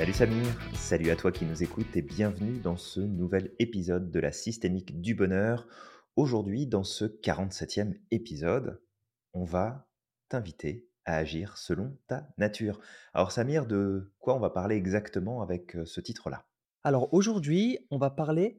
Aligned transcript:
Salut 0.00 0.14
Samir, 0.14 0.46
salut 0.72 1.10
à 1.10 1.16
toi 1.16 1.30
qui 1.30 1.44
nous 1.44 1.62
écoutes 1.62 1.94
et 1.94 2.00
bienvenue 2.00 2.58
dans 2.58 2.78
ce 2.78 3.00
nouvel 3.00 3.52
épisode 3.58 4.10
de 4.10 4.18
la 4.18 4.32
systémique 4.32 5.02
du 5.02 5.14
bonheur. 5.14 5.68
Aujourd'hui, 6.16 6.66
dans 6.66 6.84
ce 6.84 7.04
47e 7.04 7.98
épisode, 8.10 8.80
on 9.34 9.44
va 9.44 9.90
t'inviter 10.30 10.88
à 11.04 11.16
agir 11.16 11.58
selon 11.58 11.98
ta 12.06 12.32
nature. 12.38 12.80
Alors 13.12 13.30
Samir, 13.30 13.66
de 13.66 14.10
quoi 14.20 14.34
on 14.34 14.40
va 14.40 14.48
parler 14.48 14.74
exactement 14.74 15.42
avec 15.42 15.76
euh, 15.76 15.84
ce 15.84 16.00
titre-là? 16.00 16.46
Alors 16.82 17.12
aujourd'hui, 17.12 17.78
on 17.90 17.98
va 17.98 18.08
parler 18.08 18.58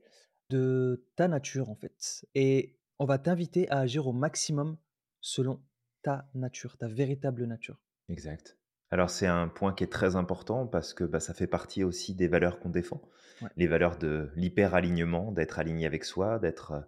de 0.52 1.08
ta 1.16 1.28
nature 1.28 1.72
en 1.72 1.76
fait. 1.76 2.24
Et 2.36 2.78
on 3.00 3.06
va 3.06 3.18
t'inviter 3.18 3.68
à 3.72 3.80
agir 3.80 4.06
au 4.06 4.14
maximum 4.14 4.78
selon 5.22 5.60
ta 6.04 6.30
nature, 6.36 6.78
ta 6.78 6.88
véritable 6.88 7.46
nature. 7.46 7.82
Exact. 8.10 8.61
Alors 8.92 9.10
c'est 9.10 9.28
un 9.28 9.48
point 9.48 9.74
qui 9.74 9.84
est 9.84 9.92
très 9.92 10.16
important 10.16 10.68
parce 10.68 10.94
que 10.94 11.04
bah, 11.04 11.20
ça 11.20 11.34
fait 11.34 11.48
partie 11.48 11.84
aussi 11.84 12.14
des 12.14 12.28
valeurs 12.28 12.60
qu'on 12.60 12.70
défend. 12.70 13.02
Ouais. 13.42 13.50
Les 13.58 13.68
valeurs 13.68 13.98
de 13.98 14.30
l'hyper-alignement, 14.36 15.32
d'être 15.32 15.58
aligné 15.60 15.86
avec 15.86 16.04
soi, 16.04 16.40
d'être 16.40 16.72
euh, 16.74 16.80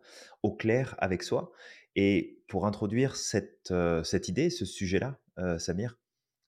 au 0.43 0.53
clair 0.53 0.95
avec 0.99 1.23
soi. 1.23 1.51
Et 1.95 2.43
pour 2.47 2.65
introduire 2.67 3.15
cette, 3.15 3.71
euh, 3.71 4.03
cette 4.03 4.27
idée, 4.27 4.49
ce 4.49 4.65
sujet-là, 4.65 5.17
euh, 5.39 5.57
Samir, 5.57 5.97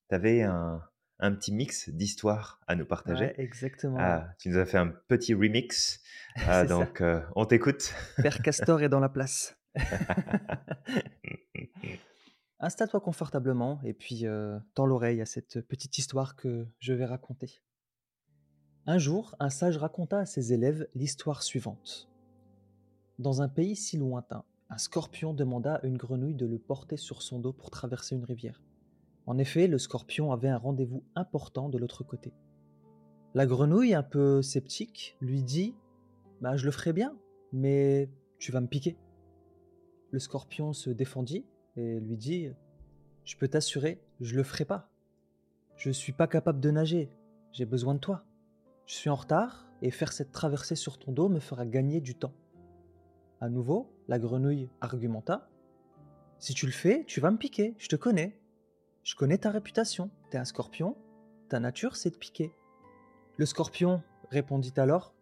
tu 0.09 0.15
avais 0.15 0.41
un, 0.43 0.81
un 1.19 1.31
petit 1.31 1.53
mix 1.53 1.89
d'histoires 1.89 2.59
à 2.67 2.75
nous 2.75 2.81
Ouais, 2.81 2.87
partager. 2.87 3.33
exactement. 3.41 3.97
Ah, 3.99 4.27
tu 4.37 4.49
nous 4.49 4.57
as 4.57 4.65
fait 4.65 4.77
un 4.77 4.87
petit 5.07 5.33
remix. 5.33 6.01
Ah, 6.47 6.65
donc, 6.65 6.99
euh, 6.99 7.21
on 7.37 7.45
t'écoute. 7.45 7.93
Père 8.17 8.41
Castor 8.41 8.81
est 8.81 8.89
dans 8.89 8.99
la 8.99 9.07
place. 9.07 9.55
Installe-toi 12.66 12.99
confortablement 12.99 13.80
et 13.84 13.94
puis 13.94 14.26
euh, 14.26 14.58
tends 14.74 14.88
l'oreille 14.88 15.21
à 15.21 15.27
cette 15.27 15.62
petite 15.62 15.99
histoire 15.99 16.35
que 16.35 16.66
je 16.80 16.94
vais 16.94 17.05
raconter. 17.05 17.62
Un 18.88 18.98
jour, 18.98 19.35
un 19.40 19.52
sage 19.52 19.77
raconta 19.77 20.18
à 20.18 20.26
ses 20.26 20.52
élèves 20.52 20.88
l'histoire 20.96 21.43
suivante. 21.43 22.10
Dans 23.20 23.43
un 23.43 23.49
pays 23.49 23.76
si 23.76 23.98
lointain, 23.98 24.46
un 24.71 24.80
scorpion 24.80 25.32
demanda 25.36 25.76
à 25.76 25.86
une 25.86 25.96
grenouille 25.96 26.34
de 26.34 26.48
le 26.48 26.58
porter 26.58 26.98
sur 26.98 27.21
son 27.21 27.38
dos 27.38 27.54
pour 27.54 27.70
traverser 27.70 28.16
une 28.16 28.26
rivière. 28.26 28.63
En 29.27 29.38
effet, 29.38 29.68
le 29.68 29.77
scorpion 29.77 30.32
avait 30.32 30.49
un 30.49 30.58
rendez-vous 30.58 31.04
important 31.13 31.70
de 31.70 31.77
l'autre 31.77 32.04
côté. 32.04 32.34
La 33.36 33.46
grenouille, 33.46 33.93
un 33.93 34.02
peu 34.02 34.41
sceptique, 34.41 35.18
lui 35.21 35.43
dit 35.43 35.76
Bah, 36.41 36.58
je 36.58 36.66
le 36.66 36.71
ferai 36.71 36.93
bien, 36.93 37.16
mais 37.54 38.10
tu 38.40 38.52
vas 38.52 38.60
me 38.60 38.68
piquer. 38.68 38.98
Le 40.10 40.18
scorpion 40.18 40.74
se 40.74 40.90
défendit 40.90 41.46
et 41.77 41.99
lui 41.99 42.18
dit 42.18 42.49
Je 43.23 43.37
peux 43.37 43.48
t'assurer, 43.48 44.01
je 44.21 44.35
le 44.35 44.43
ferai 44.43 44.65
pas. 44.65 44.90
Je 45.76 45.91
suis 45.91 46.13
pas 46.13 46.27
capable 46.27 46.59
de 46.59 46.71
nager, 46.71 47.09
j'ai 47.51 47.65
besoin 47.65 47.93
de 47.93 47.99
toi. 47.99 48.23
Je 48.85 48.93
suis 48.93 49.09
en 49.09 49.15
retard 49.15 49.68
et 49.81 49.91
faire 49.91 50.13
cette 50.13 50.31
traversée 50.31 50.76
sur 50.76 50.98
ton 50.98 51.12
dos 51.12 51.29
me 51.29 51.40
fera 51.40 51.65
gagner 51.65 52.01
du 52.01 52.15
temps. 52.15 52.34
À 53.41 53.49
nouveau, 53.49 53.91
la 54.07 54.20
grenouille 54.20 54.70
argumenta 54.79 55.49
Si 56.40 56.53
tu 56.53 56.65
le 56.65 56.71
fais, 56.71 57.03
tu 57.05 57.20
vas 57.20 57.31
me 57.31 57.37
piquer, 57.37 57.76
je 57.77 57.87
te 57.87 57.96
connais. 57.96 58.40
Je 59.03 59.15
connais 59.15 59.37
ta 59.37 59.51
réputation, 59.51 60.09
t'es 60.29 60.37
un 60.37 60.46
scorpion, 60.46 60.96
ta 61.49 61.59
nature 61.59 61.96
c'est 61.96 62.12
de 62.12 62.18
piquer. 62.18 62.53
Le 63.37 63.46
scorpion 63.46 64.01
répondit 64.29 64.73
alors 64.78 65.13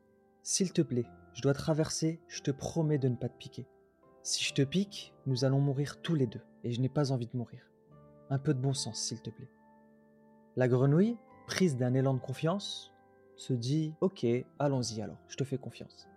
S'il 0.44 0.72
te 0.72 0.82
plaît, 0.82 1.06
je 1.34 1.42
dois 1.42 1.54
traverser, 1.54 2.22
je 2.28 2.42
te 2.42 2.52
promets 2.52 3.00
de 3.00 3.10
ne 3.10 3.16
pas 3.16 3.30
te 3.30 3.38
piquer. 3.38 3.68
Si 4.26 4.42
je 4.42 4.54
te 4.54 4.62
pique, 4.62 5.14
nous 5.26 5.44
allons 5.44 5.60
mourir 5.60 6.02
tous 6.02 6.16
les 6.16 6.28
deux, 6.28 6.40
et 6.64 6.72
je 6.72 6.80
n'ai 6.80 6.88
pas 6.88 7.12
envie 7.12 7.28
de 7.28 7.36
mourir. 7.36 7.70
Un 8.30 8.40
peu 8.40 8.54
de 8.54 8.60
bon 8.60 8.74
sens, 8.74 9.02
s'il 9.02 9.22
te 9.22 9.30
plaît. 9.30 9.52
La 10.56 10.70
grenouille, 10.70 11.18
prise 11.46 11.76
d'un 11.76 11.94
élan 11.94 12.14
de 12.14 12.22
confiance, 12.22 12.94
se 13.36 13.52
dit 13.52 13.94
Ok, 14.00 14.26
allons-y 14.60 15.02
alors, 15.02 15.20
je 15.28 15.36
te 15.36 15.44
fais 15.44 15.58
confiance. 15.58 16.08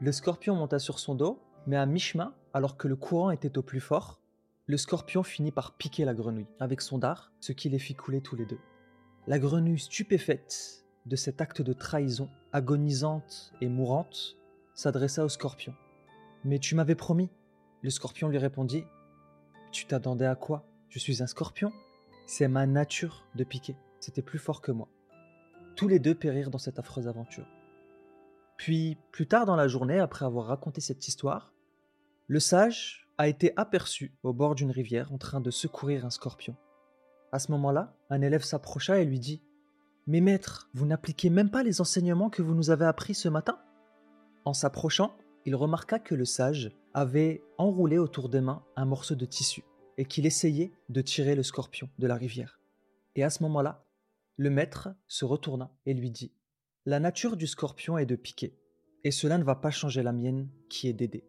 Le 0.00 0.12
scorpion 0.12 0.54
monta 0.54 0.78
sur 0.78 1.00
son 1.00 1.16
dos, 1.16 1.40
mais 1.66 1.76
à 1.76 1.84
mi-chemin, 1.84 2.32
alors 2.54 2.76
que 2.76 2.86
le 2.86 2.94
courant 2.94 3.32
était 3.32 3.58
au 3.58 3.62
plus 3.62 3.80
fort, 3.80 4.20
le 4.66 4.76
scorpion 4.76 5.24
finit 5.24 5.50
par 5.50 5.76
piquer 5.76 6.04
la 6.04 6.14
grenouille 6.14 6.46
avec 6.60 6.80
son 6.80 6.98
dard, 6.98 7.32
ce 7.40 7.50
qui 7.50 7.68
les 7.70 7.80
fit 7.80 7.96
couler 7.96 8.20
tous 8.20 8.36
les 8.36 8.46
deux. 8.46 8.60
La 9.26 9.40
grenouille, 9.40 9.80
stupéfaite 9.80 10.86
de 11.06 11.16
cet 11.16 11.40
acte 11.40 11.62
de 11.62 11.72
trahison, 11.72 12.30
agonisante 12.52 13.52
et 13.60 13.68
mourante, 13.68 14.36
s'adressa 14.74 15.24
au 15.24 15.28
scorpion. 15.28 15.74
Mais 16.44 16.60
tu 16.60 16.76
m'avais 16.76 16.94
promis. 16.94 17.30
Le 17.82 17.90
scorpion 17.90 18.28
lui 18.28 18.38
répondit 18.38 18.84
Tu 19.70 19.86
t'attendais 19.86 20.26
à 20.26 20.34
quoi? 20.34 20.64
Je 20.88 20.98
suis 20.98 21.22
un 21.22 21.26
scorpion. 21.26 21.72
C'est 22.26 22.48
ma 22.48 22.66
nature 22.66 23.26
de 23.34 23.44
piquer. 23.44 23.76
C'était 24.00 24.22
plus 24.22 24.38
fort 24.38 24.60
que 24.60 24.72
moi. 24.72 24.88
Tous 25.76 25.86
les 25.86 26.00
deux 26.00 26.14
périrent 26.14 26.50
dans 26.50 26.58
cette 26.58 26.78
affreuse 26.78 27.06
aventure. 27.06 27.46
Puis, 28.56 28.98
plus 29.12 29.28
tard 29.28 29.46
dans 29.46 29.54
la 29.54 29.68
journée, 29.68 30.00
après 30.00 30.24
avoir 30.24 30.46
raconté 30.46 30.80
cette 30.80 31.06
histoire, 31.06 31.52
le 32.26 32.40
sage 32.40 33.08
a 33.16 33.28
été 33.28 33.52
aperçu 33.56 34.12
au 34.24 34.32
bord 34.32 34.56
d'une 34.56 34.72
rivière 34.72 35.12
en 35.12 35.18
train 35.18 35.40
de 35.40 35.50
secourir 35.50 36.04
un 36.04 36.10
scorpion. 36.10 36.56
À 37.30 37.38
ce 37.38 37.52
moment-là, 37.52 37.94
un 38.10 38.22
élève 38.22 38.42
s'approcha 38.42 38.98
et 38.98 39.04
lui 39.04 39.20
dit 39.20 39.42
Mais 40.08 40.20
maître, 40.20 40.68
vous 40.74 40.86
n'appliquez 40.86 41.30
même 41.30 41.50
pas 41.50 41.62
les 41.62 41.80
enseignements 41.80 42.30
que 42.30 42.42
vous 42.42 42.54
nous 42.54 42.70
avez 42.70 42.86
appris 42.86 43.14
ce 43.14 43.28
matin? 43.28 43.58
En 44.44 44.52
s'approchant, 44.52 45.16
il 45.44 45.54
remarqua 45.54 46.00
que 46.00 46.16
le 46.16 46.24
sage 46.24 46.72
avait 46.98 47.42
enroulé 47.58 47.96
autour 47.96 48.28
des 48.28 48.40
mains 48.40 48.64
un 48.74 48.84
morceau 48.84 49.14
de 49.14 49.24
tissu 49.24 49.62
et 49.98 50.04
qu'il 50.04 50.26
essayait 50.26 50.72
de 50.88 51.00
tirer 51.00 51.36
le 51.36 51.44
scorpion 51.44 51.88
de 51.98 52.08
la 52.08 52.16
rivière. 52.16 52.58
Et 53.14 53.22
à 53.22 53.30
ce 53.30 53.44
moment-là, 53.44 53.84
le 54.36 54.50
maître 54.50 54.88
se 55.06 55.24
retourna 55.24 55.72
et 55.86 55.94
lui 55.94 56.10
dit 56.10 56.32
La 56.86 56.98
nature 56.98 57.36
du 57.36 57.46
scorpion 57.46 57.98
est 57.98 58.06
de 58.06 58.16
piquer, 58.16 58.58
et 59.04 59.12
cela 59.12 59.38
ne 59.38 59.44
va 59.44 59.54
pas 59.54 59.70
changer 59.70 60.02
la 60.02 60.12
mienne 60.12 60.48
qui 60.68 60.88
est 60.88 60.92
d'aider. 60.92 61.24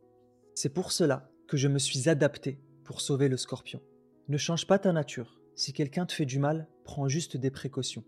C'est 0.55 0.73
pour 0.73 0.91
cela 0.91 1.29
que 1.47 1.55
je 1.55 1.67
me 1.67 1.77
suis 1.77 2.09
adapté 2.09 2.59
pour 2.83 2.99
sauver 2.99 3.29
le 3.29 3.37
scorpion. 3.37 3.79
Ne 4.27 4.37
change 4.37 4.65
pas 4.65 4.79
ta 4.79 4.91
nature. 4.91 5.39
Si 5.55 5.71
quelqu'un 5.71 6.07
te 6.07 6.13
fait 6.13 6.25
du 6.25 6.39
mal, 6.39 6.67
prends 6.83 7.07
juste 7.07 7.37
des 7.37 7.51
précautions. 7.51 8.05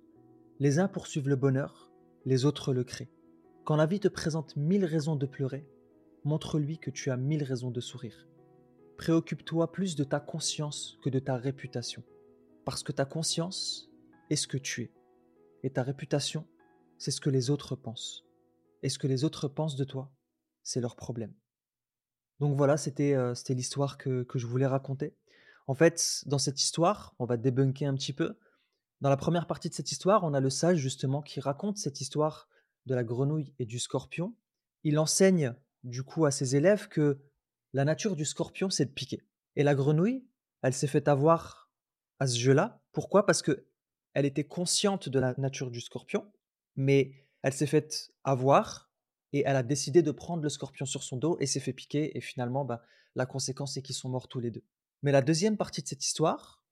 Les 0.59 0.79
uns 0.79 0.87
poursuivent 0.87 1.29
le 1.29 1.35
bonheur, 1.35 1.91
les 2.25 2.45
autres 2.45 2.73
le 2.73 2.83
créent. 2.83 3.11
Quand 3.65 3.75
la 3.75 3.85
vie 3.85 3.99
te 3.99 4.07
présente 4.07 4.55
mille 4.55 4.85
raisons 4.85 5.15
de 5.15 5.27
pleurer, 5.27 5.67
montre-lui 6.23 6.77
que 6.77 6.91
tu 6.91 7.11
as 7.11 7.17
mille 7.17 7.43
raisons 7.43 7.71
de 7.71 7.81
sourire. 7.81 8.27
Préoccupe-toi 8.97 9.71
plus 9.71 9.95
de 9.95 10.03
ta 10.03 10.19
conscience 10.19 10.97
que 11.03 11.09
de 11.09 11.19
ta 11.19 11.37
réputation, 11.37 12.03
parce 12.65 12.83
que 12.83 12.91
ta 12.91 13.05
conscience 13.05 13.89
est 14.29 14.35
ce 14.35 14.47
que 14.47 14.57
tu 14.57 14.83
es, 14.83 14.91
et 15.63 15.71
ta 15.71 15.83
réputation, 15.83 16.47
c'est 16.97 17.11
ce 17.11 17.21
que 17.21 17.29
les 17.29 17.49
autres 17.49 17.75
pensent. 17.75 18.25
Et 18.83 18.89
ce 18.89 18.99
que 18.99 19.07
les 19.07 19.23
autres 19.23 19.47
pensent 19.47 19.75
de 19.75 19.83
toi, 19.83 20.11
c'est 20.63 20.81
leur 20.81 20.95
problème. 20.95 21.33
Donc 22.39 22.55
voilà, 22.55 22.77
c'était 22.77 23.13
euh, 23.13 23.33
l'histoire 23.49 23.97
que, 23.97 24.23
que 24.23 24.39
je 24.39 24.47
voulais 24.47 24.67
raconter. 24.67 25.15
En 25.67 25.75
fait, 25.75 26.23
dans 26.25 26.39
cette 26.39 26.61
histoire, 26.61 27.15
on 27.19 27.25
va 27.25 27.37
débunker 27.37 27.87
un 27.87 27.95
petit 27.95 28.13
peu. 28.13 28.37
Dans 29.01 29.09
la 29.09 29.17
première 29.17 29.47
partie 29.47 29.69
de 29.69 29.73
cette 29.73 29.91
histoire, 29.91 30.23
on 30.23 30.33
a 30.33 30.39
le 30.39 30.49
sage 30.49 30.77
justement 30.77 31.21
qui 31.21 31.39
raconte 31.39 31.77
cette 31.77 32.01
histoire 32.01 32.47
de 32.85 32.95
la 32.95 33.03
grenouille 33.03 33.53
et 33.59 33.65
du 33.65 33.79
scorpion. 33.79 34.35
Il 34.83 34.97
enseigne 34.97 35.55
du 35.83 36.03
coup 36.03 36.25
à 36.25 36.31
ses 36.31 36.55
élèves 36.55 36.87
que 36.87 37.19
la 37.73 37.85
nature 37.85 38.15
du 38.15 38.25
scorpion, 38.25 38.69
c'est 38.69 38.85
de 38.85 38.91
piquer. 38.91 39.23
Et 39.55 39.63
la 39.63 39.75
grenouille, 39.75 40.27
elle 40.61 40.73
s'est 40.73 40.87
fait 40.87 41.07
avoir 41.07 41.71
à 42.19 42.27
ce 42.27 42.37
jeu-là. 42.37 42.81
Pourquoi? 42.91 43.25
Parce 43.25 43.41
que 43.41 43.67
elle 44.13 44.25
était 44.25 44.43
consciente 44.43 45.09
de 45.09 45.19
la 45.19 45.33
nature 45.37 45.71
du 45.71 45.79
scorpion, 45.79 46.29
mais 46.75 47.13
elle 47.43 47.53
s'est 47.53 47.67
faite 47.67 48.11
avoir 48.23 48.91
et 49.33 49.43
elle 49.45 49.55
a 49.55 49.63
décidé 49.63 50.01
de 50.01 50.11
prendre 50.11 50.43
le 50.43 50.49
scorpion 50.49 50.85
sur 50.85 51.03
son 51.03 51.17
dos 51.17 51.37
et 51.39 51.45
s'est 51.45 51.61
fait 51.61 51.73
piquer. 51.73 52.17
Et 52.17 52.21
finalement, 52.21 52.65
bah, 52.65 52.83
la 53.15 53.25
conséquence, 53.25 53.73
c'est 53.73 53.81
qu'ils 53.81 53.95
sont 53.95 54.09
morts 54.09 54.27
tous 54.27 54.39
les 54.39 54.51
deux. 54.51 54.63
Mais 55.03 55.11
la 55.11 55.21
deuxième 55.21 55.57
partie 55.57 55.81
de 55.81 55.87
cette 55.87 56.05
histoire, 56.05 56.63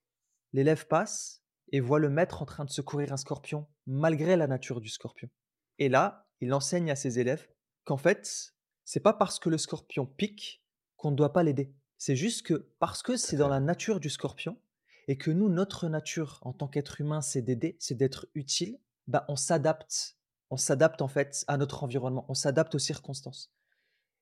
l'élève 0.52 0.86
passe 0.86 1.42
et 1.72 1.80
voit 1.80 1.98
le 1.98 2.10
maître 2.10 2.42
en 2.42 2.46
train 2.46 2.64
de 2.64 2.70
secourir 2.70 3.12
un 3.12 3.16
scorpion 3.16 3.66
malgré 3.86 4.36
la 4.36 4.46
nature 4.46 4.80
du 4.80 4.88
scorpion. 4.88 5.30
Et 5.78 5.88
là, 5.88 6.28
il 6.40 6.52
enseigne 6.52 6.90
à 6.90 6.96
ses 6.96 7.18
élèves 7.18 7.48
qu'en 7.84 7.96
fait, 7.96 8.54
c'est 8.92 8.98
pas 8.98 9.12
parce 9.12 9.38
que 9.38 9.48
le 9.48 9.56
scorpion 9.56 10.04
pique 10.04 10.64
qu'on 10.96 11.12
ne 11.12 11.16
doit 11.16 11.32
pas 11.32 11.44
l'aider. 11.44 11.72
C'est 11.96 12.16
juste 12.16 12.42
que 12.44 12.72
parce 12.80 13.04
que 13.04 13.16
c'est 13.16 13.36
dans 13.36 13.46
la 13.46 13.60
nature 13.60 14.00
du 14.00 14.10
scorpion 14.10 14.58
et 15.06 15.16
que 15.16 15.30
nous, 15.30 15.48
notre 15.48 15.88
nature 15.88 16.40
en 16.42 16.52
tant 16.52 16.66
qu'être 16.66 17.00
humain, 17.00 17.20
c'est 17.20 17.40
d'aider, 17.40 17.76
c'est 17.78 17.94
d'être 17.94 18.26
utile, 18.34 18.80
bah 19.06 19.24
on 19.28 19.36
s'adapte. 19.36 20.18
On 20.50 20.56
s'adapte 20.56 21.02
en 21.02 21.06
fait 21.06 21.44
à 21.46 21.56
notre 21.56 21.84
environnement, 21.84 22.26
on 22.28 22.34
s'adapte 22.34 22.74
aux 22.74 22.80
circonstances. 22.80 23.52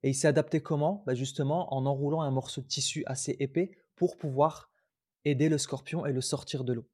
Et 0.03 0.11
il 0.11 0.15
s'est 0.15 0.29
adapté 0.29 0.61
comment? 0.61 1.03
Bah 1.07 1.15
Justement 1.15 1.73
en 1.73 1.87
enroulant 1.87 2.21
un 2.21 2.31
morceau 2.31 2.61
de 2.61 2.67
tissu 2.67 3.05
assez 3.07 3.39
épais 3.41 3.71
pour 3.97 4.19
pouvoir 4.19 4.71
aider 5.25 5.49
le 5.49 5.57
scorpion 5.57 6.05
et 6.05 6.13
le 6.13 6.21
sortir 6.21 6.63
de 6.63 6.75
l'eau. 6.75 6.91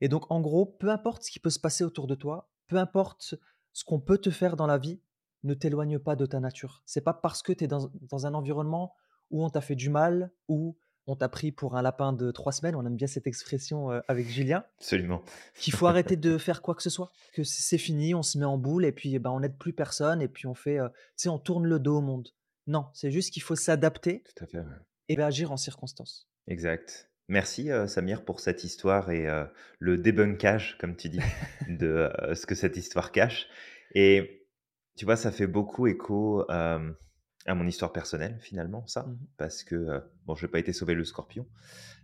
Et 0.00 0.08
donc 0.08 0.28
en 0.32 0.40
gros, 0.40 0.66
peu 0.66 0.90
importe 0.90 1.22
ce 1.22 1.30
qui 1.30 1.38
peut 1.38 1.50
se 1.50 1.60
passer 1.60 1.84
autour 1.84 2.08
de 2.08 2.16
toi, 2.16 2.50
peu 2.66 2.78
importe 2.78 3.36
ce 3.72 3.84
qu'on 3.84 4.00
peut 4.00 4.18
te 4.18 4.30
faire 4.30 4.56
dans 4.56 4.66
la 4.66 4.78
vie, 4.78 5.00
ne 5.44 5.54
t'éloigne 5.54 5.98
pas 5.98 6.16
de 6.16 6.26
ta 6.26 6.40
nature. 6.40 6.82
C'est 6.86 7.00
pas 7.00 7.14
parce 7.14 7.42
que 7.42 7.52
tu 7.52 7.64
es 7.64 7.66
dans, 7.66 7.90
dans 8.10 8.26
un 8.26 8.34
environnement 8.34 8.94
où 9.30 9.44
on 9.44 9.50
t'a 9.50 9.60
fait 9.60 9.74
du 9.74 9.90
mal, 9.90 10.30
où 10.48 10.76
on 11.06 11.16
t'a 11.16 11.28
pris 11.28 11.50
pour 11.50 11.76
un 11.76 11.82
lapin 11.82 12.12
de 12.12 12.30
3 12.30 12.52
semaines, 12.52 12.76
on 12.76 12.86
aime 12.86 12.96
bien 12.96 13.06
cette 13.06 13.26
expression, 13.26 13.90
heu, 13.90 14.02
avec 14.06 14.28
Julien. 14.28 14.64
Absolument. 14.78 15.22
Qu'il 15.56 15.74
faut 15.74 15.86
arrêter 15.86 16.16
de 16.16 16.38
faire 16.38 16.62
quoi 16.62 16.74
que 16.74 16.82
ce 16.82 16.90
soit, 16.90 17.10
que 17.32 17.42
c'est 17.42 17.78
fini, 17.78 18.14
on 18.14 18.22
se 18.22 18.38
met 18.38 18.44
en 18.44 18.58
boule 18.58 18.84
et 18.84 18.92
puis, 18.92 19.18
bah, 19.18 19.32
on 19.32 19.40
n'aide 19.40 19.58
plus 19.58 19.72
personne 19.72 20.22
et 20.22 20.28
puis 20.28 20.46
on 20.46 20.54
fait, 20.54 20.78
heu, 20.78 20.88
tu 20.90 21.24
sais, 21.24 21.28
on 21.28 21.38
tourne 21.38 21.66
le 21.66 21.78
dos 21.78 21.98
au 21.98 22.02
monde. 22.02 22.28
Non, 22.68 22.86
c'est 22.92 23.10
juste 23.10 23.32
qu'il 23.32 23.42
faut 23.42 23.56
s'adapter 23.56 24.22
ouais. 24.40 24.60
et 25.08 25.16
réagir 25.16 25.50
en 25.50 25.56
circonstance. 25.56 26.28
Exact. 26.46 27.10
Merci, 27.28 27.70
heu, 27.70 27.88
Samir 27.88 28.24
pour 28.24 28.38
cette 28.38 28.62
histoire 28.62 29.10
et 29.10 29.26
le 29.80 29.98
débunkage, 29.98 30.76
comme 30.78 30.96
tu 30.96 31.08
dis, 31.08 31.18
de, 31.68 32.08
ce 32.34 32.46
que 32.46 32.54
cette 32.54 32.76
histoire 32.76 33.10
cache 33.10 33.48
et 33.94 34.41
tu 34.96 35.04
vois, 35.04 35.16
ça 35.16 35.32
fait 35.32 35.46
beaucoup 35.46 35.86
écho, 35.86 36.44
à 37.46 37.54
mon 37.54 37.66
histoire 37.66 37.92
personnelle, 37.92 38.38
finalement, 38.40 38.84
Mmh 38.84 38.86
ça. 38.86 39.02
mh. 39.02 39.26
Parce 39.36 39.64
que, 39.64 40.00
bon, 40.26 40.34
j'ai 40.34 40.48
pas 40.48 40.58
été 40.58 40.72
sauver 40.72 40.94
le 40.94 41.04
scorpion, 41.04 41.46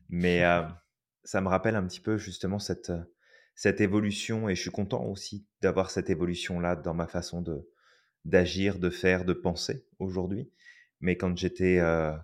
mais 0.09 0.43
ça 1.25 1.41
me 1.41 1.49
rappelle 1.49 1.77
un 1.77 1.87
petit 1.87 2.01
peu 2.01 2.17
justement 2.19 2.59
cette, 2.59 2.93
cette 3.55 3.81
évolution 3.81 4.49
et 4.49 4.55
je 4.57 4.63
suis 4.63 4.71
content 4.71 5.05
aussi 5.05 5.47
d'avoir 5.63 5.91
cette 5.91 6.11
évolution-là 6.11 6.77
dans 6.77 6.95
ma 6.95 7.07
façon 7.07 7.43
de 7.43 7.69
d'agir, 8.25 8.79
de 8.79 8.91
faire, 8.91 9.25
de 9.25 9.33
penser 9.33 9.87
aujourd'hui. 9.99 10.51
Mais 11.01 11.17
quand 11.17 11.37
j'étais, 11.37 11.79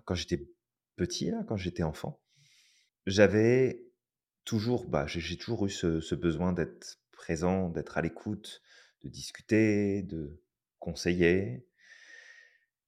quand 0.05 0.15
j'étais 0.15 0.47
petit 0.97 1.31
là, 1.31 1.43
quand 1.47 1.57
j'étais 1.57 1.83
enfant, 1.83 2.21
j'avais 3.05 3.83
toujours, 4.45 4.87
bah, 4.87 5.07
j'ai 5.07 5.19
j'ai 5.19 5.37
toujours 5.37 5.65
eu 5.65 5.69
ce 5.69 6.01
ce 6.01 6.15
besoin 6.15 6.53
d'être 6.53 6.99
présent, 7.11 7.69
d'être 7.69 7.97
à 7.97 8.01
l'écoute, 8.01 8.61
de 9.03 9.09
discuter, 9.09 10.03
de 10.03 10.41
conseiller, 10.85 11.65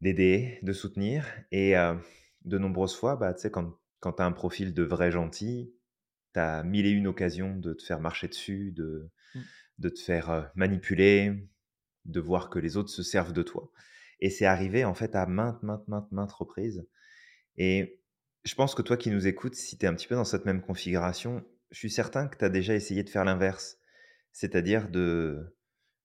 d'aider, 0.02 0.60
de 0.64 0.74
soutenir 0.74 1.26
et 1.52 1.76
heu, 1.78 2.00
de 2.46 2.58
nombreuses 2.58 2.96
fois, 2.96 3.16
bah, 3.16 3.34
tu 3.34 3.42
sais, 3.42 3.52
quand 3.52 3.74
quand 4.00 4.14
tu 4.14 4.22
as 4.22 4.26
un 4.26 4.32
profil 4.32 4.74
de 4.76 4.84
vrai 4.84 5.10
gentil, 5.12 5.74
tu 6.34 6.40
as 6.40 6.64
mille 6.64 6.86
et 6.86 6.92
une 6.92 7.08
occasions 7.08 7.56
de 7.58 7.74
te 7.74 7.84
faire 7.84 8.00
marcher 8.02 8.28
dessus, 8.30 8.72
de 8.74 9.10
Mmh. 9.34 9.48
de 9.80 9.90
te 9.90 10.00
faire, 10.02 10.32
heu, 10.32 10.46
manipuler, 10.56 11.50
de 12.06 12.20
voir 12.22 12.50
que 12.52 12.60
les 12.60 12.78
autres 12.78 12.90
se 12.92 13.04
servent 13.04 13.34
de 13.34 13.44
toi 13.44 13.72
et 14.22 14.30
c'est 14.32 14.46
arrivé, 14.48 14.86
en 14.86 14.96
fait, 14.96 15.16
à 15.16 15.26
maintes, 15.28 15.64
maintes, 15.64 15.88
maintes, 15.90 16.12
maintes 16.14 16.32
reprises 16.34 16.88
et 17.58 18.02
je 18.46 18.56
pense 18.56 18.76
que 18.76 18.82
toi 18.82 18.98
qui 18.98 19.12
nous 19.12 19.28
écoutes, 19.28 19.56
si 19.56 19.78
tu 19.78 19.86
es 19.86 19.90
un 19.90 19.94
petit 19.96 20.08
peu 20.08 20.16
dans 20.16 20.24
cette 20.26 20.46
même 20.46 20.62
configuration, 20.62 21.46
je 21.72 21.80
suis 21.80 21.92
certain 21.92 22.28
que 22.28 22.38
tu 22.38 22.46
as 22.46 22.50
déjà 22.50 22.76
essayé 22.76 23.04
de 23.04 23.10
faire 23.10 23.26
l'inverse. 23.26 23.78
C'est-à-dire 24.32 24.90
de 24.90 25.57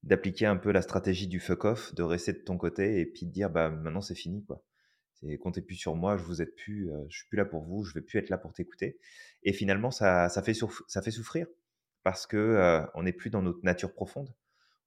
d'appliquer 0.03 0.45
un 0.47 0.57
peu 0.57 0.71
la 0.71 0.81
stratégie 0.81 1.27
du 1.27 1.39
fuck 1.39 1.65
off, 1.65 1.95
de 1.95 2.03
rester 2.03 2.33
de 2.33 2.39
ton 2.39 2.57
côté 2.57 2.99
et 2.99 3.05
puis 3.05 3.25
de 3.25 3.31
dire: 3.31 3.49
«Bah, 3.49 3.69
maintenant 3.69 4.01
c'est 4.01 4.15
fini, 4.15 4.43
quoi. 4.45 4.63
C'est 5.15 5.37
comptez 5.37 5.61
plus 5.61 5.75
sur 5.75 5.95
moi, 5.95 6.17
je 6.17 6.23
vous 6.23 6.41
aide 6.41 6.55
plus, 6.55 6.89
heu, 6.91 7.05
je 7.09 7.17
suis 7.19 7.27
plus 7.29 7.37
là 7.37 7.45
pour 7.45 7.63
vous, 7.63 7.83
je 7.85 7.93
vais 7.93 8.01
plus 8.01 8.19
être 8.19 8.29
là 8.29 8.37
pour 8.37 8.53
t'écouter» 8.53 8.99
et 9.43 9.53
finalement 9.53 9.91
ça 9.91 10.29
ça 10.29 10.43
fait 10.43 10.53
ça 10.87 11.01
fait 11.01 11.11
souffrir 11.11 11.47
parce 12.03 12.27
que, 12.27 12.37
heu, 12.37 12.87
on 12.95 13.03
n'est 13.03 13.13
plus 13.13 13.29
dans 13.29 13.41
notre 13.41 13.63
nature 13.63 13.93
profonde. 13.93 14.33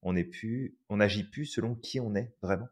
On 0.02 0.12
n'est 0.14 0.24
plus 0.24 0.78
on 0.90 0.98
n'agit 0.98 1.24
plus 1.30 1.46
selon 1.46 1.74
qui 1.76 2.00
on 2.00 2.14
est 2.16 2.34
vraiment 2.42 2.68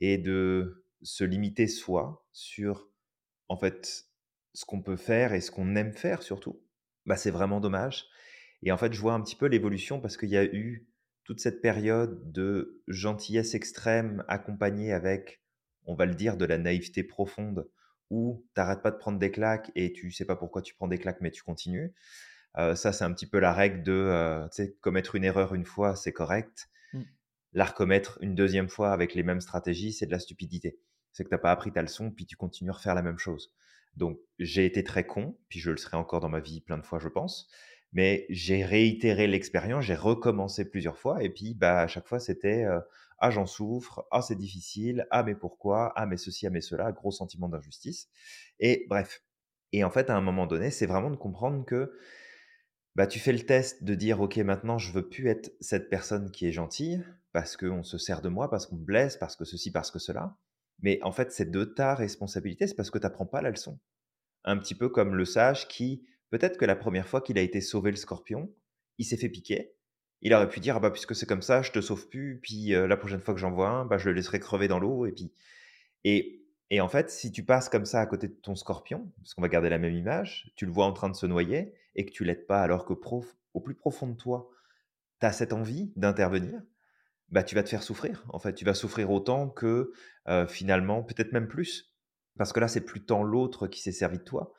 et 0.00 0.18
de 0.18 0.84
se 1.02 1.24
limiter 1.24 1.66
soi 1.66 2.26
sur, 2.32 2.88
en 3.48 3.58
fait, 3.58 4.06
ce 4.54 4.64
qu'on 4.66 4.82
peut 4.82 4.96
faire 4.96 5.34
et 5.34 5.40
ce 5.40 5.50
qu'on 5.50 5.76
aime 5.76 5.92
faire 5.94 6.22
surtout, 6.22 6.62
bah, 7.06 7.16
c'est 7.16 7.30
vraiment 7.32 7.60
dommage 7.60 8.06
et 8.62 8.72
en 8.72 8.78
fait, 8.78 8.92
je 8.94 9.00
vois 9.00 9.14
un 9.14 9.22
petit 9.22 9.36
peu 9.36 9.46
l'évolution 9.46 10.00
parce 10.00 10.16
qu'il 10.16 10.30
y 10.30 10.36
a 10.38 10.44
eu 10.44 10.88
toute 11.24 11.40
cette 11.40 11.60
période 11.60 12.32
de 12.32 12.82
gentillesse 12.86 13.54
extrême 13.54 14.24
accompagnée 14.28 14.92
avec, 14.92 15.42
on 15.86 15.94
va 15.94 16.06
le 16.06 16.14
dire, 16.14 16.36
de 16.36 16.44
la 16.44 16.58
naïveté 16.58 17.02
profonde 17.02 17.68
où 18.10 18.46
tu 18.54 18.60
arrêtes 18.60 18.82
pas 18.82 18.90
de 18.90 18.96
prendre 18.96 19.18
des 19.18 19.30
claques 19.30 19.72
et 19.74 19.92
tu 19.92 20.10
sais 20.10 20.24
pas 20.24 20.36
pourquoi 20.36 20.62
tu 20.62 20.74
prends 20.74 20.88
des 20.88 20.98
claques, 20.98 21.20
mais 21.20 21.30
tu 21.30 21.42
continues. 21.42 21.94
Heu, 22.58 22.74
ça, 22.74 22.92
c'est 22.92 23.04
un 23.04 23.12
petit 23.12 23.26
peu 23.26 23.38
la 23.38 23.52
règle 23.52 23.82
de, 23.82 24.46
sais, 24.50 24.76
commettre 24.80 25.14
une 25.14 25.24
erreur 25.24 25.54
une 25.54 25.64
fois, 25.64 25.96
c'est 25.96 26.12
correct. 26.12 26.68
Mmh. 26.92 27.02
La 27.54 27.64
recommettre 27.64 28.18
une 28.20 28.34
deuxième 28.34 28.68
fois 28.68 28.92
avec 28.92 29.14
les 29.14 29.22
mêmes 29.22 29.40
stratégies, 29.40 29.92
c'est 29.92 30.06
de 30.06 30.12
la 30.12 30.18
stupidité. 30.18 30.78
C'est 31.12 31.24
que 31.24 31.28
tu 31.28 31.34
as 31.34 31.38
pas 31.38 31.52
appris 31.52 31.72
ta 31.72 31.82
leçon, 31.82 32.10
puis 32.10 32.26
tu 32.26 32.36
continues 32.36 32.70
à 32.70 32.74
refaire 32.74 32.94
la 32.94 33.02
même 33.02 33.18
chose. 33.18 33.52
Donc 33.96 34.18
j'ai 34.38 34.66
été 34.66 34.82
très 34.84 35.06
con, 35.06 35.38
puis 35.48 35.60
je 35.60 35.70
le 35.70 35.76
serai 35.76 35.96
encore 35.96 36.20
dans 36.20 36.28
ma 36.28 36.40
vie 36.40 36.60
plein 36.60 36.78
de 36.78 36.84
fois, 36.84 36.98
je 36.98 37.08
pense, 37.08 37.48
mais 37.94 38.26
j'ai 38.30 38.64
réitéré 38.64 39.26
l'expérience, 39.28 39.84
j'ai 39.84 39.94
recommencé 39.94 40.64
plusieurs 40.70 40.98
fois 40.98 41.22
et 41.22 41.30
puis, 41.30 41.54
bah, 41.54 41.80
à 41.82 41.86
chaque 41.88 42.08
fois, 42.08 42.20
c'était, 42.20 42.64
heu: 42.66 42.80
«Ah, 43.18 43.30
j'en 43.30 43.46
souffre. 43.46 44.06
Ah, 44.10 44.22
c'est 44.22 44.36
difficile. 44.36 45.06
Ah, 45.10 45.22
mais 45.22 45.34
pourquoi? 45.36 45.92
Ah, 45.96 46.06
mais 46.06 46.16
ceci, 46.18 46.46
ah, 46.46 46.50
mais 46.50 46.60
cela», 46.60 46.92
gros 46.92 47.12
sentiment 47.12 47.48
d'injustice 47.48 48.08
et 48.60 48.86
bref 48.88 49.22
et 49.72 49.82
en 49.84 49.90
fait, 49.90 50.08
à 50.10 50.16
un 50.16 50.20
moment 50.20 50.46
donné, 50.46 50.70
c'est 50.70 50.86
vraiment 50.86 51.10
de 51.10 51.16
comprendre 51.16 51.64
que, 51.66 51.92
bah, 52.96 53.06
tu 53.06 53.18
fais 53.18 53.32
le 53.32 53.40
test 53.44 53.82
de 53.84 53.94
dire: 53.94 54.20
«OK, 54.20 54.36
maintenant, 54.38 54.78
je 54.78 54.92
veux 54.92 55.08
plus 55.08 55.28
être 55.28 55.52
cette 55.60 55.90
personne 55.90 56.30
qui 56.30 56.46
est 56.46 56.52
gentille 56.52 57.04
parce 57.32 57.56
qu'on 57.56 57.82
se 57.82 57.98
sert 57.98 58.22
de 58.22 58.28
moi, 58.28 58.50
parce 58.50 58.66
qu'on 58.66 58.76
me 58.76 58.84
blesse, 58.84 59.16
parce 59.16 59.36
que 59.36 59.44
ceci, 59.44 59.72
parce 59.72 59.90
que 59.90 59.98
cela». 59.98 60.36
Mais 60.80 61.00
en 61.02 61.12
fait, 61.12 61.32
c'est 61.32 61.50
de 61.50 61.64
ta 61.64 61.94
responsabilité, 61.94 62.66
c'est 62.66 62.74
parce 62.74 62.90
que 62.90 62.98
tu 62.98 63.06
apprends 63.06 63.26
pas 63.26 63.42
la 63.42 63.50
leçon. 63.50 63.78
Un 64.44 64.58
petit 64.58 64.74
peu 64.76 64.88
comme 64.90 65.14
le 65.16 65.24
sage 65.26 65.68
qui, 65.68 66.06
peut-être 66.38 66.58
que 66.58 66.64
la 66.64 66.76
première 66.76 67.08
fois 67.08 67.20
qu'il 67.20 67.38
a 67.38 67.42
été 67.42 67.60
sauver 67.60 67.90
le 67.92 67.96
scorpion, 67.96 68.52
il 68.98 69.04
s'est 69.04 69.16
fait 69.16 69.28
piquer. 69.28 69.74
Il 70.22 70.34
aurait 70.34 70.48
pu 70.48 70.60
dire: 70.60 70.76
«Ah 70.76 70.80
bah, 70.80 70.90
puisque 70.90 71.14
c'est 71.14 71.26
comme 71.26 71.42
ça, 71.42 71.62
je 71.62 71.70
te 71.72 71.80
sauve 71.80 72.08
plus, 72.08 72.40
puis, 72.42 72.74
heu, 72.74 72.86
la 72.86 72.96
prochaine 72.96 73.20
fois 73.20 73.34
que 73.34 73.40
j'en 73.40 73.52
vois 73.52 73.68
un, 73.70 73.84
bah, 73.86 73.98
je 73.98 74.08
le 74.08 74.14
laisserai 74.16 74.40
crever 74.40 74.68
dans 74.68 74.80
l'eau» 74.80 75.06
et 75.06 75.12
puis 75.12 75.32
et 76.04 76.40
et 76.70 76.80
en 76.80 76.88
fait, 76.88 77.10
si 77.10 77.30
tu 77.32 77.44
passes 77.44 77.68
comme 77.68 77.84
ça 77.84 78.00
à 78.00 78.06
côté 78.06 78.28
de 78.28 78.34
ton 78.34 78.56
scorpion, 78.56 79.12
parce 79.18 79.34
qu'on 79.34 79.42
va 79.42 79.48
garder 79.48 79.68
la 79.68 79.78
même 79.78 79.94
image, 79.94 80.52
tu 80.56 80.66
le 80.66 80.72
vois 80.72 80.86
en 80.86 80.92
train 80.92 81.10
de 81.10 81.14
se 81.16 81.26
noyer 81.26 81.74
et 81.94 82.06
que 82.06 82.10
tu 82.12 82.24
l'aides 82.24 82.46
pas 82.46 82.62
alors 82.62 82.84
que 82.86 82.94
au 83.54 83.60
plus 83.60 83.74
profond 83.74 84.08
de 84.08 84.16
toi, 84.16 84.50
tu 85.20 85.26
as 85.26 85.32
cette 85.32 85.52
envie 85.52 85.92
d'intervenir, 85.96 86.62
bah, 87.30 87.42
tu 87.44 87.54
vas 87.54 87.62
te 87.62 87.68
faire 87.70 87.82
souffrir. 87.82 88.24
En 88.30 88.38
fait, 88.38 88.54
tu 88.54 88.64
vas 88.64 88.74
souffrir 88.74 89.10
autant 89.10 89.48
que, 89.48 89.92
heu, 90.28 90.46
finalement, 90.46 91.02
peut-être 91.02 91.32
même 91.32 91.48
plus. 91.48 91.94
Parce 92.38 92.52
que 92.52 92.60
là, 92.60 92.68
c'est 92.68 92.82
plus 92.84 93.04
tant 93.04 93.22
l'autre 93.22 93.66
qui 93.68 93.80
s'est 93.82 93.92
servi 93.92 94.18
de 94.18 94.24
toi, 94.24 94.54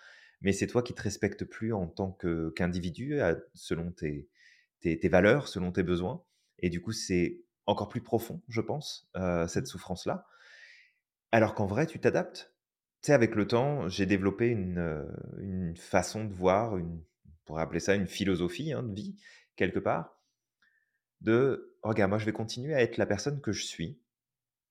mais 0.45 0.53
c'est 0.53 0.67
toi 0.67 0.83
qui 0.83 0.95
te 0.95 1.03
respectes 1.03 1.45
plus 1.45 1.73
en 1.73 1.87
tant 1.87 2.11
que 2.13 2.51
qu'individu, 2.51 3.19
selon 3.55 3.91
tes 3.93 4.29
tes 4.81 4.99
tes 4.99 5.09
valeurs, 5.09 5.49
selon 5.49 5.73
tes 5.73 5.83
besoins 5.83 6.23
et 6.59 6.69
du 6.71 6.81
coup, 6.81 6.93
c'est 6.93 7.43
encore 7.67 7.89
plus 7.89 8.01
profond, 8.01 8.43
je 8.49 8.61
pense, 8.61 9.09
heu, 9.17 9.47
cette 9.49 9.67
Mmh. 9.67 9.67
souffrance-là. 9.67 10.27
Alors 11.31 11.53
qu'en 11.55 11.65
vrai, 11.67 11.85
tu 11.87 11.99
t'adaptes. 11.99 12.55
Tu 13.01 13.07
sais, 13.07 13.13
avec 13.13 13.35
le 13.35 13.47
temps, 13.47 13.87
j'ai 13.89 14.05
développé 14.05 14.47
une, 14.47 14.79
heu, 14.79 15.07
une 15.39 15.75
façon 15.75 16.25
de 16.25 16.33
voir, 16.33 16.77
une 16.77 17.03
on 17.27 17.45
pourrait 17.45 17.61
appeler 17.63 17.79
ça 17.79 17.93
une 17.95 18.07
philosophie, 18.07 18.73
hein, 18.73 18.81
de 18.83 18.93
vie, 18.95 19.17
quelque 19.55 19.77
part, 19.79 20.19
de: 21.21 21.75
«Regarde, 21.83 22.09
moi, 22.09 22.19
je 22.19 22.25
vais 22.25 22.31
continuer 22.33 22.73
à 22.73 22.81
être 22.81 22.95
la 22.97 23.05
personne 23.05 23.41
que 23.41 23.51
je 23.51 23.63
suis. 23.65 23.99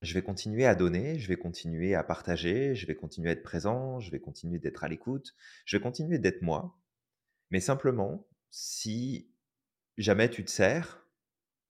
Je 0.02 0.14
vais 0.14 0.22
continuer 0.22 0.66
à 0.66 0.74
donner, 0.74 1.18
je 1.18 1.28
vais 1.28 1.36
continuer 1.36 1.94
à 1.94 2.04
partager, 2.04 2.74
je 2.74 2.86
vais 2.86 2.94
continuer 2.94 3.30
à 3.30 3.32
être 3.32 3.42
présent, 3.42 4.00
je 4.00 4.10
vais 4.10 4.20
continuer 4.20 4.58
d'être 4.58 4.84
à 4.84 4.88
l'écoute, 4.88 5.34
je 5.64 5.76
vais 5.76 5.82
continuer 5.82 6.18
d'être 6.18 6.42
moi. 6.42 6.78
Mais 7.50 7.60
simplement, 7.60 8.26
si 8.50 9.30
jamais 9.96 10.28
tu 10.28 10.44
te 10.44 10.50
sers, 10.50 11.06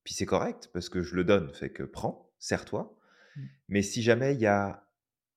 puis 0.02 0.14
c'est 0.14 0.26
correct 0.26 0.71
parce 0.73 0.88
que 0.88 1.02
je 1.02 1.14
le 1.14 1.25
donne, 1.25 1.52
fait 1.54 1.71
que 1.71 1.83
prends, 1.83 2.33
sers-toi. 2.38 2.99
Mmh. 3.37 3.43
Mais 3.69 3.83
si 3.83 4.02
jamais 4.02 4.35
il 4.35 4.40
y 4.40 4.47
a 4.47 4.88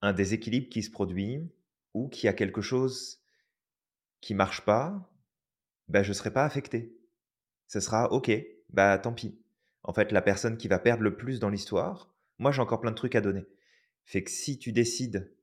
un 0.02 0.14
déséquilibre 0.14 0.70
qui 0.70 0.84
se 0.84 0.92
produit 0.92 1.52
ou 1.94 2.10
qu'il 2.10 2.26
y 2.26 2.30
a 2.30 2.34
quelque 2.34 2.62
chose 2.62 3.22
qui 4.22 4.34
marche 4.34 4.66
pas, 4.66 5.12
bah, 5.88 6.04
je 6.04 6.14
serai 6.14 6.32
pas 6.32 6.46
affecté. 6.46 6.98
Ce 7.68 7.80
sera 7.80 8.12
OK, 8.12 8.32
bah, 8.70 8.98
tant 8.98 9.14
pis. 9.14 9.40
En 9.84 9.94
fait, 9.94 10.12
la 10.12 10.22
personne 10.22 10.58
qui 10.58 10.68
va 10.68 10.80
perdre 10.80 11.04
le 11.04 11.16
plus 11.16 11.40
dans 11.40 11.50
l'histoire, 11.50 12.14
moi, 12.40 12.52
j'ai 12.52 12.62
encore 12.62 12.82
plein 12.82 12.92
de 12.92 12.96
trucs 12.96 13.16
à 13.16 13.22
donner. 13.22 13.46
Fait 14.06 14.24
que 14.24 14.32
si 14.32 14.60
tu 14.60 14.72
décides 14.72 15.36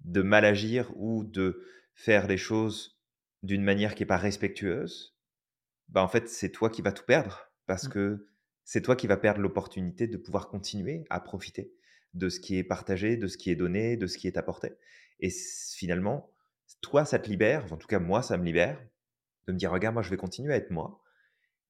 de 0.00 0.22
mal 0.22 0.44
agir 0.44 0.92
ou 0.96 1.24
de 1.24 1.64
faire 1.94 2.26
les 2.26 2.36
choses 2.36 3.00
d'une 3.42 3.62
manière 3.64 3.94
qui 3.94 4.04
est 4.04 4.06
pas 4.06 4.16
respectueuse, 4.16 5.16
bah, 5.88 6.02
en 6.02 6.08
fait, 6.08 6.28
c'est 6.28 6.50
toi 6.50 6.70
qui 6.70 6.82
vas 6.82 6.92
tout 6.92 7.04
perdre 7.04 7.52
parce 7.66 7.88
Mmh. 7.88 7.90
que 7.90 8.26
c'est 8.64 8.82
toi 8.82 8.96
qui 8.96 9.06
vas 9.06 9.16
perdre 9.16 9.40
l'opportunité 9.40 10.06
de 10.08 10.16
pouvoir 10.16 10.48
continuer 10.48 11.04
à 11.10 11.20
profiter 11.20 11.72
de 12.14 12.28
ce 12.28 12.40
qui 12.40 12.56
est 12.58 12.64
partagé, 12.64 13.16
de 13.16 13.26
ce 13.26 13.36
qui 13.38 13.50
est 13.50 13.56
donné, 13.56 13.96
de 13.96 14.06
ce 14.06 14.18
qui 14.18 14.26
est 14.26 14.36
apporté 14.36 14.72
et 15.20 15.30
finalement, 15.30 16.32
toi, 16.80 17.04
ça 17.04 17.18
te 17.18 17.28
libère, 17.28 17.72
en 17.72 17.76
tout 17.76 17.88
cas, 17.88 17.98
moi, 17.98 18.22
ça 18.22 18.36
me 18.36 18.44
libère 18.44 18.80
de 19.46 19.52
me 19.52 19.58
dire: 19.58 19.72
«Regarde, 19.72 19.94
moi, 19.94 20.02
je 20.02 20.10
vais 20.10 20.16
continuer 20.16 20.52
à 20.52 20.56
être 20.56 20.70
moi» 20.70 21.02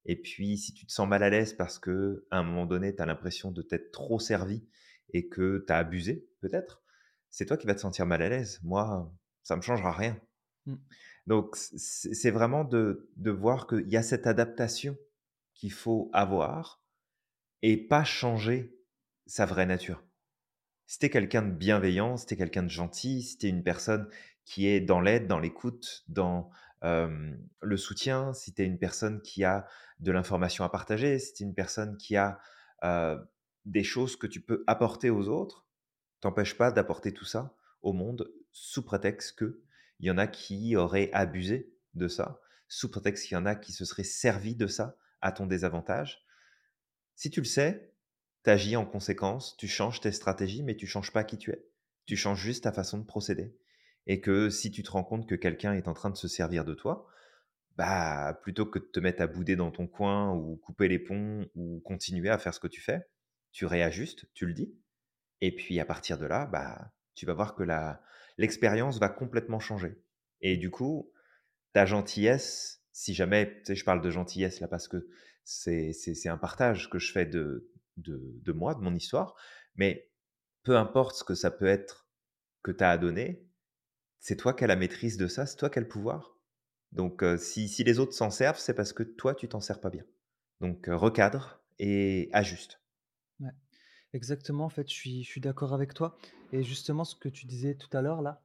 et 0.09 0.17
puis 0.17 0.57
si 0.57 0.73
tu 0.73 0.87
te 0.87 0.93
sens 0.93 1.07
mal 1.07 1.23
à 1.23 1.31
l'aise 1.31 1.53
parce 1.53 1.79
qu'à 1.79 1.93
un 2.31 2.43
moment 2.43 2.67
donné, 2.67 2.97
tu 2.97 3.03
as 3.03 3.07
l'impression 3.07 3.53
de 3.53 3.63
t'être 3.63 3.93
trop 3.93 4.19
servi 4.19 4.67
et 5.13 5.29
que 5.29 5.65
tu 5.67 5.73
as 5.73 5.77
abusé 5.77 6.29
peut-être, 6.41 6.83
c'est 7.31 7.45
toi 7.47 7.59
qui 7.59 7.67
vas 7.67 7.75
te 7.75 7.81
sentir 7.81 8.07
mal 8.07 8.23
à 8.23 8.29
l'aise. 8.31 8.59
Moi, 8.65 9.15
ça 9.43 9.55
me 9.55 9.61
changera 9.61 9.93
rien. 9.93 10.19
Mmh. 10.67 10.77
Donc 11.27 11.57
c'est 11.57 12.31
vraiment 12.31 12.65
de 12.65 13.11
de 13.17 13.31
voir 13.31 13.67
qu'il 13.67 13.89
y 13.89 13.99
a 13.99 14.03
cette 14.03 14.27
adaptation 14.27 14.97
qu'il 15.55 15.73
faut 15.73 16.11
avoir 16.15 16.83
et 17.61 17.77
pas 17.77 18.03
changer 18.05 18.75
sa 19.27 19.45
vraie 19.45 19.67
nature. 19.67 20.03
Si 20.87 21.11
quelqu'un 21.11 21.43
de 21.43 21.53
bienveillant, 21.53 22.17
si 22.17 22.35
quelqu'un 22.35 22.63
de 22.63 22.71
gentil, 22.71 23.23
si 23.23 23.47
une 23.47 23.63
personne 23.63 24.09
qui 24.47 24.67
est 24.67 24.81
dans 24.81 25.03
l'aide, 25.03 25.27
dans 25.27 25.39
l'écoute, 25.39 26.05
dans 26.09 26.51
le 26.83 27.77
soutien, 27.77 28.33
si 28.33 28.55
tu 28.55 28.63
es 28.63 28.65
une 28.67 28.79
personne 28.79 29.21
qui 29.23 29.45
a 29.45 29.67
de 30.01 30.13
l'information 30.13 30.65
à 30.65 30.69
partager, 30.69 31.19
si 31.19 31.35
tu 31.35 31.43
es 31.43 31.47
une 31.47 31.55
personne 31.55 31.97
qui 31.97 32.17
a, 32.17 32.41
des 33.65 33.85
choses 33.85 34.17
que 34.17 34.27
tu 34.27 34.41
peux 34.41 34.65
apporter 34.67 35.11
aux 35.11 35.29
autres, 35.29 35.67
t'empêche 36.21 36.57
pas 36.57 36.71
d'apporter 36.73 37.13
tout 37.13 37.25
ça 37.25 37.55
au 37.83 37.93
monde 37.93 38.33
sous 38.51 38.83
prétexte 38.83 39.39
qu'il 39.39 39.55
y 40.01 40.11
en 40.11 40.19
a 40.19 40.27
qui 40.27 40.75
auraient 40.77 41.11
abusé 41.13 41.75
de 41.95 42.09
ça, 42.09 42.41
sous 42.69 42.91
prétexte 42.91 43.27
qu'il 43.27 43.35
y 43.35 43.39
en 43.39 43.47
a 43.47 43.55
qui 43.55 43.73
se 43.73 43.85
seraient 43.85 44.05
servis 44.05 44.55
de 44.55 44.67
ça 44.67 44.97
à 45.21 45.33
ton 45.33 45.47
désavantage. 45.47 46.25
Si 47.15 47.31
tu 47.31 47.41
le 47.41 47.47
sais, 47.47 47.93
tu 48.45 48.51
agis 48.51 48.77
en 48.77 48.87
conséquence, 48.87 49.57
tu 49.57 49.69
changes 49.69 50.01
tes 50.01 50.13
stratégies, 50.13 50.63
mais 50.63 50.77
tu 50.77 50.87
changes 50.87 51.13
pas 51.13 51.25
qui 51.25 51.37
tu 51.37 51.51
es. 51.51 51.67
Tu 52.07 52.17
changes 52.17 52.41
juste 52.41 52.65
ta 52.65 52.73
façon 52.73 52.99
de 52.99 53.05
procéder. 53.05 53.55
Et 54.09 54.21
que 54.21 54.51
si 54.51 54.71
tu 54.71 54.83
te 54.83 54.91
rends 54.91 55.05
compte 55.05 55.29
que 55.29 55.35
quelqu'un 55.37 55.75
est 55.75 55.87
en 55.87 55.95
train 55.95 56.11
de 56.11 56.17
se 56.17 56.27
servir 56.29 56.65
de 56.65 56.75
toi, 56.75 57.07
bah, 57.77 58.41
plutôt 58.43 58.67
que 58.67 58.81
de 58.81 58.85
te 58.85 58.99
mettre 58.99 59.23
à 59.23 59.29
bouder 59.29 59.55
dans 59.55 59.71
ton 59.71 59.87
coin 59.87 60.35
ou 60.35 60.57
couper 60.57 60.89
les 60.89 60.99
ponts 60.99 61.47
ou 61.55 61.81
continuer 61.85 62.29
à 62.29 62.39
faire 62.39 62.53
ce 62.53 62.59
que 62.59 62.67
tu 62.67 62.81
fais, 62.81 63.07
tu 63.53 63.67
réajustes, 63.67 64.27
tu 64.35 64.47
le 64.47 64.55
dis. 64.55 64.75
Et 65.41 65.55
puis 65.55 65.79
à 65.79 65.85
partir 65.85 66.19
de 66.19 66.27
là, 66.27 66.47
bah, 66.47 66.93
tu 67.15 67.27
vas 67.27 67.35
voir 67.35 67.55
que 67.55 67.63
l'expérience 68.37 68.99
va 68.99 69.09
complètement 69.09 69.61
changer. 69.61 70.03
Et 70.41 70.57
du 70.57 70.71
coup, 70.71 71.13
ta 71.73 71.87
gentillesse, 71.87 72.83
si 72.93 73.15
jamais, 73.15 73.59
tu 73.59 73.67
sais, 73.67 73.77
je 73.77 73.85
parle 73.85 74.01
de 74.01 74.11
gentillesse 74.11 74.61
là 74.61 74.69
parce 74.69 74.89
que 74.89 75.09
c'est 75.45 76.29
un 76.29 76.39
partage 76.39 76.91
que 76.91 76.99
je 76.99 77.13
fais 77.13 77.27
de, 77.27 77.71
de, 77.97 78.21
de 78.43 78.53
moi, 78.53 78.75
de 78.75 78.81
mon 78.81 78.95
histoire, 78.95 79.37
mais 79.77 80.11
peu 80.65 80.77
importe 80.77 81.17
ce 81.17 81.25
que 81.25 81.35
ça 81.35 81.51
peut 81.51 81.67
être 81.67 82.09
que 82.63 82.73
tu 82.73 82.83
as 82.83 82.91
à 82.91 82.99
donner, 82.99 83.48
c'est 84.21 84.37
toi 84.37 84.55
qui 84.55 84.65
as 84.65 84.67
la 84.67 84.77
maîtrise 84.77 85.17
de 85.17 85.27
ça, 85.29 85.47
c'est 85.47 85.57
toi 85.57 85.71
qui 85.71 85.79
as 85.79 85.83
le 85.83 85.89
pouvoir? 85.89 86.37
Donc, 86.93 87.23
euh, 87.23 87.37
si, 87.37 87.69
si 87.69 87.85
les 87.85 87.99
autres 87.99 88.15
s'en 88.15 88.31
servent, 88.31 88.59
c'est 88.59 88.75
parce 88.75 88.93
que 88.93 89.03
toi, 89.03 89.35
tu 89.35 89.49
t'en 89.49 89.61
sers 89.61 89.81
pas 89.81 89.91
bien. 89.91 90.05
Donc, 90.61 90.89
euh, 90.89 90.97
recadre 90.97 91.63
et 91.79 92.31
ajuste. 92.33 92.81
Ouais. 93.41 93.51
Exactement, 94.15 94.67
en 94.67 94.71
fait, 94.71 94.89
je 94.91 94.95
suis, 94.95 95.25
je 95.25 95.31
suis 95.31 95.41
d'accord 95.43 95.75
avec 95.75 95.95
toi. 95.95 96.19
Et 96.53 96.65
justement, 96.65 97.05
ce 97.05 97.17
que 97.17 97.29
tu 97.29 97.47
disais 97.47 97.77
tout 97.77 97.95
à 97.97 98.03
l'heure, 98.03 98.23
là, 98.23 98.43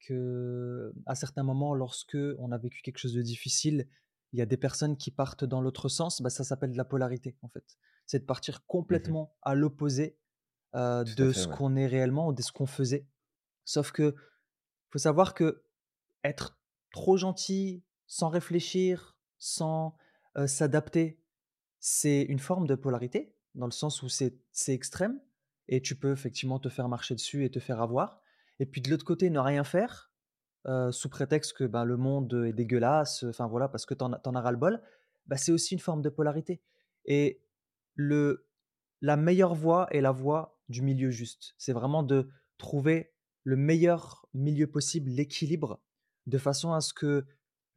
que 0.00 0.94
à 1.06 1.14
certains 1.14 1.44
moments, 1.44 1.74
lorsque 1.74 2.18
on 2.38 2.52
a 2.52 2.58
vécu 2.58 2.82
quelque 2.82 2.98
chose 2.98 3.14
de 3.14 3.22
difficile, 3.22 3.88
il 4.32 4.38
y 4.38 4.42
a 4.42 4.46
des 4.46 4.56
personnes 4.58 4.96
qui 4.96 5.10
partent 5.10 5.44
dans 5.44 5.60
l'autre 5.62 5.88
sens, 5.88 6.22
bah, 6.22 6.30
ça 6.30 6.44
s'appelle 6.44 6.72
de 6.72 6.76
la 6.76 6.84
polarité, 6.84 7.36
en 7.42 7.48
fait. 7.48 7.78
C'est 8.06 8.20
de 8.20 8.24
partir 8.26 8.66
Mmh 8.90 9.04
complètement 9.06 9.36
à 9.42 9.54
l'opposé 9.54 10.18
euh, 10.74 11.04
à 11.04 11.04
de 11.04 11.32
fait, 11.32 11.32
ce 11.32 11.48
ouais. 11.48 11.54
qu'on 11.56 11.76
est 11.76 11.86
réellement 11.86 12.28
ou 12.28 12.32
de 12.34 12.42
ce 12.42 12.52
qu'on 12.52 12.66
faisait. 12.66 13.06
Sauf 13.64 13.92
que 13.92 14.14
faut 14.94 14.98
savoir 15.00 15.34
que 15.34 15.64
être 16.22 16.56
trop 16.92 17.16
gentil, 17.16 17.82
sans 18.06 18.28
réfléchir, 18.28 19.16
sans 19.38 19.96
s'adapter, 20.46 21.20
c'est 21.80 22.22
une 22.22 22.38
forme 22.38 22.68
de 22.68 22.76
polarité, 22.76 23.34
dans 23.56 23.66
le 23.66 23.72
sens 23.72 24.04
où 24.04 24.08
c'est 24.08 24.38
extrême, 24.68 25.20
et 25.66 25.82
tu 25.82 25.96
peux 25.96 26.12
effectivement 26.12 26.60
te 26.60 26.68
faire 26.68 26.88
marcher 26.88 27.16
dessus 27.16 27.44
et 27.44 27.50
te 27.50 27.58
faire 27.58 27.82
avoir. 27.82 28.22
Et 28.60 28.66
puis 28.66 28.80
de 28.80 28.88
l'autre 28.88 29.04
côté, 29.04 29.30
ne 29.30 29.40
rien 29.40 29.64
faire, 29.64 30.12
sous 30.92 31.08
prétexte 31.08 31.54
que, 31.54 31.64
ben, 31.64 31.84
le 31.84 31.96
monde, 31.96 32.44
est 32.46 32.52
dégueulasse, 32.52 33.24
enfin 33.24 33.48
voilà, 33.48 33.66
parce 33.66 33.86
que 33.86 33.94
tu 33.94 34.04
en 34.04 34.12
as 34.12 34.40
ras-le-bol, 34.40 34.80
bah, 35.26 35.36
c'est 35.36 35.50
aussi 35.50 35.74
une 35.74 35.80
forme 35.80 36.02
de 36.02 36.08
polarité. 36.08 36.62
Et 37.04 37.42
le 37.96 38.46
la 39.00 39.16
meilleure 39.16 39.56
voie 39.56 39.88
est 39.90 40.00
la 40.00 40.12
voie 40.12 40.60
du 40.68 40.82
milieu 40.82 41.10
juste. 41.10 41.56
C'est 41.58 41.72
vraiment 41.72 42.04
de 42.04 42.30
trouver 42.58 43.13
le 43.44 43.56
meilleur 43.56 44.26
milieu 44.34 44.66
possible, 44.66 45.10
l'équilibre, 45.10 45.80
de 46.26 46.38
façon 46.38 46.72
à 46.72 46.80
ce 46.80 46.94
que, 46.94 47.26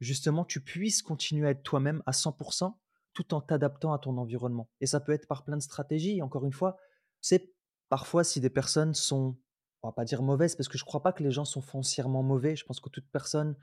justement, 0.00 0.44
tu 0.44 0.60
puisses 0.62 1.02
continuer 1.02 1.46
à 1.46 1.50
être 1.50 1.62
toi-même 1.62 2.02
à 2.06 2.12
100% 2.12 2.74
tout 3.14 3.34
en 3.34 3.40
t'adaptant 3.40 3.92
à 3.92 3.98
ton 3.98 4.16
environnement. 4.16 4.70
Et 4.80 4.86
ça 4.86 5.00
peut 5.00 5.12
être 5.12 5.26
par 5.26 5.44
plein 5.44 5.56
de 5.56 5.62
stratégies. 5.62 6.22
Encore 6.22 6.44
une 6.44 6.52
fois, 6.52 6.76
c'est 7.20 7.52
parfois 7.88 8.22
si 8.24 8.40
des 8.40 8.50
personnes 8.50 8.94
sont, 8.94 9.36
on 9.82 9.88
va 9.88 9.92
pas 9.92 10.04
dire 10.04 10.22
mauvaises, 10.22 10.54
parce 10.56 10.68
que 10.68 10.78
je 10.78 10.84
crois 10.84 11.02
pas 11.02 11.12
que 11.12 11.22
les 11.22 11.30
gens 11.32 11.44
sont 11.44 11.62
foncièrement 11.62 12.22
mauvais. 12.22 12.54
Je 12.56 12.64
pense 12.64 12.80
que 12.80 12.88
toute 12.88 13.10
personne 13.10 13.56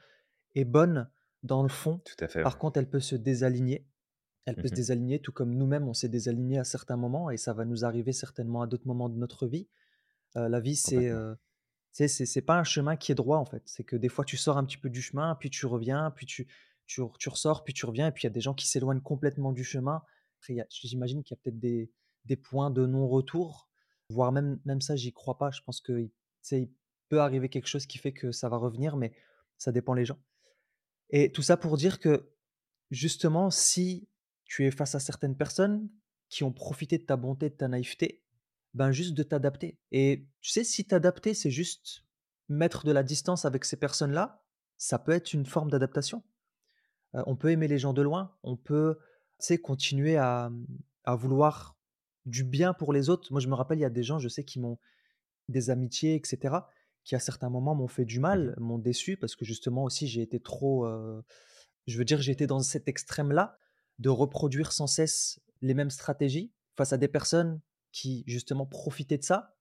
est 0.56 0.66
bonne 0.66 1.10
dans 1.44 1.64
le 1.64 1.70
fond. 1.70 2.02
Tout 2.06 2.16
à 2.24 2.28
fait, 2.28 2.42
Par 2.42 2.54
ouais. 2.54 2.60
contre, 2.60 2.80
elle 2.80 2.90
peut 2.90 3.00
se 3.00 3.16
désaligner. 3.16 3.88
Elle 4.46 4.58
peut 4.58 4.68
se 4.68 4.74
Mmh 4.74 4.76
désaligner, 4.76 5.22
tout 5.22 5.32
comme 5.32 5.56
nous-mêmes, 5.56 5.88
on 5.88 5.94
s'est 5.94 6.10
désaligné 6.10 6.60
à 6.60 6.64
certains 6.64 6.98
moments, 6.98 7.32
et 7.32 7.38
ça 7.38 7.54
va 7.54 7.66
nous 7.66 7.86
arriver 7.86 8.14
certainement 8.14 8.62
à 8.62 8.68
d'autres 8.68 8.88
moments 8.88 9.10
de 9.10 9.18
notre 9.18 9.48
vie. 9.48 9.70
Heu, 10.38 10.48
la 10.50 10.60
vie, 10.60 10.76
c'est, 10.76 11.10
Complètement. 11.10 11.36
C'est 11.96 12.42
pas 12.42 12.58
un 12.60 12.64
chemin 12.64 12.98
qui 12.98 13.12
est 13.12 13.16
droit, 13.16 13.38
en 13.38 13.46
fait. 13.46 13.64
C'est 13.66 13.84
que 13.84 13.96
des 13.96 14.10
fois, 14.10 14.26
tu 14.26 14.36
sors 14.38 14.58
un 14.58 14.66
petit 14.66 14.78
peu 14.78 14.90
du 14.90 15.02
chemin, 15.02 15.36
puis 15.36 15.50
tu 15.50 15.66
reviens, 15.66 16.12
puis 16.12 16.26
tu 16.26 16.48
tu 16.88 17.02
ressors, 17.30 17.64
puis 17.64 17.74
tu 17.74 17.86
reviens, 17.86 18.08
et 18.08 18.12
puis 18.12 18.24
il 18.24 18.26
y 18.26 18.28
a 18.28 18.34
des 18.34 18.42
gens 18.42 18.54
qui 18.54 18.68
s'éloignent 18.68 19.02
complètement 19.02 19.52
du 19.52 19.64
chemin. 19.64 20.04
Après, 20.40 20.68
j'imagine 20.70 21.24
qu'il 21.24 21.36
y 21.36 21.40
a 21.40 21.42
peut-être 21.42 21.60
des 21.60 21.92
des 22.26 22.36
points 22.36 22.72
de 22.72 22.86
non-retour, 22.86 23.70
voire 24.10 24.32
même 24.32 24.60
même 24.66 24.82
ça, 24.82 24.96
j'y 24.96 25.14
crois 25.14 25.38
pas. 25.38 25.52
Je 25.52 25.62
pense 25.62 25.82
que, 25.82 25.94
tu 25.94 26.12
sais, 26.42 26.62
il 26.64 26.72
peut 27.10 27.22
arriver 27.22 27.50
quelque 27.50 27.68
chose 27.68 27.86
qui 27.86 27.98
fait 27.98 28.14
que 28.14 28.32
ça 28.32 28.50
va 28.50 28.58
revenir, 28.58 28.98
mais 28.98 29.14
ça 29.58 29.72
dépend 29.72 29.94
les 29.94 30.06
gens. 30.06 30.20
Et 31.10 31.32
tout 31.32 31.42
ça 31.44 31.56
pour 31.58 31.78
dire 31.78 32.00
que, 32.00 32.32
justement, 32.92 33.52
si 33.52 34.10
tu 34.46 34.66
es 34.66 34.72
face 34.72 34.96
à 34.96 35.00
certaines 35.00 35.38
personnes 35.38 35.90
qui 36.30 36.44
ont 36.44 36.52
profité 36.52 36.98
de 36.98 37.04
ta 37.04 37.16
bonté, 37.16 37.50
de 37.50 37.56
ta 37.56 37.68
naïveté, 37.68 38.25
ben, 38.76 38.92
juste 38.92 39.16
de 39.16 39.24
t'adapter. 39.24 39.80
Et 39.92 40.28
tu 40.42 40.52
sais, 40.52 40.64
si 40.64 40.86
t'adapter, 40.86 41.34
c'est 41.34 41.50
juste 41.50 42.04
mettre 42.50 42.86
de 42.86 42.92
la 42.92 43.02
distance 43.02 43.46
avec 43.46 43.66
ces 43.66 43.78
personnes-là, 43.78 44.44
ça 44.78 45.00
peut 45.00 45.14
être 45.14 45.34
une 45.34 45.46
forme 45.46 45.72
d'adaptation. 45.72 46.24
On 47.14 47.36
peut 47.36 47.50
aimer 47.50 47.68
les 47.68 47.80
gens 47.80 47.94
de 47.94 48.02
loin, 48.02 48.36
on 48.44 48.58
peut, 48.58 49.00
continuer 49.64 50.18
à, 50.18 50.50
mmh, 50.50 50.68
à 51.06 51.16
vouloir 51.16 51.78
du 52.26 52.44
bien 52.44 52.74
pour 52.74 52.92
les 52.92 53.10
autres. 53.10 53.32
Moi, 53.32 53.40
je 53.40 53.48
me 53.48 53.56
rappelle, 53.56 53.80
il 53.80 53.84
y 53.84 53.86
a 53.86 53.90
des 53.90 54.04
gens, 54.04 54.20
je 54.20 54.28
sais, 54.28 54.44
qui 54.44 54.60
m'ont 54.60 54.78
des 55.48 55.70
amitiés 55.70 56.16
et 56.16 56.22
cetera, 56.26 56.70
qui 57.06 57.16
à 57.16 57.20
certains 57.20 57.50
moments 57.50 57.76
m'ont 57.76 57.88
fait 57.88 58.06
du 58.06 58.20
Mmh 58.20 58.24
mal, 58.24 58.56
m'ont 58.58 58.80
déçu 58.80 59.16
parce 59.16 59.36
que 59.36 59.46
justement 59.46 59.84
aussi 59.84 60.08
j'ai 60.08 60.22
été 60.22 60.40
trop, 60.40 60.88
je 61.88 61.98
veux 61.98 62.06
dire, 62.06 62.22
j'ai 62.22 62.32
été 62.32 62.48
dans 62.48 62.60
cet 62.60 62.88
extrême-là, 62.88 63.58
de 64.00 64.10
reproduire 64.10 64.72
sans 64.74 64.88
cesse 64.88 65.40
les 65.62 65.74
mêmes 65.74 65.92
stratégies 65.92 66.52
face 66.76 66.92
à 66.92 66.98
des 66.98 67.08
personnes 67.08 67.62
qui 67.96 68.24
justement 68.28 68.66
profitaient 68.68 69.18
de 69.18 69.24
ça. 69.24 69.58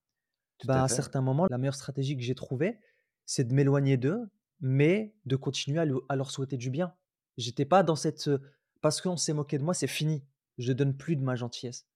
Tout 0.57 0.67
Ben, 0.67 0.83
à 0.83 0.83
à 0.83 0.87
certains 0.89 1.21
moments, 1.21 1.47
la 1.49 1.57
meilleure 1.57 1.75
stratégie 1.75 2.15
que 2.17 2.23
j'ai 2.23 2.35
trouvée, 2.35 2.79
c'est 3.25 3.43
de 3.45 3.53
m'éloigner 3.53 3.97
d'eux, 3.97 4.29
mais 4.61 5.15
de 5.25 5.35
continuer 5.35 5.79
à 5.79 5.85
le 5.85 6.01
à 6.09 6.15
leur 6.15 6.31
souhaiter 6.31 6.57
du 6.57 6.69
bien. 6.69 6.95
J'étais 7.37 7.65
pas 7.65 7.83
dans 7.83 7.95
cette, 7.95 8.27
heu, 8.27 8.41
parce 8.81 9.01
qu'on 9.01 9.17
s'est 9.17 9.33
moqué 9.33 9.57
de 9.57 9.63
moi, 9.63 9.73
c'est 9.73 9.87
fini. 9.87 10.25
Je 10.57 10.73
donne 10.73 10.95
plus 10.97 11.15
de 11.17 11.23
ma 11.23 11.35
gentillesse. 11.35 11.87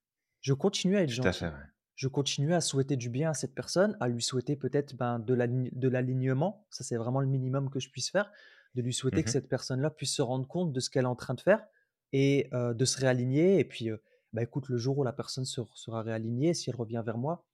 Je 0.42 0.54
continue 0.54 0.98
à 0.98 1.04
être 1.04 1.10
Tout 1.10 1.28
à 1.28 1.34
fait, 1.34 1.48
gentil. 1.48 1.50
ouais. 1.50 1.66
Je 1.96 2.08
continue 2.08 2.54
à 2.54 2.62
souhaiter 2.62 2.96
du 2.98 3.10
bien 3.10 3.32
à 3.32 3.34
cette 3.34 3.54
personne, 3.56 3.98
à 4.00 4.08
lui 4.08 4.22
souhaiter 4.22 4.56
peut-être, 4.56 4.96
ben, 4.96 5.20
de 5.20 5.34
l'align 5.34 5.70
de 5.74 5.88
l'alignement. 5.90 6.66
Ça, 6.70 6.84
c'est 6.84 6.96
vraiment 6.98 7.20
le 7.22 7.28
minimum 7.28 7.70
que 7.70 7.80
je 7.80 7.90
puisse 7.90 8.10
faire, 8.10 8.32
de 8.76 8.82
lui 8.82 8.94
souhaiter 8.94 9.24
que 9.24 9.30
Mmh 9.30 9.32
cette 9.32 9.50
personne-là 9.50 9.90
puisse 9.90 10.14
se 10.14 10.22
rendre 10.22 10.48
compte 10.48 10.72
de 10.74 10.80
ce 10.80 10.90
qu'elle 10.90 11.04
est 11.06 11.08
en 11.08 11.16
train 11.16 11.34
de 11.34 11.42
faire 11.42 11.66
et 12.14 12.50
heu, 12.54 12.74
de 12.74 12.86
se 12.86 12.98
réaligner 13.00 13.60
et 13.60 13.66
puis, 13.66 13.90
heu, 13.90 14.02
bah, 14.34 14.44
écoute, 14.44 14.70
le 14.70 14.78
jour 14.78 14.98
où 14.98 15.04
la 15.04 15.14
personne 15.14 15.46
se 15.46 15.62
sera 15.74 16.02
réalignée, 16.02 16.54
si 16.54 16.70
elle 16.70 16.76
revient 16.76 17.02
vers 17.06 17.18
moi, 17.18 17.46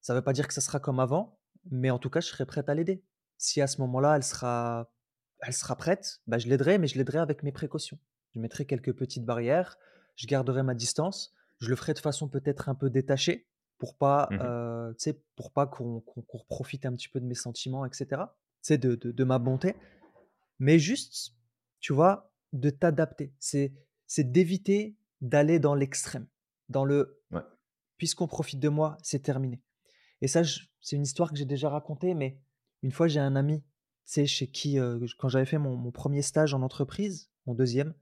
ça 0.00 0.12
ne 0.12 0.18
veut 0.18 0.24
pas 0.24 0.32
dire 0.32 0.48
que 0.48 0.54
ça 0.54 0.60
sera 0.60 0.80
comme 0.80 1.00
avant, 1.00 1.38
mais 1.70 1.90
en 1.90 1.98
tout 1.98 2.10
cas, 2.10 2.20
je 2.20 2.28
serai 2.28 2.46
prête 2.46 2.68
à 2.68 2.74
l'aider. 2.74 3.02
Si 3.38 3.60
à 3.60 3.66
ce 3.66 3.80
moment-là, 3.80 4.16
elle 4.16 4.22
sera 4.24 4.90
elle 5.40 5.52
sera 5.52 5.76
prête, 5.76 6.20
bah, 6.26 6.38
je 6.38 6.48
l'aiderai, 6.48 6.78
mais 6.78 6.86
je 6.86 6.96
l'aiderai 6.96 7.18
avec 7.18 7.42
mes 7.42 7.52
précautions. 7.52 7.98
Je 8.34 8.40
mettrai 8.40 8.64
quelques 8.64 8.94
petites 8.94 9.24
barrières, 9.24 9.78
je 10.16 10.26
garderai 10.26 10.62
ma 10.62 10.74
distance, 10.74 11.34
je 11.58 11.68
le 11.68 11.76
ferai 11.76 11.92
de 11.94 11.98
façon 11.98 12.28
peut-être 12.28 12.68
un 12.68 12.74
peu 12.74 12.90
détachée 12.90 13.46
pour 13.78 13.96
pas, 13.96 14.28
Mmh 14.30 14.94
sais, 14.98 15.20
pour 15.36 15.52
pas 15.52 15.66
qu'on 15.66 16.02
profite 16.48 16.86
un 16.86 16.92
petit 16.92 17.08
peu 17.08 17.20
de 17.20 17.26
mes 17.26 17.34
sentiments 17.34 17.84
et 17.84 17.92
cetera, 17.92 18.38
tu 18.62 18.68
sais, 18.68 18.78
de 18.78 18.94
de 18.94 19.10
de 19.10 19.24
ma 19.24 19.38
bonté, 19.38 19.74
mais 20.58 20.78
juste, 20.78 21.34
tu 21.80 21.92
vois, 21.92 22.32
de 22.52 22.70
t'adapter. 22.70 23.34
C'est 23.38 23.74
c'est 24.06 24.30
d'éviter 24.30 24.96
d'aller 25.24 25.58
dans 25.60 25.74
l'extrême, 25.74 26.28
dans 26.70 26.84
le: 26.86 27.20
Ouais. 27.30 27.42
«Puisqu'on 27.98 28.28
profite 28.28 28.60
de 28.60 28.68
moi, 28.70 28.98
c'est 29.02 29.22
terminé». 29.22 29.62
Et 30.22 30.28
ça, 30.28 30.42
c'est 30.80 30.96
une 30.96 31.02
histoire 31.04 31.30
que 31.32 31.36
j'ai 31.38 31.46
déjà 31.46 31.70
racontée, 31.70 32.14
mais 32.14 32.38
une 32.82 32.92
fois, 32.92 33.08
j'ai 33.08 33.20
un 33.20 33.36
ami, 33.36 33.62
tu 33.62 33.66
sais, 34.06 34.26
chez 34.26 34.48
qui, 34.48 34.78
heu, 34.78 35.00
quand 35.18 35.28
j'avais 35.30 35.46
fait 35.46 35.58
mon 35.58 35.76
mon 35.76 35.92
1 35.92 36.22
stage 36.22 36.54
en 36.54 36.62
entreprise, 36.62 37.30
mon 37.46 37.54
deuxième, 37.54 37.94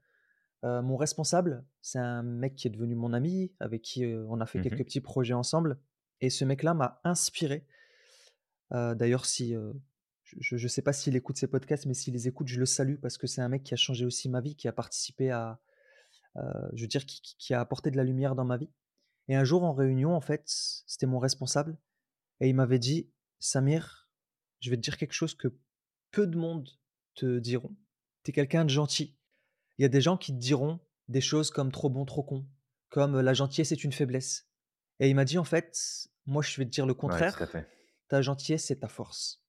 e 0.65 0.81
mon 0.81 0.97
responsable, 0.97 1.65
c'est 1.81 1.99
un 1.99 2.23
mec 2.23 2.55
qui 2.55 2.67
est 2.67 2.71
devenu 2.71 2.95
mon 2.95 3.13
ami, 3.13 3.53
avec 3.59 3.81
qui, 3.83 4.05
heu, 4.05 4.25
on 4.29 4.41
a 4.41 4.45
fait 4.47 4.59
quelques 4.61 4.81
Mmh 4.81 4.85
petits 4.85 5.01
projets 5.01 5.33
ensemble 5.35 5.79
et 6.21 6.29
ce 6.31 6.45
mec-là 6.45 6.73
m'a 6.75 7.01
inspiré. 7.05 7.67
D'ailleurs, 8.71 9.25
si, 9.25 9.55
je 10.39 10.57
je 10.57 10.67
sais 10.67 10.81
pas 10.81 10.93
s'il 10.93 11.15
écoute 11.15 11.37
ces 11.37 11.47
podcasts, 11.47 11.85
mais 11.85 11.93
s'il 11.93 12.13
les 12.13 12.27
écoute, 12.27 12.47
je 12.47 12.59
le 12.59 12.65
salue 12.65 12.97
parce 13.01 13.17
que 13.17 13.27
c'est 13.27 13.41
un 13.41 13.49
mec 13.49 13.63
qui 13.63 13.73
a 13.73 13.77
changé 13.77 14.05
aussi 14.05 14.29
ma 14.29 14.41
vie, 14.41 14.55
qui 14.55 14.67
a 14.67 14.73
participé 14.73 15.31
à, 15.31 15.59
je 16.35 16.81
veux 16.81 16.87
dire, 16.87 17.05
qui 17.05 17.53
a 17.53 17.59
apporté 17.59 17.91
de 17.91 17.97
la 17.97 18.03
lumière 18.03 18.35
dans 18.35 18.45
ma 18.45 18.57
vie 18.57 18.71
et 19.27 19.35
un 19.35 19.43
jour 19.43 19.63
en 19.63 19.73
réunion, 19.73 20.15
en 20.15 20.21
fait, 20.21 20.43
c'était 20.45 21.05
mon 21.05 21.19
responsable 21.19 21.77
et 22.39 22.49
il 22.49 22.55
m'avait 22.55 22.79
dit: 22.79 23.11
«Samir, 23.39 24.09
je 24.59 24.69
vais 24.69 24.75
te 24.75 24.81
dire 24.81 24.97
quelque 24.97 25.13
chose 25.13 25.35
que 25.35 25.47
peu 26.11 26.27
de 26.27 26.37
monde 26.37 26.69
te 27.15 27.39
diront: 27.39 27.75
«Tu 28.23 28.31
es 28.31 28.33
quelqu'un 28.33 28.65
de 28.65 28.69
gentil». 28.69 29.17
Il 29.77 29.81
y 29.81 29.85
a 29.85 29.89
des 29.89 30.01
gens 30.01 30.17
qui 30.17 30.33
te 30.33 30.39
diront 30.39 30.79
des 31.07 31.21
choses 31.21 31.51
comme 31.51 31.71
«trop 31.71 31.89
bon, 31.89 32.05
trop 32.05 32.23
con», 32.23 32.45
comme 32.89 33.19
«la 33.19 33.33
gentillesse 33.33 33.71
est 33.71 33.83
une 33.83 33.93
faiblesse» 33.93 34.49
et 34.99 35.09
il 35.09 35.15
m'a 35.15 35.25
dit: 35.25 35.37
«En 35.37 35.43
fait, 35.43 36.09
moi 36.25 36.41
je 36.41 36.55
vais 36.57 36.65
te 36.65 36.71
dire 36.71 36.85
le 36.85 36.93
contraire, 36.93 37.37
ta 38.07 38.21
gentillesse, 38.21 38.65
c'est 38.65 38.79
ta 38.79 38.87
force. 38.87 39.43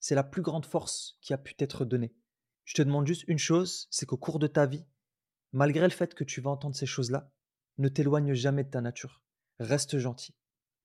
C'est 0.00 0.14
la 0.14 0.24
plus 0.24 0.42
grande 0.42 0.66
force 0.66 1.18
qui 1.20 1.32
a 1.32 1.38
pu 1.38 1.54
t'être 1.54 1.84
donnée. 1.84 2.14
Je 2.64 2.74
te 2.74 2.82
demande 2.82 3.06
juste 3.06 3.24
une 3.28 3.38
chose, 3.38 3.86
c'est 3.90 4.06
qu'au 4.06 4.16
cours 4.16 4.38
de 4.38 4.46
ta 4.46 4.66
vie, 4.66 4.84
malgré 5.52 5.84
le 5.84 5.90
fait 5.90 6.14
que 6.14 6.24
tu 6.24 6.40
vas 6.40 6.50
entendre 6.50 6.76
ces 6.76 6.86
choses-là, 6.86 7.32
ne 7.78 7.88
t'éloigne 7.88 8.34
jamais 8.34 8.64
de 8.64 8.70
ta 8.70 8.80
nature. 8.80 9.22
Reste 9.58 9.98
gentil, 9.98 10.34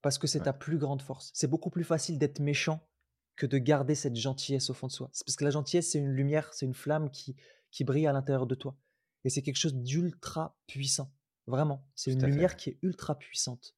parce 0.01 0.17
que 0.17 0.27
c'est 0.27 0.39
Ouais, 0.39 0.45
ta 0.45 0.53
plus 0.53 0.77
grande 0.77 1.01
force. 1.01 1.31
C'est 1.33 1.47
beaucoup 1.47 1.69
plus 1.69 1.83
facile 1.83 2.17
d'être 2.17 2.39
méchant 2.39 2.87
que 3.35 3.45
de 3.45 3.57
garder 3.57 3.95
cette 3.95 4.15
gentillesse 4.15 4.69
au 4.69 4.73
fond 4.73 4.87
de 4.87 4.91
soi. 4.91 5.09
C'est 5.13 5.25
parce 5.25 5.35
que 5.35 5.43
la 5.43 5.49
gentillesse, 5.51 5.91
c'est 5.91 5.99
une 5.99 6.11
lumière, 6.11 6.53
c'est 6.53 6.65
une 6.65 6.73
flamme 6.73 7.09
qui 7.09 7.35
qui 7.71 7.83
brille 7.83 8.07
à 8.07 8.13
l'intérieur 8.13 8.47
de 8.47 8.55
toi 8.55 8.77
et 9.25 9.29
c'est 9.29 9.41
quelque 9.41 9.57
chose 9.57 9.75
d'ultra 9.75 10.57
puissant. 10.65 11.11
Vraiment, 11.45 11.85
c'est 11.93 12.11
une 12.11 12.21
fait, 12.21 12.27
lumière 12.27 12.55
qui 12.55 12.69
est 12.69 12.79
ultra 12.81 13.17
puissante 13.19 13.75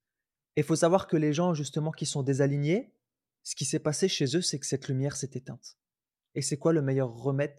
et 0.54 0.60
il 0.60 0.64
faut 0.64 0.76
savoir 0.76 1.08
que 1.08 1.16
les 1.16 1.32
gens 1.32 1.52
justement 1.54 1.90
qui 1.90 2.06
sont 2.06 2.22
désalignés, 2.22 2.94
ce 3.42 3.56
qui 3.56 3.64
s'est 3.64 3.80
passé 3.80 4.08
chez 4.08 4.36
eux, 4.36 4.40
c'est 4.40 4.60
que 4.60 4.66
cette 4.66 4.88
lumière 4.88 5.16
s'est 5.16 5.30
éteinte 5.34 5.76
et 6.34 6.42
c'est 6.42 6.58
quoi 6.58 6.72
le 6.72 6.82
meilleur 6.82 7.12
remède 7.12 7.58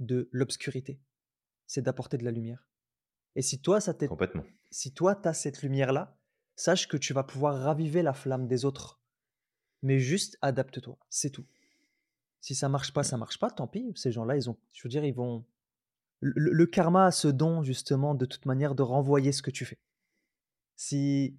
de 0.00 0.28
l'obscurité? 0.32 1.00
C'est 1.66 1.82
d'apporter 1.82 2.18
de 2.18 2.24
la 2.24 2.30
lumière 2.30 2.66
et 3.36 3.42
si 3.42 3.60
toi 3.60 3.80
ça 3.80 3.94
t'est 3.94 4.08
Complètement. 4.08 4.44
si 4.70 4.92
toi 4.92 5.14
tu 5.16 5.28
as 5.28 5.34
cette 5.34 5.62
lumière-là, 5.62 6.16
sache 6.56 6.86
que 6.88 6.96
tu 6.96 7.12
vas 7.12 7.24
pouvoir 7.24 7.58
raviver 7.58 8.02
la 8.02 8.12
flamme 8.12 8.46
des 8.46 8.64
autres, 8.64 9.00
mais 9.82 9.98
juste 9.98 10.38
adapte-toi, 10.40 10.98
c'est 11.10 11.30
tout. 11.30 11.46
Si 12.40 12.54
ça 12.54 12.68
marche 12.68 12.92
pas, 12.92 13.02
ça 13.02 13.16
marche 13.16 13.38
pas, 13.38 13.50
tant 13.50 13.66
pis, 13.66 13.90
ces 13.96 14.12
gens-là, 14.12 14.36
ils 14.36 14.48
ont 14.50 14.56
je 14.72 14.82
veux 14.84 14.88
dire, 14.88 15.04
ils 15.04 15.14
vont 15.14 15.44
le 16.20 16.64
karma 16.66 17.06
a 17.06 17.10
ce 17.10 17.28
don 17.28 17.62
justement 17.62 18.14
de 18.14 18.24
toute 18.24 18.46
manière 18.46 18.74
de 18.74 18.82
renvoyer 18.82 19.32
ce 19.32 19.42
que 19.42 19.50
tu 19.50 19.64
fais. 19.64 19.78
Si 20.76 21.36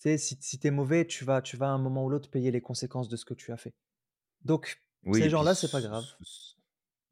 tu 0.00 0.16
si 0.18 0.38
si 0.40 0.60
es 0.62 0.70
mauvais, 0.70 1.06
tu 1.06 1.24
vas 1.24 1.42
tu 1.42 1.56
vas 1.56 1.66
à 1.66 1.72
un 1.72 1.78
moment 1.78 2.04
ou 2.04 2.08
l'autre 2.08 2.30
payer 2.30 2.50
les 2.50 2.60
conséquences 2.62 3.08
de 3.08 3.16
ce 3.16 3.24
que 3.24 3.34
tu 3.34 3.52
as 3.52 3.56
fait. 3.56 3.74
Donc 4.44 4.80
Oui 5.04 5.20
ces 5.20 5.28
gens-là, 5.28 5.54
c'est 5.54 5.70
pas 5.70 5.80
grave. 5.80 6.04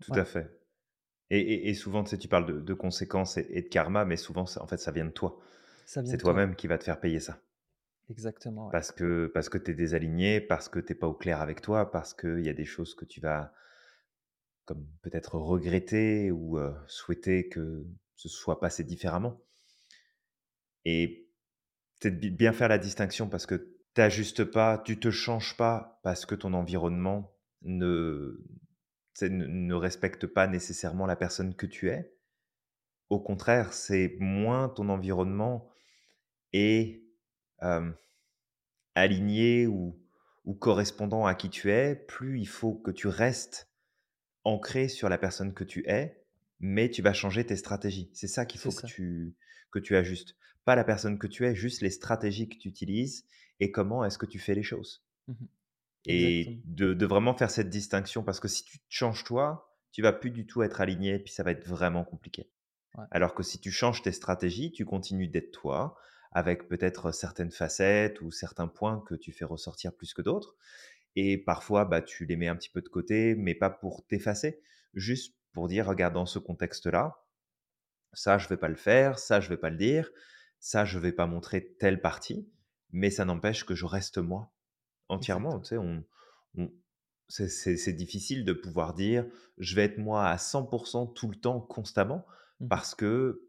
tout 0.00 0.12
Ouais, 0.12 0.20
à 0.20 0.24
fait 0.24 0.63
et 1.30 1.40
et 1.40 1.68
et 1.70 1.74
souvent, 1.74 2.04
tu 2.04 2.10
sais, 2.10 2.18
tu 2.18 2.28
parles 2.28 2.46
de 2.46 2.60
de 2.60 2.74
conséquences 2.74 3.36
et 3.38 3.46
et 3.50 3.62
de 3.62 3.68
karma, 3.68 4.04
mais 4.04 4.16
souvent, 4.16 4.46
ça 4.46 4.62
en 4.62 4.66
fait, 4.66 4.78
ça 4.78 4.90
vient 4.92 5.06
de 5.06 5.10
toi. 5.10 5.38
ça 5.86 6.02
vient 6.02 6.12
C'est 6.12 6.16
de 6.16 6.20
toi, 6.20 6.36
ouais. 6.38 6.42
toi-même 6.42 6.56
qui 6.56 6.66
va 6.68 6.78
te 6.78 6.84
faire 6.84 7.00
payer 7.00 7.20
ça. 7.20 7.38
Exactement, 8.08 8.68
ouais. 8.68 8.72
Parce 8.72 8.92
que 8.92 9.26
parce 9.32 9.48
que 9.48 9.56
tu 9.58 9.70
es 9.70 9.74
désaligné, 9.74 10.40
parce 10.40 10.68
que 10.68 10.78
tu 10.80 10.94
pas 10.94 11.06
au 11.06 11.14
clair 11.14 11.40
avec 11.40 11.62
toi, 11.62 11.90
parce 11.90 12.12
qu'il 12.12 12.40
y 12.44 12.48
a 12.50 12.52
des 12.54 12.64
choses 12.66 12.94
que 12.94 13.04
tu 13.06 13.20
vas 13.20 13.52
comme 14.64 14.86
peut-être 15.02 15.36
regretter 15.36 16.30
ou, 16.30 16.58
souhaiter 16.86 17.48
que 17.48 17.84
ce 18.16 18.28
soit 18.28 18.60
passé 18.60 18.84
différemment 18.84 19.40
et 20.84 21.28
peut-être 22.00 22.18
bi 22.18 22.30
bien 22.30 22.52
faire 22.52 22.68
la 22.68 22.78
distinction 22.78 23.28
parce 23.28 23.46
que 23.46 23.76
tu 23.94 24.00
ajustes 24.00 24.44
pas, 24.44 24.78
tu 24.78 24.98
te 24.98 25.10
changes 25.10 25.56
pas 25.56 26.00
parce 26.02 26.26
que 26.26 26.34
ton 26.34 26.52
environnement 26.54 27.34
ne 27.62 28.40
ne 29.22 29.74
respecte 29.74 30.26
pas 30.26 30.46
nécessairement 30.46 31.06
la 31.06 31.16
personne 31.16 31.54
que 31.54 31.66
tu 31.66 31.90
es. 31.90 32.12
Au 33.10 33.20
contraire, 33.20 33.72
c'est 33.72 34.16
moins 34.18 34.68
ton 34.68 34.88
environnement 34.88 35.68
est, 36.52 37.02
aligné 38.94 39.66
ou 39.66 39.98
ou 40.44 40.54
correspondant 40.54 41.26
à 41.26 41.34
qui 41.34 41.48
tu 41.48 41.70
es, 41.70 41.94
plus 41.94 42.38
il 42.38 42.46
faut 42.46 42.74
que 42.74 42.90
tu 42.90 43.08
restes 43.08 43.70
ancré 44.44 44.88
sur 44.88 45.08
la 45.08 45.18
personne 45.18 45.54
que 45.54 45.64
tu 45.64 45.88
es, 45.88 46.22
mais 46.60 46.90
tu 46.90 47.02
vas 47.02 47.14
changer 47.14 47.46
tes 47.46 47.56
stratégies. 47.56 48.10
C'est 48.12 48.28
ça 48.28 48.44
qu'il 48.44 48.60
faut 48.60 48.68
que 48.68 48.82
ça. 48.82 48.86
tu 48.86 49.34
que 49.70 49.78
tu 49.78 49.96
ajustes. 49.96 50.36
Pas 50.64 50.76
la 50.76 50.84
personne 50.84 51.18
que 51.18 51.26
tu 51.26 51.46
es, 51.46 51.54
juste 51.54 51.80
les 51.80 51.90
stratégies 51.90 52.48
que 52.48 52.58
tu 52.58 52.68
utilises 52.68 53.26
et 53.58 53.70
comment 53.70 54.04
est-ce 54.04 54.18
que 54.18 54.26
tu 54.26 54.38
fais 54.38 54.54
les 54.54 54.62
choses. 54.62 55.04
Mmh 55.28 55.34
Et 56.06 56.60
de 56.64 56.94
de 56.94 57.06
vraiment 57.06 57.34
faire 57.34 57.50
cette 57.50 57.70
distinction 57.70 58.22
parce 58.24 58.40
que 58.40 58.48
si 58.48 58.64
tu 58.64 58.78
te 58.78 58.84
changes 58.88 59.24
toi, 59.24 59.74
tu 59.92 60.02
vas 60.02 60.12
plus 60.12 60.30
du 60.30 60.46
tout 60.46 60.62
être 60.62 60.80
aligné, 60.80 61.18
puis 61.18 61.32
ça 61.32 61.42
va 61.42 61.52
être 61.52 61.66
vraiment 61.66 62.04
compliqué. 62.04 62.50
Ouais, 62.94 63.06
Alors 63.10 63.34
que 63.34 63.42
si 63.42 63.60
tu 63.60 63.70
changes 63.72 64.02
tes 64.02 64.12
stratégies, 64.12 64.72
tu 64.72 64.84
continues 64.84 65.28
d'être 65.28 65.52
toi, 65.52 65.96
avec 66.32 66.68
peut-être 66.68 67.12
certaines 67.12 67.52
facettes 67.52 68.20
ou 68.22 68.30
certains 68.32 68.68
points 68.68 69.02
que 69.06 69.14
tu 69.16 69.32
fais 69.32 69.44
ressortir 69.46 69.94
plus 69.94 70.14
que 70.14 70.22
d'autres. 70.22 70.56
Et 71.16 71.38
parfois, 71.38 71.84
bah, 71.86 72.02
tu 72.02 72.26
les 72.26 72.36
mets 72.36 72.48
un 72.48 72.56
petit 72.56 72.70
peu 72.70 72.82
de 72.82 72.88
côté, 72.88 73.34
mais 73.36 73.54
pas 73.54 73.70
pour 73.70 74.06
t'effacer, 74.06 74.60
juste 74.94 75.36
pour 75.52 75.68
dire: 75.68 75.86
«Regarde, 75.88 76.14
dans 76.14 76.26
ce 76.26 76.38
contexte-là, 76.40 77.24
ça, 78.14 78.38
je 78.38 78.48
vais 78.48 78.56
pas 78.56 78.68
le 78.68 78.76
faire, 78.76 79.18
ça, 79.18 79.40
je 79.40 79.50
vais 79.50 79.58
pas 79.58 79.70
le 79.70 79.76
dire, 79.76 80.10
ça, 80.60 80.84
je 80.86 80.98
vais 80.98 81.12
pas 81.12 81.26
montrer 81.26 81.74
telle 81.78 82.00
partie», 82.00 82.48
mais 82.92 83.10
ça 83.10 83.26
n'empêche 83.26 83.66
que 83.66 83.74
je 83.74 83.86
reste 83.86 84.18
moi, 84.18 84.53
entièrement. 85.08 85.60
Tu 85.60 85.70
sais, 85.70 85.78
on 85.78 86.04
on 86.56 86.70
c'est 87.28 87.92
difficile 87.94 88.44
de 88.44 88.52
pouvoir 88.52 88.94
dire: 88.94 89.26
«Je 89.58 89.74
vais 89.76 89.84
être 89.84 89.98
moi 89.98 90.26
à 90.28 90.38
100% 90.38 91.06
tout 91.06 91.28
le 91.28 91.36
temps, 91.36 91.60
constamment», 91.60 92.26
Mmh 92.60 92.68
parce 92.68 92.94
que 92.94 93.42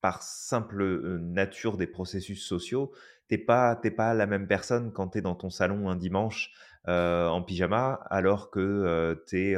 par 0.00 0.22
simple, 0.22 0.82
heu, 0.82 1.18
nature 1.18 1.76
des 1.76 1.86
processus 1.86 2.44
sociaux, 2.46 2.92
t'es 3.28 3.38
pas 3.38 3.76
t'es 3.76 3.90
pas 3.92 4.14
la 4.14 4.26
même 4.26 4.48
personne 4.48 4.92
quand 4.92 5.10
tu 5.10 5.18
es 5.18 5.22
dans 5.22 5.34
ton 5.36 5.50
salon 5.50 5.88
un 5.90 5.96
dimanche, 5.96 6.52
heu, 6.88 7.28
en 7.28 7.42
pyjama, 7.42 7.94
alors 8.10 8.50
que, 8.50 8.60
heu, 8.60 9.24
tu 9.28 9.52
es, 9.52 9.56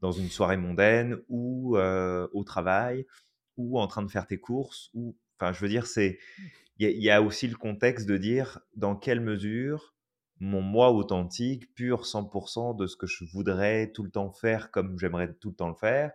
dans 0.00 0.12
une 0.12 0.28
soirée 0.30 0.56
mondaine 0.56 1.18
ou, 1.28 1.76
au 1.78 2.44
travail 2.44 3.06
ou 3.56 3.78
en 3.80 3.86
train 3.86 4.02
de 4.02 4.10
faire 4.10 4.26
tes 4.26 4.38
courses 4.40 4.90
ou 4.94 5.16
enfin, 5.38 5.52
je 5.52 5.60
veux 5.60 5.68
dire, 5.68 5.86
c'est 5.86 6.18
il 6.78 6.86
y 6.86 6.88
a 6.88 6.92
il 6.92 7.02
y 7.02 7.10
a 7.10 7.22
aussi 7.22 7.48
le 7.48 7.56
contexte 7.56 8.06
de 8.08 8.16
dire 8.18 8.60
dans 8.76 8.96
quelle 8.96 9.20
mesure 9.20 9.93
mon 10.44 10.60
moi 10.60 10.92
authentique, 10.92 11.74
pur 11.74 12.06
100% 12.06 12.74
de 12.74 12.86
ce 12.86 12.96
que 12.96 13.06
je 13.06 13.24
voudrais 13.24 13.90
tout 13.92 14.02
le 14.02 14.10
temps 14.10 14.30
faire 14.30 14.70
comme 14.70 14.98
j'aimerais 14.98 15.32
tout 15.34 15.50
le 15.50 15.56
temps 15.56 15.68
le 15.68 15.74
faire, 15.74 16.12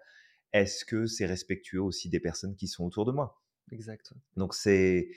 est-ce 0.53 0.85
que 0.85 1.05
c'est 1.05 1.25
respectueux 1.25 1.81
aussi 1.81 2.09
des 2.09 2.19
personnes 2.19 2.55
qui 2.55 2.67
sont 2.67 2.85
autour 2.85 3.05
de 3.05 3.11
moi? 3.11 3.41
Exact. 3.71 4.13
Donc 4.35 4.53
c'est 4.55 5.09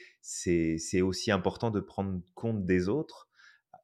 aussi 1.02 1.30
important 1.30 1.70
de 1.70 1.80
prendre 1.80 2.20
compte 2.34 2.66
des 2.66 2.88
autres 2.88 3.28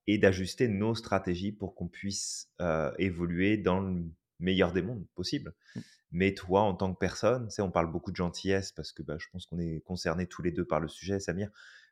et 0.07 0.19
d'ajuster 0.19 0.69
nos 0.69 0.95
stratégies 0.95 1.53
pour 1.53 1.75
qu'on 1.75 1.89
puisse, 1.89 2.51
heu, 2.61 2.93
évoluer 2.99 3.57
dans 3.59 3.81
le 3.81 4.05
meilleur 4.41 4.73
des 4.73 4.83
mondes 4.83 5.07
possible. 5.15 5.55
Mmh. 5.75 5.81
Mais 6.13 6.35
toi, 6.35 6.63
en 6.63 6.75
tant 6.75 6.93
que 6.95 6.99
personne, 6.99 7.49
on 7.59 7.71
parle 7.71 7.91
beaucoup 7.91 8.11
de 8.11 8.17
gentillesse 8.17 8.73
parce 8.73 8.93
que, 8.93 9.03
bah, 9.03 9.17
je 9.19 9.27
pense 9.31 9.47
qu'on 9.47 9.59
est 9.59 9.81
concernés 9.85 10.27
tous 10.27 10.43
les 10.43 10.53
2 10.53 10.65
par 10.65 10.81
le 10.81 10.89
sujet, 10.89 11.21
Samir, 11.21 11.51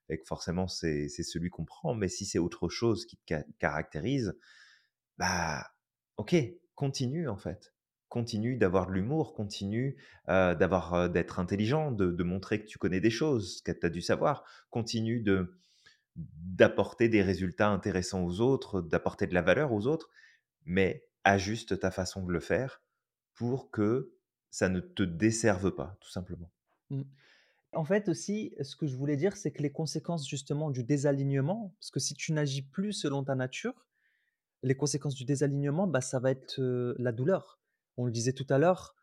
et 0.09 0.19
que 0.19 0.27
forcément 0.27 0.69
c'est 0.69 1.09
celui 1.09 1.51
qu'on 1.51 1.64
prend. 1.64 1.95
Mais 1.95 2.09
si 2.09 2.25
c'est 2.25 2.38
autre 2.38 2.69
chose 2.69 3.07
qui 3.07 3.16
te 3.16 3.23
ca 3.29 3.45
caractérise, 3.59 4.37
bah, 5.19 5.66
OK, 6.16 6.35
continue 6.75 7.29
en 7.29 7.37
fait. 7.37 7.75
Continue 8.09 8.57
d'avoir 8.57 8.87
de 8.87 8.92
l'humour, 8.92 9.35
continue, 9.35 9.97
d'avoir, 10.29 11.11
d'être 11.11 11.40
intelligent, 11.40 11.90
de 11.90 12.23
montrer 12.23 12.61
que 12.61 12.66
tu 12.66 12.79
connais 12.79 13.01
des 13.01 13.11
choses, 13.11 13.61
que 13.62 13.73
tu 13.73 13.85
as 13.85 13.90
dû 13.90 14.01
savoir. 14.01 14.45
Continue 14.71 15.21
de 15.21 15.59
d'apporter 16.16 17.09
des 17.09 17.23
résultats 17.23 17.69
intéressants 17.69 18.25
aux 18.25 18.40
autres, 18.40 18.81
d'apporter 18.81 19.27
de 19.27 19.35
la 19.35 19.42
valeur 19.42 19.73
aux 19.73 19.87
autres, 19.87 20.11
mais 20.64 21.05
ajuste 21.25 21.79
ta 21.79 21.90
façon 21.90 22.25
de 22.25 22.33
le 22.33 22.40
faire 22.40 22.83
pour 23.35 23.71
que 23.71 24.14
ça 24.51 24.69
ne 24.69 24.81
te 24.81 25.03
desserve 25.03 25.73
pas, 25.73 25.97
tout 26.01 26.11
simplement. 26.11 26.51
Mmh. 26.90 27.03
En 27.76 27.84
fait 27.84 28.08
aussi, 28.08 28.54
ce 28.62 28.74
que 28.74 28.86
je 28.86 28.96
voulais 28.96 29.16
dire, 29.16 29.36
c'est 29.36 29.52
que 29.52 29.62
les 29.62 29.70
conséquences 29.70 30.28
justement 30.28 30.70
du 30.70 30.82
désalignement, 30.82 31.74
parce 31.78 31.90
que 31.90 32.00
si 32.00 32.14
tu 32.14 32.32
n'agis 32.32 32.62
plus 32.62 32.92
selon 32.92 33.22
ta 33.22 33.34
nature, 33.34 33.86
les 34.62 34.74
conséquences 34.74 35.14
du 35.14 35.24
désalignement, 35.24 35.86
bah, 35.86 36.00
ça 36.00 36.18
va 36.18 36.30
être, 36.30 36.60
la 36.98 37.12
douleur. 37.12 37.60
On 37.96 38.04
le 38.04 38.10
disait 38.10 38.32
tout 38.32 38.46
à 38.48 38.58
l'heure, 38.58 38.96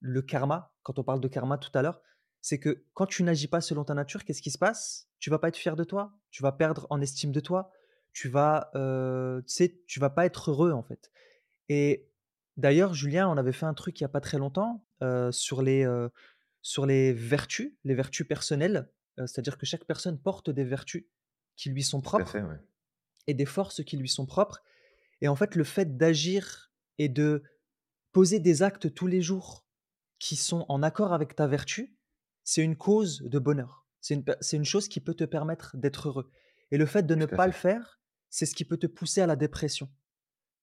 le 0.00 0.22
karma, 0.22 0.74
quand 0.82 0.98
on 0.98 1.04
parle 1.04 1.20
de 1.20 1.28
karma 1.28 1.56
tout 1.56 1.70
à 1.74 1.82
l'heure, 1.82 2.02
c'est 2.40 2.58
que 2.58 2.84
quand 2.94 3.06
tu 3.06 3.22
n'agis 3.22 3.48
pas 3.48 3.60
selon 3.60 3.84
ta 3.84 3.94
nature, 3.94 4.24
qu'est-ce 4.24 4.42
qui 4.42 4.50
se 4.50 4.58
passe? 4.58 5.08
Tu 5.18 5.30
vas 5.30 5.38
pas 5.38 5.48
être 5.48 5.56
fier 5.56 5.76
de 5.76 5.84
toi, 5.84 6.12
tu 6.30 6.42
vas 6.42 6.52
perdre 6.52 6.86
en 6.90 7.00
estime 7.00 7.32
de 7.32 7.40
toi, 7.40 7.70
tu 8.12 8.28
vas, 8.28 8.70
tu 9.86 10.00
vas 10.00 10.10
pas 10.10 10.26
être 10.26 10.50
heureux, 10.50 10.72
en 10.72 10.82
fait 10.82 11.10
et 11.68 12.08
d'ailleurs, 12.56 12.94
Julien, 12.94 13.28
on 13.28 13.36
avait 13.36 13.52
fait 13.52 13.66
un 13.66 13.74
truc 13.74 14.00
il 14.00 14.04
y 14.04 14.06
a 14.06 14.08
pas 14.08 14.20
très 14.20 14.38
longtemps, 14.38 14.84
sur 15.30 15.62
les, 15.62 15.84
sur 16.66 16.86
les 16.86 17.12
vertus, 17.12 17.72
les 17.84 17.94
vertus 17.94 18.26
personnelles, 18.26 18.90
c'est-à-dire 19.18 19.56
que 19.56 19.66
chaque 19.66 19.84
personne 19.84 20.20
porte 20.20 20.50
des 20.50 20.64
vertus 20.64 21.06
qui 21.56 21.70
lui 21.70 21.82
sont 21.82 22.00
propres 22.00 22.30
fait, 22.30 22.42
ouais. 22.42 22.58
et 23.26 23.34
des 23.34 23.46
forces 23.46 23.82
qui 23.84 23.96
lui 23.96 24.08
sont 24.08 24.26
propres 24.26 24.62
et 25.20 25.28
en 25.28 25.36
fait, 25.36 25.54
le 25.54 25.64
fait 25.64 25.96
d'agir 25.96 26.72
et 26.98 27.08
de 27.08 27.42
poser 28.12 28.40
des 28.40 28.62
actes 28.62 28.92
tous 28.94 29.06
les 29.06 29.22
jours 29.22 29.66
qui 30.18 30.36
sont 30.36 30.64
en 30.68 30.82
accord 30.82 31.12
avec 31.12 31.36
ta 31.36 31.46
vertu, 31.46 31.96
c'est 32.44 32.62
une 32.62 32.76
cause 32.76 33.22
de 33.22 33.38
bonheur. 33.38 33.86
C'est 34.00 34.14
une, 34.14 34.24
une 34.52 34.64
chose 34.64 34.88
qui 34.88 35.00
peut 35.00 35.14
te 35.14 35.24
permettre 35.24 35.76
d'être 35.76 36.08
heureux. 36.08 36.30
Et 36.70 36.78
le 36.78 36.86
fait 36.86 37.04
de 37.04 37.14
ne 37.14 37.26
Tout 37.26 37.36
pas 37.36 37.46
le 37.46 37.52
faire, 37.52 38.00
c'est 38.30 38.46
ce 38.46 38.54
qui 38.54 38.64
peut 38.64 38.76
te 38.76 38.86
pousser 38.86 39.20
à 39.20 39.26
la 39.26 39.36
dépression. 39.36 39.90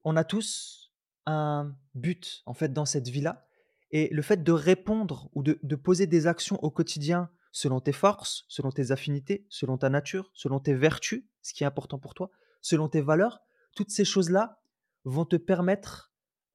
On 0.04 0.16
a 0.16 0.24
tous 0.24 0.94
un 1.26 1.76
but, 1.94 2.42
en 2.46 2.54
fait, 2.54 2.74
dans 2.74 2.86
cette 2.86 3.08
vie-là 3.08 3.48
et 3.94 4.10
le 4.12 4.22
fait 4.22 4.44
de 4.44 4.52
répondre 4.52 5.30
ou 5.34 5.44
de 5.44 5.58
de 5.64 5.76
poser 5.78 6.08
des 6.08 6.28
actions 6.28 6.62
au 6.62 6.70
quotidien 6.70 7.30
selon 7.54 7.80
tes 7.80 7.94
forces, 7.94 8.44
selon 8.50 8.72
tes 8.72 8.92
affinités, 8.92 9.46
selon 9.48 9.78
ta 9.78 9.90
nature, 9.90 10.32
selon 10.34 10.60
tes 10.60 10.74
vertus, 10.74 11.24
ce 11.42 11.54
qui 11.54 11.64
est 11.64 11.68
important 11.68 12.00
pour 12.00 12.16
toi, 12.16 12.32
selon 12.62 12.90
tes 12.90 13.02
valeurs, 13.02 13.40
toutes 13.76 13.92
ces 13.92 14.04
choses-là 14.04 14.60
vont 15.06 15.26
te 15.26 15.36
permettre 15.36 16.12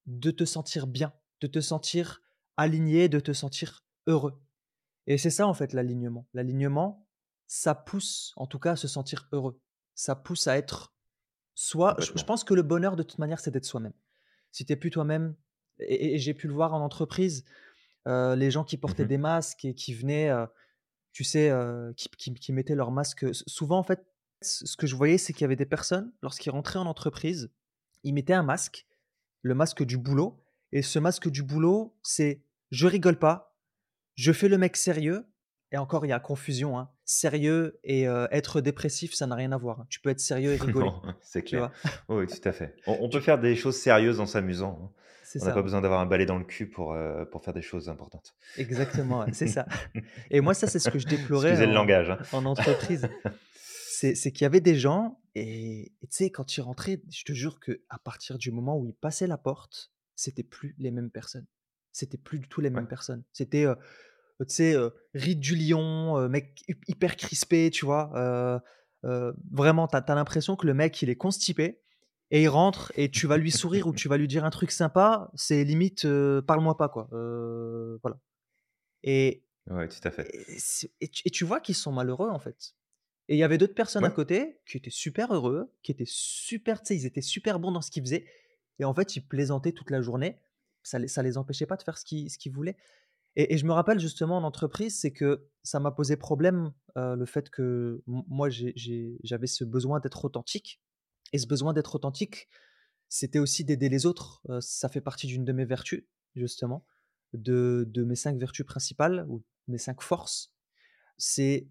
de 0.07 0.31
te 0.31 0.45
sentir 0.45 0.87
bien, 0.87 1.13
de 1.41 1.47
te 1.47 1.61
sentir 1.61 2.21
aligné, 2.57 3.09
de 3.09 3.21
te 3.21 3.33
sentir 3.33 3.85
heureux. 4.07 4.43
Et 5.07 5.19
c'est 5.19 5.31
ça, 5.31 5.47
en 5.47 5.55
fait, 5.55 5.73
l'alignement. 5.73 6.27
L'alignement, 6.35 7.07
ça 7.47 7.75
pousse, 7.75 8.33
en 8.37 8.47
tout 8.47 8.59
cas, 8.59 8.73
à 8.73 8.77
se 8.77 8.89
sentir 8.89 9.29
heureux. 9.33 9.61
Ça 9.95 10.17
pousse 10.17 10.49
à 10.49 10.57
être 10.57 10.95
soi. 11.55 11.95
Je, 11.99 12.13
je 12.17 12.25
pense 12.25 12.43
que 12.43 12.55
le 12.55 12.63
bonheur, 12.63 12.97
de 12.97 13.03
toute 13.03 13.19
manière, 13.19 13.39
c'est 13.41 13.51
d'être 13.51 13.65
soi-même. 13.65 13.95
Si 14.51 14.67
tu 14.67 14.73
es 14.73 14.77
plus 14.77 14.91
toi-même, 14.91 15.37
et, 15.81 16.19
j'ai 16.19 16.35
pu 16.35 16.47
le 16.49 16.55
voir 16.55 16.75
en 16.75 16.81
entreprise, 16.85 17.45
euh, 18.07 18.35
les 18.37 18.51
gens 18.51 18.65
qui 18.65 18.77
portaient 18.77 19.05
Mmh 19.05 19.09
des 19.09 19.19
masques 19.19 19.65
et 19.65 19.75
qui 19.75 19.95
venaient, 19.95 20.31
euh, 20.31 20.47
tu 21.13 21.25
sais, 21.25 21.51
euh, 21.51 21.93
qui, 21.95 22.09
qui- 22.11 22.35
qui 22.35 22.53
mettaient 22.53 22.75
leur 22.75 22.91
masque. 22.91 23.25
s- 23.25 23.45
Souvent, 23.47 23.79
en 23.79 23.83
fait, 23.83 24.05
ce 24.41 24.77
que 24.77 24.87
je 24.87 24.95
voyais, 24.97 25.19
c'est 25.19 25.33
qu'il 25.33 25.43
y 25.43 25.45
avait 25.45 25.57
des 25.57 25.67
personnes, 25.67 26.13
lorsqu'ils 26.23 26.51
rentraient 26.51 26.79
en 26.79 26.87
entreprise, 26.87 27.51
ils 28.05 28.13
mettaient 28.15 28.35
un 28.35 28.43
masque, 28.45 28.87
le 29.43 29.55
masque 29.55 29.83
du 29.85 29.99
boulot. 29.99 30.39
Et 30.73 30.83
ce 30.83 30.99
masque 30.99 31.29
du 31.29 31.43
boulot, 31.43 31.97
c'est 32.03 32.43
je 32.71 32.87
rigole 32.87 33.19
pas, 33.19 33.57
je 34.17 34.33
fais 34.33 34.49
le 34.49 34.59
mec 34.59 34.77
sérieux. 34.77 35.27
Et 35.73 35.77
encore, 35.77 36.07
il 36.07 36.09
y 36.09 36.13
a 36.13 36.21
confusion. 36.21 36.79
hein. 36.79 36.91
Sérieux 37.05 37.79
et 37.85 38.05
être 38.31 38.61
dépressif, 38.63 39.15
ça 39.15 39.27
n'a 39.27 39.35
rien 39.35 39.53
à 39.53 39.57
voir. 39.59 39.81
hein. 39.81 39.87
Tu 39.91 40.01
peux 40.01 40.09
être 40.11 40.21
sérieux 40.21 40.53
et 40.53 40.57
rigoler, 40.81 40.91
c'est 41.21 41.43
clair. 41.43 41.71
Oui, 42.09 42.27
tout 42.27 42.49
à 42.49 42.53
fait. 42.53 42.75
On 42.87 42.97
on 43.01 43.09
peut 43.11 43.21
faire 43.21 43.39
des 43.39 43.55
choses 43.57 43.77
sérieuses 43.77 44.21
en 44.21 44.27
s'amusant, 44.27 44.79
hein. 44.83 44.93
C'est 45.31 45.41
On 45.41 45.45
n'a 45.45 45.53
ça, 45.53 45.53
pas 45.53 45.63
besoin 45.63 45.81
d'avoir 45.81 46.01
un 46.01 46.07
balai 46.07 46.27
dans 46.27 46.39
le 46.39 46.45
cul 46.45 46.69
pour, 46.71 46.95
heu, 46.95 47.29
pour 47.31 47.43
faire 47.43 47.55
des 47.55 47.63
choses 47.63 47.89
importantes. 47.89 48.37
exactement, 48.57 49.27
c'est 49.33 49.47
ça. 49.47 49.69
Et 50.31 50.41
moi, 50.41 50.55
ça, 50.55 50.67
c'est 50.67 50.79
ce 50.81 50.89
que 50.89 50.99
je 50.99 51.07
déplorais 51.07 51.57
Excusez 51.57 51.67
le 51.67 51.73
en, 51.73 51.75
langage, 51.75 52.11
hein. 52.11 52.19
en 52.33 52.47
entreprise. 52.47 53.11
C'est 53.53 54.15
c'est 54.15 54.33
qu'il 54.33 54.45
y 54.45 54.47
avait 54.47 54.61
des 54.61 54.77
gens 54.77 55.23
et 55.35 55.93
tu 56.03 56.09
sais, 56.11 56.31
quand 56.31 56.57
ils 56.57 56.63
rentraient, 56.63 57.03
je 57.11 57.25
te 57.25 57.33
jure 57.33 57.61
que 57.61 57.83
à 57.91 57.99
partir 57.99 58.39
du 58.39 58.51
moment 58.53 58.79
où 58.79 58.87
ils 58.87 58.95
passaient 58.95 59.27
la 59.29 59.39
porte, 59.39 59.93
c'était 60.17 60.45
plus 60.45 60.75
les 60.79 60.91
mêmes 60.93 61.11
personnes. 61.11 61.47
C'était 61.93 62.19
plus 62.19 62.41
du 62.41 62.49
tout 62.49 62.61
les 62.61 62.71
Ouais, 62.75 62.83
mêmes 62.83 62.89
personnes. 62.89 63.25
C'était, 63.33 63.65
heu, 63.67 63.77
tu 64.41 64.47
sais, 64.55 64.75
heu, 64.75 64.95
ride 65.15 65.41
du 65.41 65.57
lion, 65.57 66.19
heu, 66.19 66.29
mec 66.29 66.63
hy 66.69 66.75
hyper 66.89 67.17
crispé, 67.17 67.71
tu 67.71 67.87
vois? 67.87 68.13
Vraiment, 69.51 69.89
tu 69.89 69.97
as 69.97 70.15
l'impression 70.15 70.57
que 70.57 70.67
le 70.67 70.75
mec, 70.75 71.01
il 71.03 71.11
est 71.11 71.17
constipé 71.17 71.83
et 72.31 72.43
il 72.43 72.49
rentre 72.49 72.93
et 72.97 73.11
tu 73.11 73.27
vas 73.27 73.37
lui 73.37 73.51
sourire 73.51 73.87
ou 73.87 73.93
tu 73.93 74.09
vas 74.09 74.17
lui 74.19 74.29
dire 74.29 74.45
un 74.45 74.51
truc 74.51 74.71
sympa, 74.71 75.31
c'est 75.35 75.65
limite, 75.65 76.05
heu, 76.05 76.43
parle-moi 76.47 76.77
pas, 76.77 76.89
quoi. 76.89 77.09
Heu, 77.13 77.99
voilà 78.03 78.19
et 79.03 79.45
ouais, 79.71 79.89
tout 79.89 80.01
à 80.05 80.11
fait. 80.11 80.31
et 81.01 81.09
tu 81.09 81.23
et 81.25 81.31
tu 81.31 81.45
vois 81.45 81.61
qu'ils 81.61 81.75
sont 81.75 81.93
malheureux, 81.93 82.29
en 82.29 82.39
fait. 82.39 82.75
Et 83.29 83.37
il 83.37 83.39
y 83.39 83.45
avait 83.45 83.59
d'autres 83.59 83.75
personnes 83.75 84.05
à 84.05 84.11
côté 84.11 84.61
qui 84.67 84.79
étaient 84.79 84.91
super 84.91 85.35
heureux, 85.35 85.71
qui 85.83 85.93
étaient 85.93 86.07
super, 86.07 86.81
tu 86.81 86.89
sais, 86.89 86.97
ils 86.97 87.07
étaient 87.07 87.21
super 87.21 87.61
bons 87.61 87.73
dans 87.73 87.83
ce 87.83 87.91
qu'ils 87.91 88.03
faisaient. 88.03 88.27
Et 88.79 88.85
en 88.85 88.95
fait, 88.95 89.17
ils 89.17 89.21
plaisantaient 89.21 89.73
toute 89.73 89.91
la 89.91 90.01
journée. 90.01 90.37
Ça 90.83 90.99
les, 90.99 91.09
ça 91.09 91.23
les 91.23 91.37
empêchait 91.37 91.67
pas 91.67 91.77
de 91.77 91.83
faire 91.83 91.99
ce 91.99 92.05
qu'ils, 92.07 92.53
voulaient. 92.53 92.77
Et, 93.37 93.53
et 93.53 93.59
je 93.59 93.67
me 93.67 93.73
rappelle 93.73 94.01
justement 94.01 94.39
en 94.39 94.45
entreprise, 94.45 94.99
c'est 94.99 95.13
que 95.13 95.47
ça 95.63 95.79
m'a 95.79 95.91
posé 95.91 96.17
problème 96.17 96.73
euh, 96.97 97.17
le 97.17 97.27
fait 97.27 97.51
que 97.51 98.03
moi, 98.07 98.49
j'avais 98.49 99.47
ce 99.47 99.65
besoin 99.65 100.01
d'être 100.01 100.25
authentique. 100.25 100.81
Et 101.33 101.39
ce 101.39 101.47
besoin 101.47 101.73
d'être 101.73 101.95
authentique, 101.95 102.49
c'était 103.09 103.39
aussi 103.39 103.65
d'aider 103.65 103.89
les 103.89 104.07
autres. 104.07 104.43
Euh, 104.51 104.61
ça 104.61 104.89
fait 104.89 105.01
partie 105.01 105.27
d'une 105.27 105.45
de 105.45 105.53
mes 105.53 105.65
vertus, 105.65 106.05
justement, 106.35 106.87
de, 107.33 107.85
de 107.89 108.05
mes 108.05 108.17
cinq 108.17 108.39
vertus 108.39 108.67
principales 108.67 109.27
ou 109.29 109.43
mes 109.67 109.79
cinq 109.79 110.03
forces. 110.03 110.55
C'est 111.17 111.69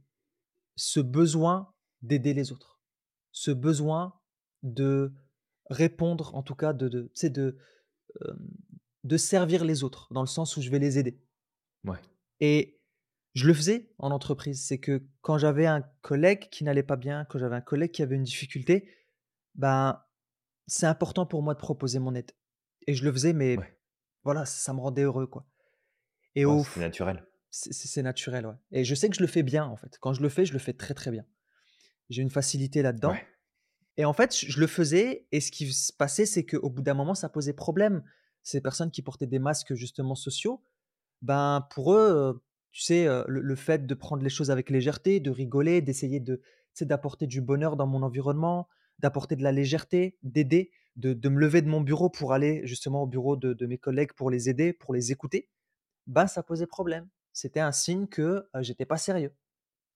ce 0.76 1.00
besoin 1.00 1.74
d'aider 2.02 2.34
les 2.34 2.52
autres, 2.52 2.80
ce 3.32 3.52
besoin 3.52 4.20
de 4.63 5.13
répondre, 5.70 6.36
en 6.36 6.43
tout 6.43 6.56
cas, 6.56 6.74
de, 6.74 6.88
de, 6.88 7.12
de, 7.24 7.58
euh, 8.22 8.36
de 9.04 9.17
servir 9.17 9.65
les 9.65 9.84
autres, 9.84 10.08
dans 10.13 10.22
le 10.22 10.28
sens 10.28 10.58
où 10.58 10.62
je 10.62 10.70
vais 10.70 10.80
les 10.80 10.98
aider. 11.00 11.20
ouais, 11.86 11.98
Et 12.39 12.80
je 13.34 13.48
le 13.48 13.54
faisais 13.54 13.91
en 13.98 14.12
entreprise. 14.12 14.63
C'est 14.65 14.80
que 14.80 15.04
quand 15.22 15.38
j'avais 15.38 15.65
un 15.65 15.82
collègue 16.02 16.50
qui 16.50 16.63
n'allait 16.63 16.84
pas 16.84 16.96
bien, 16.96 17.26
quand 17.26 17.39
j'avais 17.39 17.56
un 17.56 17.62
collègue 17.62 17.91
qui 17.91 18.02
avait 18.02 18.15
une 18.15 18.24
difficulté, 18.24 18.89
ben, 19.58 20.02
c'est 20.67 20.86
important 20.86 21.26
pour 21.26 21.43
moi 21.43 21.54
de 21.54 21.60
proposer 21.60 22.00
mon 22.00 22.15
aide. 22.15 22.32
Et 22.88 22.93
je 22.93 23.04
le 23.04 23.12
faisais, 23.12 23.34
mais 23.34 23.58
ouais. 23.58 23.80
voilà, 24.24 24.46
ça 24.46 24.74
me 24.74 24.80
rendait 24.80 25.04
heureux, 25.04 25.28
quoi. 25.28 25.46
Et 26.36 26.46
Ouais, 26.46 26.54
au, 26.54 26.63
c'était 26.63 26.80
naturel. 26.82 27.26
c'est 27.50 27.74
c'est- 27.74 27.88
c'est 27.88 28.04
naturel, 28.04 28.46
ouais. 28.48 28.56
Et 28.72 28.84
je 28.86 28.96
sais 28.96 29.10
que 29.10 29.15
je 29.15 29.22
le 29.22 29.28
fais 29.28 29.43
bien, 29.43 29.65
en 29.65 29.76
fait. 29.78 29.98
Quand 30.00 30.13
je 30.13 30.22
le 30.22 30.30
fais, 30.30 30.46
je 30.46 30.54
le 30.54 30.60
fais 30.60 30.74
très 30.74 30.93
très 30.93 31.12
bien. 31.12 31.26
J'ai 32.10 32.22
une 32.22 32.30
facilité 32.30 32.82
là-dedans. 32.82 33.12
Ouais, 33.12 33.28
Et 33.98 34.06
en 34.06 34.13
fait, 34.13 34.36
je 34.36 34.60
le 34.60 34.67
faisais 34.67 35.28
et 35.32 35.41
ce 35.41 35.52
qui 35.52 35.72
se 35.74 35.91
passait, 35.93 36.26
c'est 36.26 36.46
qu'au 36.46 36.70
bout 36.70 36.82
d'un 36.84 36.93
moment, 36.93 37.15
ça 37.15 37.30
posait 37.30 37.54
problème. 37.54 38.04
Ces 38.43 38.62
personnes 38.62 38.91
qui 38.91 39.02
portaient 39.02 39.28
des 39.28 39.39
masques 39.39 39.74
justement 39.74 40.15
sociaux, 40.15 40.63
ben 41.22 41.67
pour 41.72 41.93
eux, 41.93 42.43
tu 42.72 42.82
sais, 42.82 43.06
le 43.28 43.41
le 43.41 43.56
fait 43.56 43.86
de 43.88 43.93
prendre 43.96 44.24
les 44.24 44.30
choses 44.30 44.52
avec 44.52 44.70
légèreté, 44.70 45.20
de 45.20 45.32
rigoler, 45.32 45.82
d'essayer 45.82 46.20
de 46.20 46.41
d'apporter 46.82 47.26
du 47.28 47.41
bonheur 47.41 47.76
dans 47.76 47.88
mon 47.88 48.04
environnement, 48.04 48.67
d'apporter 49.00 49.36
de 49.36 49.44
la 49.44 49.52
légèreté, 49.52 50.18
d'aider, 50.24 50.72
de 50.96 51.30
me 51.30 51.40
lever 51.40 51.62
de 51.62 51.70
mon 51.70 51.82
bureau 51.82 52.10
pour 52.10 52.34
aller 52.34 52.62
justement 52.66 53.04
au 53.04 53.08
bureau 53.08 53.36
de 53.38 53.66
mes 53.68 53.78
collègues 53.78 54.14
pour 54.14 54.30
les 54.32 54.50
aider, 54.50 54.74
pour 54.74 54.94
les 54.94 55.12
écouter, 55.12 55.50
ben 56.08 56.28
ça 56.28 56.44
posait 56.44 56.68
problème. 56.68 57.08
C'était 57.34 57.60
un 57.62 57.72
signe 57.74 58.08
que, 58.08 58.22
heu, 58.56 58.62
j'étais 58.62 58.86
pas 58.86 58.98
sérieux. 58.98 59.34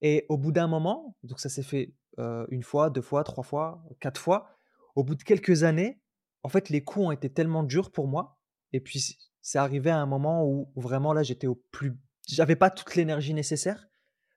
Et 0.01 0.25
au 0.29 0.37
bout 0.37 0.51
d'un 0.51 0.67
moment, 0.67 1.17
donc 1.23 1.39
ça 1.39 1.49
s'est 1.49 1.63
fait, 1.63 1.93
1 2.17 2.63
fois, 2.63 2.89
2 2.89 3.01
fois, 3.01 3.23
3 3.23 3.43
fois, 3.43 3.83
4 3.99 4.19
fois. 4.21 4.49
Au 4.95 5.03
bout 5.03 5.15
de 5.15 5.23
quelques 5.23 5.63
années, 5.63 6.01
en 6.43 6.49
fait, 6.49 6.69
les 6.69 6.83
coups 6.83 7.05
ont 7.07 7.11
été 7.11 7.31
tellement 7.31 7.63
durs 7.63 7.91
pour 7.91 8.07
moi 8.07 8.39
et 8.73 8.81
puis 8.81 9.17
c'est 9.41 9.57
arrivé 9.59 9.89
à 9.91 9.97
un 9.99 10.05
moment 10.07 10.45
où 10.47 10.71
vraiment 10.75 11.13
là, 11.13 11.23
j'étais 11.23 11.47
au 11.47 11.55
plus 11.71 11.97
j'avais 12.27 12.55
pas 12.55 12.69
toute 12.71 12.95
l'énergie 12.95 13.33
nécessaire. 13.33 13.87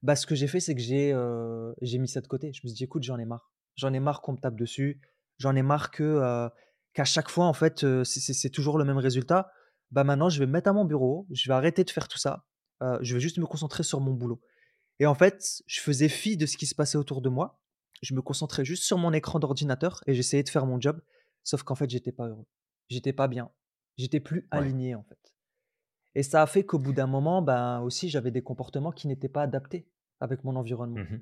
Bah, 0.02 0.16
ce 0.16 0.26
que 0.26 0.34
j'ai 0.34 0.48
fait, 0.48 0.60
c'est 0.60 0.74
que 0.74 0.80
j'ai 1.82 1.98
mis 1.98 2.08
ça 2.08 2.20
de 2.22 2.26
côté. 2.28 2.52
Je 2.52 2.60
me 2.64 2.68
suis 2.68 2.76
dit: 2.76 2.84
«Écoute, 2.84 3.02
j'en 3.04 3.18
ai 3.18 3.24
marre. 3.26 3.53
J'en 3.76 3.92
ai 3.92 4.00
marre 4.00 4.20
qu'on 4.22 4.32
me 4.32 4.38
tape 4.38 4.56
dessus. 4.56 5.00
J'en 5.38 5.56
ai 5.56 5.62
marre 5.62 5.90
que, 5.90 6.02
heu, 6.02 6.50
qu'à 6.92 7.04
chaque 7.04 7.28
fois, 7.28 7.46
en 7.46 7.52
fait, 7.52 7.84
heu, 7.84 8.04
c'est 8.04 8.50
toujours 8.50 8.78
le 8.78 8.84
même 8.84 8.98
résultat. 8.98 9.50
Bah, 9.90 10.04
maintenant, 10.04 10.28
je 10.28 10.38
vais 10.38 10.46
me 10.46 10.52
mettre 10.52 10.70
à 10.70 10.72
mon 10.72 10.84
bureau, 10.84 11.26
je 11.30 11.48
vais 11.48 11.54
arrêter 11.54 11.84
de 11.84 11.90
faire 11.90 12.08
tout 12.08 12.18
ça. 12.18 12.46
Heu, 12.82 12.98
je 13.02 13.14
vais 13.14 13.20
juste 13.20 13.38
me 13.38 13.46
concentrer 13.46 13.82
sur 13.82 14.00
mon 14.00 14.12
boulot». 14.12 14.40
Et 15.00 15.06
en 15.06 15.14
fait, 15.14 15.62
je 15.66 15.80
faisais 15.80 16.08
fi 16.08 16.36
de 16.36 16.46
ce 16.46 16.56
qui 16.56 16.66
se 16.66 16.74
passait 16.74 16.98
autour 16.98 17.20
de 17.20 17.28
moi. 17.28 17.60
Je 18.02 18.14
me 18.14 18.22
concentrais 18.22 18.64
juste 18.64 18.84
sur 18.84 18.98
mon 18.98 19.12
écran 19.12 19.38
d'ordinateur 19.40 20.02
et 20.06 20.14
j'essayais 20.14 20.42
de 20.42 20.48
faire 20.48 20.66
mon 20.66 20.80
job. 20.80 21.00
Sauf 21.42 21.62
qu'en 21.62 21.74
fait, 21.74 21.90
j'étais 21.90 22.12
pas 22.12 22.28
heureux. 22.28 22.46
J'étais 22.88 23.12
pas 23.12 23.26
bien. 23.26 23.50
J'étais 23.96 24.20
plus 24.20 24.48
ouais. 24.52 24.58
aligné, 24.58 24.94
en 24.94 25.02
fait. 25.02 25.18
Et 26.14 26.22
ça 26.22 26.42
a 26.42 26.46
fait 26.46 26.64
qu'au 26.64 26.78
bout 26.78 26.92
d'un 26.92 27.08
moment, 27.08 27.42
ben, 27.42 27.80
aussi, 27.80 28.08
j'avais 28.08 28.30
des 28.30 28.42
comportements 28.42 28.92
qui 28.92 29.08
n'étaient 29.08 29.28
pas 29.28 29.42
adaptés 29.42 29.88
avec 30.20 30.44
mon 30.44 30.54
environnement. 30.54 31.00
Mmh 31.00 31.20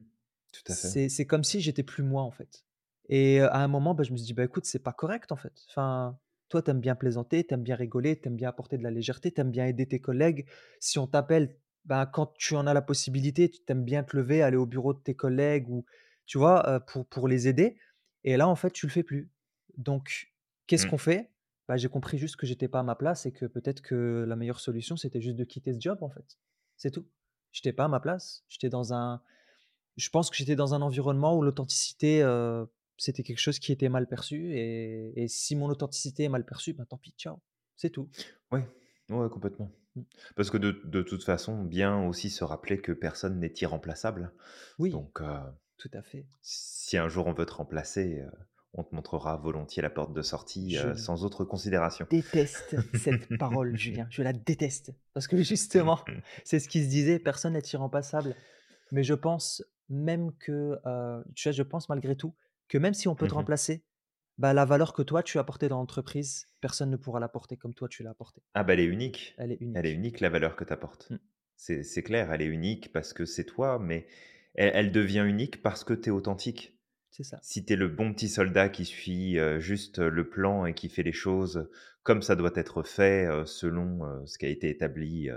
Tout 0.52 0.72
à 0.72 0.76
fait. 0.76 0.88
C'est 1.08 1.26
comme 1.26 1.44
si 1.44 1.60
j'étais 1.60 1.82
plus 1.82 2.02
moi, 2.02 2.22
en 2.22 2.30
fait. 2.30 2.64
Et 3.08 3.40
à 3.40 3.58
un 3.58 3.68
moment, 3.68 3.94
bah, 3.94 4.04
je 4.04 4.12
me 4.12 4.16
suis 4.16 4.26
dit: 4.26 4.34
«Bah, 4.34 4.44
écoute, 4.44 4.64
c'est 4.64 4.78
pas 4.82 4.92
correct, 4.92 5.32
en 5.32 5.36
fait. 5.36 5.52
Enfin, 5.70 6.18
toi, 6.48 6.62
t'aimes 6.62 6.80
bien 6.80 6.94
plaisanter, 6.94 7.44
t'aimes 7.44 7.62
bien 7.62 7.76
rigoler, 7.76 8.20
t'aimes 8.20 8.36
bien 8.36 8.48
apporter 8.48 8.78
de 8.78 8.82
la 8.82 8.90
légèreté, 8.90 9.32
t'aimes 9.32 9.50
bien 9.50 9.66
aider 9.66 9.86
tes 9.86 10.00
collègues. 10.00 10.46
Si 10.80 10.98
on 10.98 11.06
t'appelle, 11.06 11.56
ben, 11.84 12.06
quand 12.06 12.34
tu 12.38 12.54
en 12.54 12.66
as 12.66 12.74
la 12.74 12.82
possibilité, 12.82 13.50
tu 13.50 13.60
t'aimes 13.64 13.84
bien 13.84 14.04
te 14.04 14.16
lever, 14.16 14.42
aller 14.42 14.56
au 14.56 14.66
bureau 14.66 14.92
de 14.94 15.00
tes 15.00 15.14
collègues 15.16 15.68
ou 15.68 15.84
tu 16.26 16.38
vois, 16.38 16.84
pour 17.10 17.26
les 17.28 17.48
aider 17.48 17.76
et 18.24 18.36
là, 18.36 18.46
en 18.48 18.54
fait, 18.54 18.70
tu 18.70 18.86
le 18.86 18.92
fais 18.92 19.02
plus. 19.02 19.30
Donc 19.76 20.32
qu'est-ce 20.66 20.86
Mmh. 20.86 20.86
qu'on 20.86 20.98
fait? 20.98 21.32
Bah, 21.68 21.76
j'ai 21.76 21.88
compris 21.88 22.18
juste 22.18 22.36
que 22.36 22.46
j'étais 22.46 22.68
pas 22.68 22.80
à 22.80 22.82
ma 22.82 22.94
place 22.94 23.26
et 23.26 23.32
que 23.32 23.46
peut-être 23.46 23.80
que 23.82 24.24
la 24.28 24.36
meilleure 24.36 24.60
solution, 24.60 24.96
c'était 24.96 25.20
juste 25.20 25.36
de 25.36 25.44
quitter 25.44 25.72
ce 25.74 25.80
job, 25.80 25.98
en 26.02 26.08
fait. 26.08 26.38
C'est 26.76 26.90
tout. 26.90 27.06
J'étais 27.52 27.72
pas 27.72 27.84
à 27.84 27.88
ma 27.88 28.00
place. 28.00 28.44
J'étais 28.48 28.68
dans 28.68 28.94
un 28.94 29.22
je 29.96 30.08
pense 30.10 30.30
que 30.30 30.36
j'étais 30.36 30.56
dans 30.56 30.74
un 30.74 30.82
environnement 30.82 31.36
où 31.36 31.42
l'authenticité, 31.42 32.22
heu, 32.22 32.66
c'était 32.96 33.22
quelque 33.22 33.38
chose 33.40 33.58
qui 33.58 33.72
était 33.72 33.88
mal 33.88 34.06
perçu 34.06 34.54
et 34.56 35.12
et 35.22 35.28
si 35.28 35.56
mon 35.56 35.68
authenticité 35.68 36.24
est 36.24 36.28
mal 36.28 36.44
perçue, 36.44 36.72
ben, 36.72 36.84
tant 36.86 36.98
pis, 36.98 37.14
ciao, 37.18 37.40
c'est 37.76 37.90
tout. 37.90 38.08
Ouais, 38.50 38.66
ouais, 39.10 39.28
complètement. 39.28 39.70
Mmh. 39.96 40.02
Parce 40.36 40.50
que 40.50 40.56
de 40.56 40.80
de 40.84 41.02
toute 41.02 41.24
façon, 41.24 41.62
bien 41.64 42.06
aussi 42.06 42.30
se 42.30 42.44
rappeler 42.44 42.80
que 42.80 42.92
personne 42.92 43.38
n'est 43.40 43.52
irremplaçable. 43.60 44.32
Oui, 44.78 44.90
Donc, 44.90 45.20
heu, 45.20 45.26
tout 45.78 45.90
à 45.92 46.02
fait. 46.02 46.26
si 46.42 46.96
un 46.96 47.08
jour 47.08 47.26
on 47.26 47.32
veut 47.32 47.46
te 47.46 47.52
remplacer, 47.52 48.20
heu, 48.20 48.30
on 48.74 48.84
te 48.84 48.94
montrera 48.94 49.36
volontiers 49.36 49.82
la 49.82 49.90
porte 49.90 50.14
de 50.14 50.22
sortie, 50.22 50.74
Je 50.74 50.94
sans 50.94 51.24
autre 51.24 51.44
considération. 51.44 52.06
déteste 52.10 52.76
cette 52.96 53.36
parole, 53.38 53.76
Julien, 53.76 54.06
je 54.10 54.22
la 54.22 54.32
déteste 54.32 54.92
parce 55.12 55.26
que 55.26 55.36
justement, 55.42 56.00
c'est 56.44 56.58
ce 56.58 56.68
qui 56.68 56.82
se 56.82 56.88
disait: 56.88 57.18
«Personne 57.18 57.52
n'est 57.52 57.62
irremplaçable». 57.72 58.34
Mais 58.92 59.02
je 59.04 59.14
pense 59.14 59.64
même 59.92 60.32
que, 60.38 60.76
tu 61.34 61.48
vois, 61.48 61.52
je 61.52 61.62
pense 61.62 61.88
malgré 61.88 62.16
tout 62.16 62.34
que 62.68 62.78
même 62.78 62.94
si 62.94 63.06
on 63.08 63.14
peut 63.14 63.28
te 63.28 63.34
Mmh 63.34 63.36
remplacer, 63.36 63.84
bah, 64.38 64.54
la 64.54 64.64
valeur 64.64 64.92
que 64.94 65.02
toi 65.02 65.22
tu 65.22 65.38
as 65.38 65.42
apportée 65.42 65.68
dans 65.68 65.76
l'entreprise, 65.78 66.48
personne 66.60 66.90
ne 66.90 66.96
pourra 66.96 67.20
l'apporter 67.20 67.56
comme 67.56 67.74
toi 67.74 67.88
tu 67.88 68.02
l'as 68.02 68.10
apportée. 68.10 68.42
Ah 68.54 68.64
bah, 68.64 68.72
elle 68.72 68.80
est 68.80 68.84
unique. 68.86 69.34
Elle 69.38 69.52
est 69.52 69.58
Elle 69.74 69.86
est 69.86 69.90
unique. 69.90 70.14
unique 70.14 70.20
la 70.20 70.30
valeur 70.30 70.56
que 70.56 70.64
tu 70.64 70.72
apportes. 70.72 71.10
Mmh. 71.10 71.18
C'est 71.56 71.82
c'est 71.84 72.02
clair, 72.02 72.32
elle 72.32 72.42
est 72.42 72.46
unique 72.46 72.92
parce 72.92 73.12
que 73.12 73.24
c'est 73.24 73.44
toi, 73.44 73.78
mais 73.78 74.06
elle 74.54 74.72
elle 74.74 74.92
devient 74.92 75.24
unique 75.26 75.62
parce 75.62 75.84
que 75.84 75.94
tu 75.94 76.08
es 76.08 76.10
authentique. 76.10 76.78
C'est 77.10 77.24
ça. 77.24 77.38
Si 77.42 77.64
tu 77.64 77.74
es 77.74 77.76
le 77.76 77.88
bon 77.88 78.14
petit 78.14 78.28
soldat 78.28 78.70
qui 78.70 78.86
suit, 78.86 79.36
juste, 79.58 79.98
le 79.98 80.28
plan 80.28 80.64
et 80.64 80.72
qui 80.74 80.88
fait 80.88 81.02
les 81.02 81.12
choses 81.12 81.68
comme 82.02 82.22
ça 82.22 82.34
doit 82.36 82.52
être 82.54 82.82
fait, 82.82 83.28
selon, 83.44 84.26
ce 84.26 84.38
qui 84.38 84.46
a 84.46 84.48
été 84.48 84.70
établi, 84.70 85.28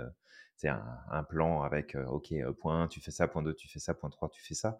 c'est 0.56 0.68
un 0.68 0.98
un 1.10 1.22
plan 1.24 1.62
avec, 1.62 1.96
OK, 2.08 2.32
point 2.60 2.82
1 2.84 2.88
tu 2.88 3.00
fais 3.00 3.10
ça, 3.10 3.28
point 3.28 3.42
2 3.42 3.54
tu 3.54 3.68
fais 3.68 3.78
ça, 3.78 3.94
point 3.94 4.10
3 4.10 4.28
tu 4.30 4.42
fais 4.42 4.54
ça. 4.54 4.78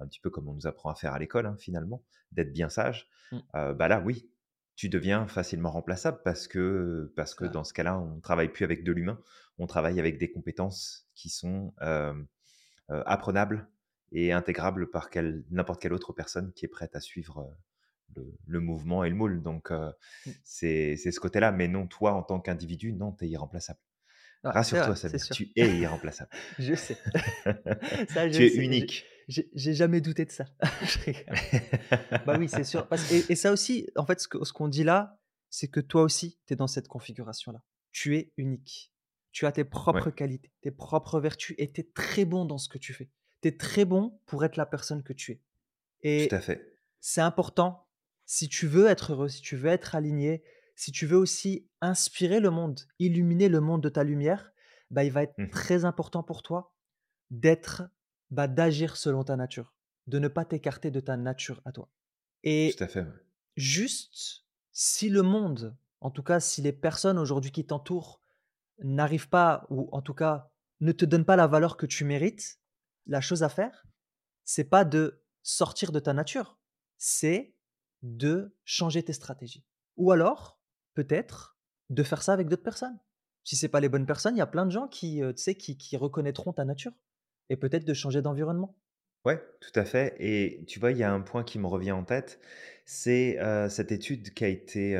Un 0.00 0.06
petit 0.06 0.20
peu 0.20 0.30
comme 0.30 0.48
on 0.48 0.54
nous 0.54 0.66
apprend 0.66 0.90
à 0.90 0.94
faire 0.94 1.12
à 1.12 1.18
l'école, 1.18 1.46
hein, 1.46 1.56
finalement, 1.58 2.04
d'être 2.32 2.52
bien 2.52 2.68
sage. 2.68 3.08
Heu, 3.56 3.74
bah, 3.74 3.88
là, 3.88 4.00
oui, 4.04 4.30
tu 4.76 4.88
deviens 4.88 5.26
facilement 5.26 5.70
remplaçable 5.70 6.20
parce 6.24 6.46
que, 6.48 7.12
parce 7.16 7.34
que 7.34 7.44
dans 7.44 7.64
ce 7.64 7.72
cas-là, 7.74 7.98
on 7.98 8.20
travaille 8.20 8.48
plus 8.48 8.64
avec 8.64 8.84
de 8.84 8.92
l'humain, 8.92 9.20
on 9.58 9.66
travaille 9.66 9.98
avec 9.98 10.18
des 10.18 10.30
compétences 10.30 11.08
qui 11.14 11.30
sont, 11.30 11.74
apprenables 12.88 13.68
et 14.12 14.32
intégrables 14.32 14.90
par 14.90 15.10
n'importe 15.50 15.82
quelle 15.82 15.92
autre 15.92 16.12
personne 16.12 16.52
qui 16.52 16.64
est 16.64 16.68
prête 16.68 16.96
à 16.96 17.00
suivre, 17.00 17.54
le 18.16 18.34
le 18.46 18.60
mouvement 18.60 19.04
et 19.04 19.10
le 19.10 19.16
moule. 19.16 19.42
Donc, 19.42 19.70
Mmh. 20.26 20.30
c'est 20.44 20.96
c'est 20.96 21.12
ce 21.12 21.20
côté-là. 21.20 21.52
Mais 21.52 21.68
non, 21.68 21.86
toi, 21.86 22.12
en 22.14 22.22
tant 22.22 22.40
qu'individu, 22.40 22.92
non, 22.92 23.12
tu 23.12 23.24
es 23.26 23.28
irremplaçable. 23.28 23.80
Rassure-toi 24.44 24.94
sûr. 24.96 25.36
tu 25.36 25.50
es 25.56 25.78
irremplaçable. 25.78 26.30
Je 26.58 26.74
sais. 26.74 26.96
Ça 28.08 28.28
Tu 28.30 28.44
es 28.44 28.50
sais, 28.50 28.56
unique. 28.64 29.04
j'ai 29.28 29.74
jamais 29.74 30.00
douté 30.00 30.24
de 30.24 30.30
ça. 30.30 30.46
Bah, 32.26 32.36
oui, 32.38 32.48
c'est 32.48 32.64
sûr, 32.64 32.86
parce 32.88 33.10
et 33.12 33.24
et 33.30 33.34
ça 33.36 33.52
aussi, 33.52 33.88
en 33.96 34.06
fait, 34.06 34.20
ce 34.20 34.52
qu'on 34.52 34.68
dit 34.68 34.84
là, 34.84 35.18
c'est 35.50 35.68
que 35.68 35.80
toi 35.80 36.02
aussi, 36.02 36.38
tu 36.46 36.54
es 36.54 36.56
dans 36.56 36.66
cette 36.66 36.88
configuration-là. 36.88 37.62
Tu 37.92 38.16
es 38.16 38.32
unique. 38.36 38.92
Tu 39.32 39.46
as 39.46 39.52
tes 39.52 39.62
Ouais, 39.62 39.68
propres 39.68 40.10
qualités, 40.10 40.52
tes 40.62 40.70
propres 40.70 41.20
vertus 41.20 41.54
et 41.58 41.70
tu 41.72 41.80
es 41.82 41.84
très 41.94 42.24
bon 42.24 42.44
dans 42.44 42.58
ce 42.58 42.68
que 42.68 42.78
tu 42.78 42.92
fais. 42.94 43.10
Tu 43.42 43.48
es 43.48 43.56
très 43.56 43.84
bon 43.84 44.20
pour 44.26 44.44
être 44.44 44.56
la 44.56 44.66
personne 44.66 45.02
que 45.02 45.12
tu 45.12 45.32
es 46.02 46.28
tout 46.28 46.34
à 46.34 46.38
et 46.38 46.42
fait. 46.42 46.78
c'est 47.00 47.20
important, 47.20 47.86
si 48.26 48.48
tu 48.48 48.66
veux 48.66 48.86
être 48.86 49.12
heureux, 49.12 49.28
si 49.28 49.40
tu 49.42 49.56
veux 49.56 49.68
être 49.70 49.94
aligné, 49.94 50.42
si 50.78 50.92
tu 50.92 51.06
veux 51.06 51.18
aussi 51.18 51.68
inspirer 51.82 52.40
le 52.40 52.50
monde, 52.50 52.80
illuminer 53.00 53.48
le 53.48 53.60
monde 53.60 53.82
de 53.82 53.88
ta 53.88 54.04
lumière, 54.04 54.52
bah, 54.90 55.04
il 55.04 55.12
va 55.12 55.24
être 55.24 55.36
Mmh 55.38 55.50
très 55.50 55.84
important 55.84 56.22
pour 56.22 56.42
toi 56.42 56.74
d'être, 57.30 57.82
bah, 58.30 58.48
d'agir 58.48 58.96
selon 58.96 59.24
ta 59.24 59.36
nature, 59.36 59.74
de 60.06 60.18
ne 60.20 60.28
pas 60.28 60.44
t'écarter 60.44 60.90
de 60.92 61.00
ta 61.00 61.16
nature 61.16 61.62
à 61.64 61.72
toi 61.72 61.90
Tout 62.66 62.76
et 62.76 62.76
à 62.84 62.88
fait, 62.88 63.00
ouais. 63.02 63.24
juste, 63.56 64.46
si 64.72 65.08
le 65.08 65.22
monde, 65.22 65.76
en 66.00 66.10
tout 66.10 66.22
cas 66.22 66.40
si 66.40 66.62
les 66.62 66.72
personnes 66.72 67.18
aujourd'hui 67.18 67.52
qui 67.52 67.66
t'entourent 67.66 68.22
n'arrivent 68.82 69.28
pas 69.30 69.66
ou 69.70 69.88
en 69.92 70.02
tout 70.02 70.14
cas 70.14 70.50
ne 70.80 70.92
te 70.92 71.04
donnent 71.04 71.24
pas 71.24 71.36
la 71.36 71.46
valeur 71.48 71.76
que 71.76 71.86
tu 71.86 72.04
mérites, 72.04 72.60
la 73.06 73.20
chose 73.20 73.42
à 73.42 73.48
faire, 73.48 73.86
c'est 74.44 74.64
pas 74.64 74.84
de 74.84 75.24
sortir 75.42 75.92
de 75.92 76.00
ta 76.00 76.12
nature, 76.12 76.58
c'est 76.98 77.54
de 78.02 78.56
changer 78.64 79.02
tes 79.04 79.12
stratégies. 79.14 79.66
Ou 79.96 80.12
alors, 80.12 80.57
peut-être, 80.98 81.56
de 81.90 82.02
faire 82.02 82.24
ça 82.24 82.32
avec 82.32 82.48
d'autres 82.48 82.64
personnes. 82.64 82.98
Si 83.44 83.54
c'est 83.54 83.68
pas 83.68 83.78
les 83.78 83.88
bonnes 83.88 84.04
personnes, 84.04 84.34
il 84.34 84.40
y 84.40 84.42
a 84.42 84.48
plein 84.48 84.66
de 84.66 84.72
gens 84.72 84.88
qui, 84.88 85.22
sais, 85.36 85.54
qui 85.54 85.78
qui 85.78 85.96
reconnaîtront 85.96 86.52
ta 86.52 86.64
nature 86.64 86.90
et 87.50 87.56
peut-être 87.56 87.84
de 87.84 87.94
changer 87.94 88.20
d'environnement. 88.20 88.76
Ouais, 89.24 89.40
tout 89.60 89.70
à 89.78 89.84
fait 89.84 90.16
et 90.18 90.64
tu 90.66 90.80
vois, 90.80 90.90
il 90.90 90.98
y 90.98 91.04
a 91.04 91.12
un 91.12 91.20
point 91.20 91.44
qui 91.44 91.60
me 91.60 91.68
revient 91.68 91.92
en 91.92 92.02
tête, 92.02 92.40
c'est, 92.84 93.38
cette 93.70 93.92
étude 93.92 94.34
qui 94.34 94.44
a 94.44 94.48
été, 94.48 94.94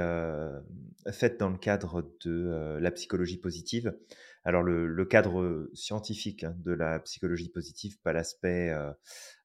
faite 1.11 1.41
dans 1.41 1.51
le 1.51 1.59
cadre 1.59 2.09
de, 2.25 2.79
la 2.81 2.93
psychologie 2.93 3.39
positive. 3.39 3.99
Alors 4.45 4.63
le 4.63 5.05
cadre, 5.05 5.69
scientifique, 5.75 6.45
hein, 6.45 6.55
de 6.61 6.71
la 6.71 7.01
psychologie 7.01 7.49
positive, 7.49 7.99
pas 8.03 8.13
l'aspect, 8.13 8.73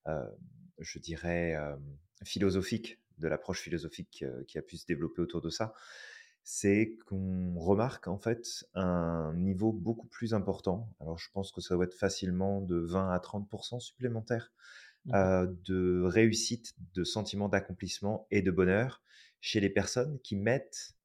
je 0.06 1.00
dirais, 1.00 1.58
philosophique, 2.24 3.00
de 3.18 3.28
l'approche 3.28 3.62
philosophique, 3.62 4.24
qui 4.48 4.58
a 4.60 4.62
pu 4.62 4.78
se 4.78 4.86
développer 4.86 5.24
autour 5.24 5.42
de 5.42 5.50
ça. 5.50 5.74
C'est 6.46 6.98
qu'on 7.08 7.56
remarque 7.58 8.08
en 8.08 8.18
fait 8.18 8.66
un 8.74 9.34
niveau 9.36 9.72
beaucoup 9.72 10.08
plus 10.08 10.34
important. 10.34 10.90
Alors 11.00 11.18
je 11.18 11.30
pense 11.32 11.52
que 11.52 11.62
ça 11.62 11.76
doit 11.76 11.86
être 11.86 11.94
facilement 11.94 12.62
de 12.62 12.76
20 12.78 13.12
à 13.12 13.20
30% 13.20 13.80
supplémentaires 13.80 14.52
Mmh 15.06 15.14
heu, 15.16 15.60
de 15.66 16.02
réussite, 16.04 16.76
de 16.94 17.04
sentiment 17.04 17.50
d'accomplissement 17.50 18.28
et 18.32 18.42
de 18.42 18.52
bonheur 18.52 19.02
chez 19.42 19.60
les 19.60 19.70
personnes 19.70 20.20
qui 20.22 20.36
mettent 20.36 20.96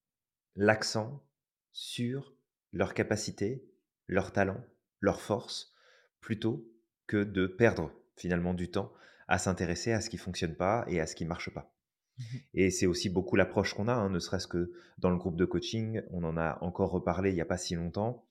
l'accent 0.57 1.25
sur 1.73 2.35
leurs 2.73 2.95
capacités, 2.95 3.65
leurs 4.09 4.33
talents, 4.33 4.65
leurs 5.01 5.21
forces, 5.23 5.75
plutôt 6.21 6.69
que 7.07 7.25
de 7.25 7.47
perdre 7.47 7.93
finalement 8.17 8.55
du 8.55 8.71
temps 8.71 8.93
à 9.29 9.39
s'intéresser 9.39 9.93
à 9.93 10.01
ce 10.01 10.11
qui 10.11 10.19
fonctionne 10.19 10.57
pas 10.57 10.85
et 10.89 11.01
à 11.01 11.07
ce 11.07 11.15
qui 11.17 11.25
marche 11.25 11.51
pas. 11.55 11.78
Mmh 12.19 12.23
Et 12.55 12.71
c'est 12.71 12.87
aussi 12.87 13.09
beaucoup 13.11 13.37
l'approche 13.37 13.75
qu'on 13.75 13.89
a, 13.89 13.95
hein, 13.95 14.11
ne 14.11 14.19
serait-ce 14.19 14.47
que 14.47 14.73
dans 14.99 15.11
le 15.11 15.17
groupe 15.17 15.37
de 15.37 15.45
coaching, 15.45 16.03
on 16.11 16.25
en 16.25 16.37
a 16.37 16.59
encore 16.63 16.91
reparlé 16.91 17.31
il 17.31 17.37
y 17.37 17.41
a 17.41 17.47
pas 17.47 17.59
si 17.59 17.75
longtemps. 17.75 18.27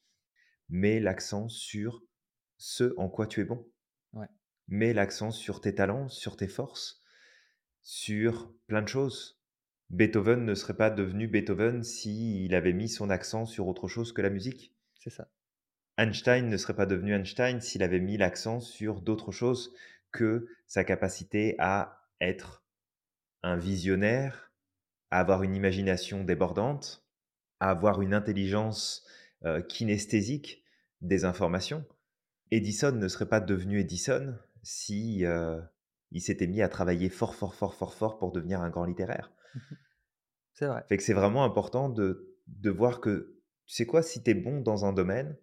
Mets 0.69 0.99
l'accent 0.99 1.47
sur 1.47 2.03
ce 2.57 2.93
en 2.97 3.09
quoi 3.09 3.27
tu 3.27 3.41
es 3.41 3.45
bon. 3.45 3.65
Ouais, 4.13 4.27
Mets 4.67 4.93
l'accent 4.93 5.31
sur 5.31 5.61
tes 5.61 5.73
talents, 5.73 6.09
sur 6.09 6.35
tes 6.35 6.47
forces, 6.47 7.01
sur 7.81 8.53
plein 8.67 8.81
de 8.81 8.87
choses. 8.87 9.39
Beethoven 9.89 10.43
ne 10.43 10.55
serait 10.55 10.75
pas 10.75 10.89
devenu 10.89 11.27
Beethoven 11.27 11.83
s'il 11.83 12.53
avait 12.53 12.73
mis 12.73 12.89
son 12.89 13.09
accent 13.09 13.45
sur 13.45 13.67
autre 13.67 13.87
chose 13.87 14.11
que 14.11 14.21
la 14.21 14.29
musique. 14.29 14.75
c'est 14.99 15.09
ça. 15.09 15.29
Einstein 15.97 16.49
ne 16.49 16.57
serait 16.57 16.75
pas 16.75 16.85
devenu 16.85 17.15
Einstein 17.15 17.61
s'il 17.61 17.81
avait 17.81 18.01
mis 18.01 18.17
l'accent 18.17 18.59
sur 18.59 19.01
d'autres 19.01 19.31
choses 19.31 19.73
que 20.11 20.47
sa 20.67 20.83
capacité 20.83 21.55
à 21.57 22.03
être 22.19 22.66
un 23.47 23.57
visionnaire, 23.57 24.51
à 25.09 25.19
avoir 25.19 25.43
une 25.43 25.55
imagination 25.55 26.23
débordante, 26.23 27.05
à 27.59 27.69
avoir 27.69 28.01
une 28.01 28.13
intelligence, 28.13 29.05
heu, 29.45 29.61
kinesthésique 29.61 30.63
des 31.01 31.25
informations. 31.25 31.85
Edison 32.51 32.91
ne 32.91 33.07
serait 33.07 33.29
pas 33.29 33.39
devenu 33.39 33.79
Edison 33.79 34.35
si, 34.63 35.23
heu, 35.25 35.61
il 36.11 36.21
s'était 36.21 36.47
mis 36.47 36.61
à 36.61 36.69
travailler 36.69 37.09
fort, 37.09 37.35
fort, 37.35 37.55
fort, 37.55 37.75
fort, 37.75 37.93
fort 37.93 38.17
pour 38.19 38.31
devenir 38.31 38.61
un 38.61 38.69
grand 38.69 38.85
littéraire. 38.85 39.31
Mmh 39.55 39.59
C'est 40.53 40.67
vrai. 40.67 40.83
Fait 40.89 40.97
que 40.97 41.03
c'est 41.03 41.13
vraiment 41.13 41.43
important 41.43 41.89
de 41.89 42.33
de 42.47 42.69
voir 42.69 43.01
que, 43.01 43.35
tu 43.65 43.75
sais 43.75 43.85
quoi? 43.85 44.01
Si 44.01 44.23
tu 44.23 44.31
es 44.31 44.33
bon 44.33 44.61
dans 44.61 44.85
un 44.85 44.93
domaine, 44.93 45.35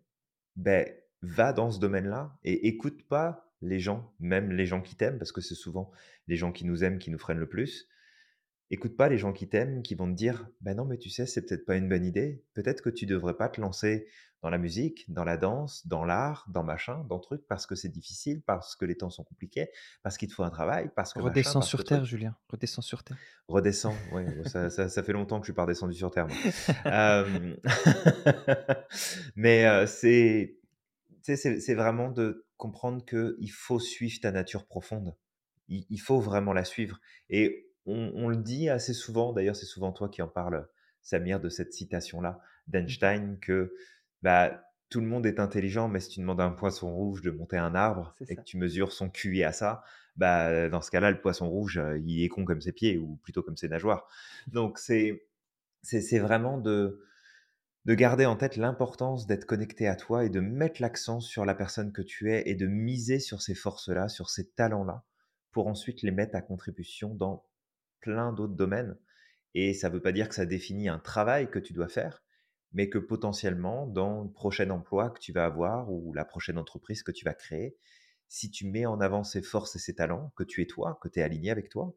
beh, 0.56 1.04
va 1.22 1.52
dans 1.52 1.70
ce 1.70 1.78
domaine-là 1.78 2.38
et 2.44 2.66
écoute 2.68 3.06
pas 3.08 3.52
les 3.60 3.78
gens, 3.78 4.12
même 4.20 4.50
les 4.52 4.66
gens 4.66 4.80
qui 4.82 4.96
t'aiment, 4.96 5.18
parce 5.18 5.32
que 5.32 5.40
c'est 5.40 5.54
souvent 5.54 5.90
les 6.28 6.36
gens 6.36 6.52
qui 6.52 6.64
nous 6.64 6.84
aiment 6.84 6.98
qui 6.98 7.10
nous 7.10 7.18
freinent 7.18 7.38
le 7.38 7.48
plus. 7.48 7.88
Écoute 8.70 8.96
pas 8.96 9.08
les 9.08 9.18
gens 9.18 9.32
qui 9.32 9.48
t'aiment, 9.48 9.82
qui 9.82 9.94
vont 9.94 10.10
te 10.10 10.16
dire: 10.16 10.48
«Bah, 10.60 10.74
non, 10.74 10.84
mais 10.84 10.98
tu 10.98 11.10
sais, 11.10 11.26
c'est 11.26 11.46
peut-être 11.46 11.66
pas 11.66 11.76
une 11.76 11.88
bonne 11.88 12.04
idée. 12.04 12.42
Peut-être 12.54 12.80
que 12.80 12.90
tu 12.90 13.06
devrais 13.06 13.36
pas 13.36 13.48
te 13.48 13.60
lancer 13.60 14.06
dans 14.44 14.50
la 14.50 14.58
musique, 14.58 15.10
dans 15.10 15.24
la 15.24 15.38
danse, 15.38 15.86
dans 15.86 16.04
l'art, 16.04 16.44
dans 16.50 16.62
machin, 16.62 17.02
dans 17.08 17.18
truc, 17.18 17.40
parce 17.48 17.66
que 17.66 17.74
c'est 17.74 17.88
difficile, 17.88 18.42
parce 18.42 18.76
que 18.76 18.84
les 18.84 18.94
temps 18.94 19.08
sont 19.08 19.24
compliqués, 19.24 19.70
parce 20.02 20.18
qu'il 20.18 20.28
te 20.28 20.34
faut 20.34 20.42
un 20.42 20.50
travail, 20.50 20.90
parce 20.94 21.14
que 21.14 21.18
machin, 21.18 21.30
Redescends 21.30 21.60
que 21.60 21.66
sur 21.66 21.84
terre, 21.84 21.98
truc». 21.98 22.10
Julien, 22.10 22.36
redescends 22.48 22.82
sur 22.82 23.02
terre. 23.04 23.16
Redescends, 23.48 23.94
ouais, 24.12 24.26
ça 24.44 24.68
ça 24.68 24.90
ça 24.90 25.02
fait 25.02 25.14
longtemps 25.14 25.40
que 25.40 25.46
je 25.46 25.52
suis 25.52 25.56
pas 25.56 25.62
redescendu 25.62 25.94
sur 25.94 26.10
terre 26.10 26.26
moi. 26.26 26.36
Mais 29.36 29.86
c'est 29.86 30.58
c'est 31.22 31.74
vraiment 31.74 32.10
de 32.10 32.44
comprendre 32.58 33.02
qu'il 33.04 33.50
faut 33.50 33.80
suivre 33.80 34.20
ta 34.20 34.30
nature 34.30 34.66
profonde. 34.66 35.16
Il 35.68 35.86
il 35.88 36.00
faut 36.00 36.20
vraiment 36.20 36.52
la 36.52 36.64
suivre 36.64 37.00
et 37.30 37.70
on 37.86 38.12
on 38.14 38.28
le 38.28 38.36
dit 38.36 38.68
assez 38.68 38.94
souvent, 38.94 39.32
d'ailleurs, 39.32 39.56
c'est 39.56 39.66
souvent 39.66 39.92
toi 39.92 40.08
qui 40.08 40.22
en 40.22 40.28
parles, 40.28 40.68
Samir, 41.02 41.40
de 41.40 41.48
cette 41.48 41.72
citation-là 41.72 42.40
Mmh 42.68 42.84
mh. 42.88 42.96
d'Einstein 42.96 43.38
que, 43.40 43.74
bah, 44.22 44.62
tout 44.90 45.00
le 45.00 45.06
monde 45.06 45.26
est 45.26 45.40
intelligent, 45.40 45.88
mais 45.88 46.00
si 46.00 46.08
tu 46.10 46.20
demandes 46.20 46.40
à 46.40 46.44
un 46.44 46.52
poisson 46.52 46.94
rouge 46.94 47.20
de 47.22 47.30
monter 47.30 47.56
un 47.58 47.74
arbre 47.74 48.16
et 48.28 48.36
que 48.36 48.42
tu 48.44 48.56
mesures 48.58 48.92
son 48.92 49.10
QI 49.10 49.42
à 49.44 49.52
ça, 49.52 49.82
bah, 50.16 50.68
dans 50.68 50.80
ce 50.82 50.90
cas-là, 50.90 51.10
le 51.10 51.20
poisson 51.20 51.48
rouge, 51.50 51.78
heu, 51.78 52.00
il 52.04 52.22
est 52.24 52.28
con 52.28 52.44
comme 52.44 52.60
ses 52.60 52.72
pieds 52.72 52.96
ou 52.98 53.16
plutôt 53.22 53.42
comme 53.42 53.56
ses 53.56 53.68
nageoires. 53.68 54.08
Donc 54.46 54.78
c'est 54.78 55.20
vraiment 56.18 56.58
de 56.58 57.00
de 57.86 57.94
garder 57.94 58.26
en 58.26 58.36
tête 58.36 58.56
l'importance 58.56 59.26
d'être 59.26 59.46
connecté 59.46 59.88
à 59.88 59.96
toi 59.96 60.24
et 60.24 60.30
de 60.30 60.40
mettre 60.40 60.80
l'accent 60.82 61.20
sur 61.20 61.44
la 61.46 61.54
personne 61.54 61.92
que 61.92 62.02
tu 62.02 62.30
es 62.32 62.42
et 62.48 62.54
de 62.54 62.66
miser 62.66 63.20
sur 63.20 63.42
ces 63.42 63.54
forces-là, 63.54 64.08
sur 64.08 64.30
ces 64.30 64.50
talents-là, 64.50 65.04
pour 65.52 65.66
ensuite 65.68 66.02
les 66.02 66.10
mettre 66.10 66.34
à 66.36 66.42
contribution 66.42 67.14
dans 67.14 67.46
plein 68.04 68.32
d'autres 68.34 68.54
domaines. 68.54 68.98
Et 69.54 69.72
ça 69.72 69.88
ne 69.88 69.94
veut 69.94 70.02
pas 70.02 70.12
dire 70.12 70.28
que 70.28 70.34
ça 70.34 70.44
définit 70.46 70.88
un 70.90 70.98
travail 70.98 71.50
que 71.50 71.58
tu 71.58 71.72
dois 71.72 71.88
faire, 71.88 72.22
mais 72.72 72.90
que 72.90 72.98
potentiellement, 72.98 73.86
dans 73.86 74.24
le 74.24 74.30
prochain 74.30 74.68
emploi 74.70 75.10
que 75.10 75.20
tu 75.20 75.32
vas 75.32 75.46
avoir 75.46 75.90
ou 75.90 76.12
la 76.12 76.26
prochaine 76.26 76.58
entreprise 76.58 77.02
que 77.02 77.12
tu 77.12 77.24
vas 77.24 77.32
créer, 77.34 77.78
si 78.28 78.50
tu 78.50 78.66
mets 78.66 78.84
en 78.86 79.00
avant 79.00 79.24
ces 79.24 79.42
forces 79.42 79.76
et 79.76 79.78
ces 79.78 79.94
talents, 79.94 80.32
que 80.36 80.44
tu 80.44 80.60
es 80.60 80.66
toi, 80.66 80.98
que 81.00 81.08
tu 81.08 81.20
es 81.20 81.22
aligné 81.22 81.50
avec 81.50 81.70
toi, 81.70 81.96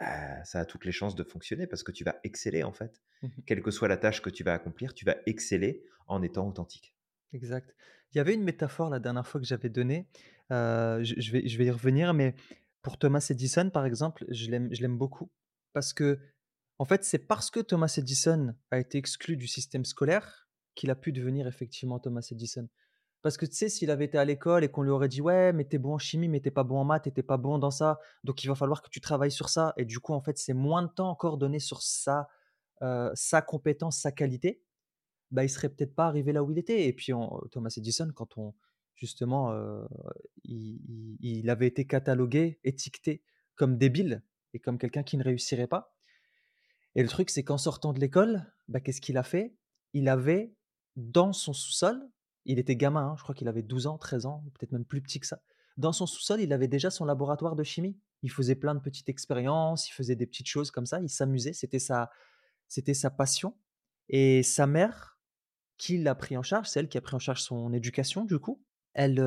bah, 0.00 0.44
ça 0.44 0.60
a 0.60 0.64
toutes 0.66 0.84
les 0.84 0.92
chances 0.92 1.14
de 1.16 1.24
fonctionner 1.24 1.68
parce 1.68 1.84
que 1.84 1.92
tu 1.92 2.04
vas 2.04 2.16
exceller 2.24 2.64
en 2.64 2.72
fait. 2.72 3.00
Mmh 3.22 3.26
mh. 3.28 3.42
Quelle 3.46 3.62
que 3.62 3.70
soit 3.70 3.88
la 3.88 3.98
tâche 3.98 4.22
que 4.22 4.30
tu 4.30 4.42
vas 4.44 4.54
accomplir, 4.54 4.94
tu 4.94 5.04
vas 5.04 5.16
exceller 5.26 5.84
en 6.08 6.22
étant 6.22 6.48
authentique. 6.48 6.94
Exact. 7.32 7.74
Il 8.12 8.18
y 8.18 8.20
avait 8.20 8.34
une 8.34 8.44
métaphore 8.44 8.90
la 8.90 8.98
dernière 9.00 9.26
fois 9.26 9.40
que 9.40 9.46
j'avais 9.46 9.68
donnée, 9.68 10.08
heu, 10.52 11.02
je 11.02 11.14
je 11.18 11.32
vais 11.32 11.46
je 11.48 11.58
vais 11.58 11.66
y 11.66 11.70
revenir, 11.70 12.14
mais 12.14 12.34
pour 12.82 12.98
Thomas 12.98 13.26
Edison, 13.30 13.68
par 13.70 13.84
exemple, 13.84 14.24
je 14.30 14.50
l'aime 14.50 14.96
beaucoup 14.98 15.30
parce 15.76 15.92
que 15.92 16.18
en 16.78 16.86
fait, 16.86 17.04
c'est 17.04 17.18
parce 17.18 17.50
que 17.50 17.60
Thomas 17.60 17.92
Edison 17.98 18.54
a 18.70 18.78
été 18.78 18.96
exclu 18.96 19.36
du 19.36 19.46
système 19.46 19.84
scolaire 19.84 20.48
qu'il 20.74 20.90
a 20.90 20.94
pu 20.94 21.12
devenir 21.12 21.46
effectivement 21.46 21.98
Thomas 21.98 22.26
Edison. 22.30 22.66
Parce 23.20 23.36
que 23.36 23.44
tu 23.44 23.56
sais, 23.56 23.68
s'il 23.68 23.90
avait 23.90 24.06
été 24.06 24.16
à 24.16 24.24
l'école 24.24 24.64
et 24.64 24.70
qu'on 24.70 24.80
lui 24.80 24.90
aurait 24.90 25.08
dit: 25.08 25.20
«Ouais, 25.20 25.52
mais 25.52 25.68
tu 25.68 25.76
es 25.76 25.78
bon 25.78 25.92
en 25.92 25.98
chimie, 25.98 26.28
mais 26.28 26.40
tu 26.40 26.48
es 26.48 26.50
pas 26.50 26.64
bon 26.64 26.78
en 26.78 26.86
maths 26.86 27.08
et 27.08 27.12
tu 27.12 27.20
es 27.20 27.22
pas 27.22 27.36
bon 27.36 27.58
dans 27.58 27.70
ça, 27.70 27.98
donc 28.24 28.42
il 28.42 28.46
va 28.46 28.54
falloir 28.54 28.80
que 28.80 28.88
tu 28.88 29.02
travailles 29.02 29.30
sur 29.30 29.50
ça» 29.50 29.74
et 29.76 29.84
du 29.84 30.00
coup, 30.00 30.14
en 30.14 30.22
fait, 30.22 30.38
c'est 30.38 30.54
moins 30.54 30.82
de 30.82 30.88
temps 30.88 31.10
encore 31.10 31.36
donné 31.36 31.58
sur 31.58 31.82
sa, 31.82 32.26
heu, 32.82 33.10
sa 33.14 33.42
compétence, 33.42 33.98
sa 34.00 34.12
qualité, 34.12 34.62
bah, 35.30 35.44
il 35.44 35.50
serait 35.50 35.68
peut-être 35.68 35.94
pas 35.94 36.06
arrivé 36.06 36.32
là 36.32 36.42
où 36.42 36.50
il 36.52 36.58
était 36.58 36.86
et 36.88 36.94
puis 36.94 37.12
on 37.12 37.38
Thomas 37.50 37.74
Edison, 37.76 38.10
quand 38.14 38.38
on 38.38 38.54
justement, 38.94 39.52
il 40.44 40.80
il 40.88 41.18
il 41.20 41.50
avait 41.50 41.66
été 41.68 41.86
catalogué, 41.86 42.60
étiqueté 42.64 43.22
comme 43.56 43.76
débile 43.76 44.22
comme 44.58 44.78
quelqu'un 44.78 45.02
qui 45.02 45.16
ne 45.16 45.24
réussirait 45.24 45.66
pas 45.66 45.96
et 46.96 47.02
le 47.02 47.08
truc, 47.08 47.28
c'est 47.28 47.44
qu'en 47.44 47.58
sortant 47.58 47.92
de 47.92 48.00
l'école, 48.00 48.50
bah, 48.68 48.80
qu'est-ce 48.80 49.02
qu'il 49.02 49.18
a 49.18 49.22
fait? 49.22 49.54
Il 49.92 50.08
avait 50.08 50.54
dans 50.96 51.34
son 51.34 51.52
sous-sol, 51.52 52.02
il 52.46 52.58
était 52.58 52.74
gamin, 52.74 53.08
hein, 53.08 53.14
je 53.18 53.22
crois 53.22 53.34
qu'il 53.34 53.48
avait 53.48 53.62
12 53.62 53.86
ans, 53.86 53.98
13 53.98 54.24
ans, 54.24 54.42
peut-être 54.54 54.72
même 54.72 54.86
plus 54.86 55.02
petit 55.02 55.20
que 55.20 55.26
ça. 55.26 55.42
Dans 55.76 55.92
son 55.92 56.06
sous-sol, 56.06 56.40
il 56.40 56.54
avait 56.54 56.68
déjà 56.68 56.90
son 56.90 57.04
laboratoire 57.04 57.54
de 57.54 57.62
chimie. 57.62 57.98
Il 58.22 58.30
faisait 58.30 58.54
plein 58.54 58.74
de 58.74 58.80
petites 58.80 59.10
expériences, 59.10 59.90
il 59.90 59.92
faisait 59.92 60.16
des 60.16 60.26
petites 60.26 60.48
choses 60.48 60.70
comme 60.70 60.86
ça, 60.86 60.98
il 61.00 61.10
s'amusait, 61.10 61.52
c'était 61.52 61.78
sa 61.78 62.10
c'était 62.66 62.94
sa 62.94 63.10
passion 63.10 63.54
et 64.08 64.42
sa 64.42 64.66
mère, 64.66 65.18
qui 65.76 65.98
l'a 65.98 66.14
pris 66.14 66.38
en 66.38 66.42
charge, 66.42 66.68
c'est 66.68 66.80
elle 66.80 66.88
qui 66.88 66.96
a 66.96 67.02
pris 67.02 67.14
en 67.14 67.18
charge 67.18 67.42
son 67.42 67.74
éducation 67.74 68.24
du 68.24 68.38
coup. 68.38 68.64
Elle, 68.94 69.20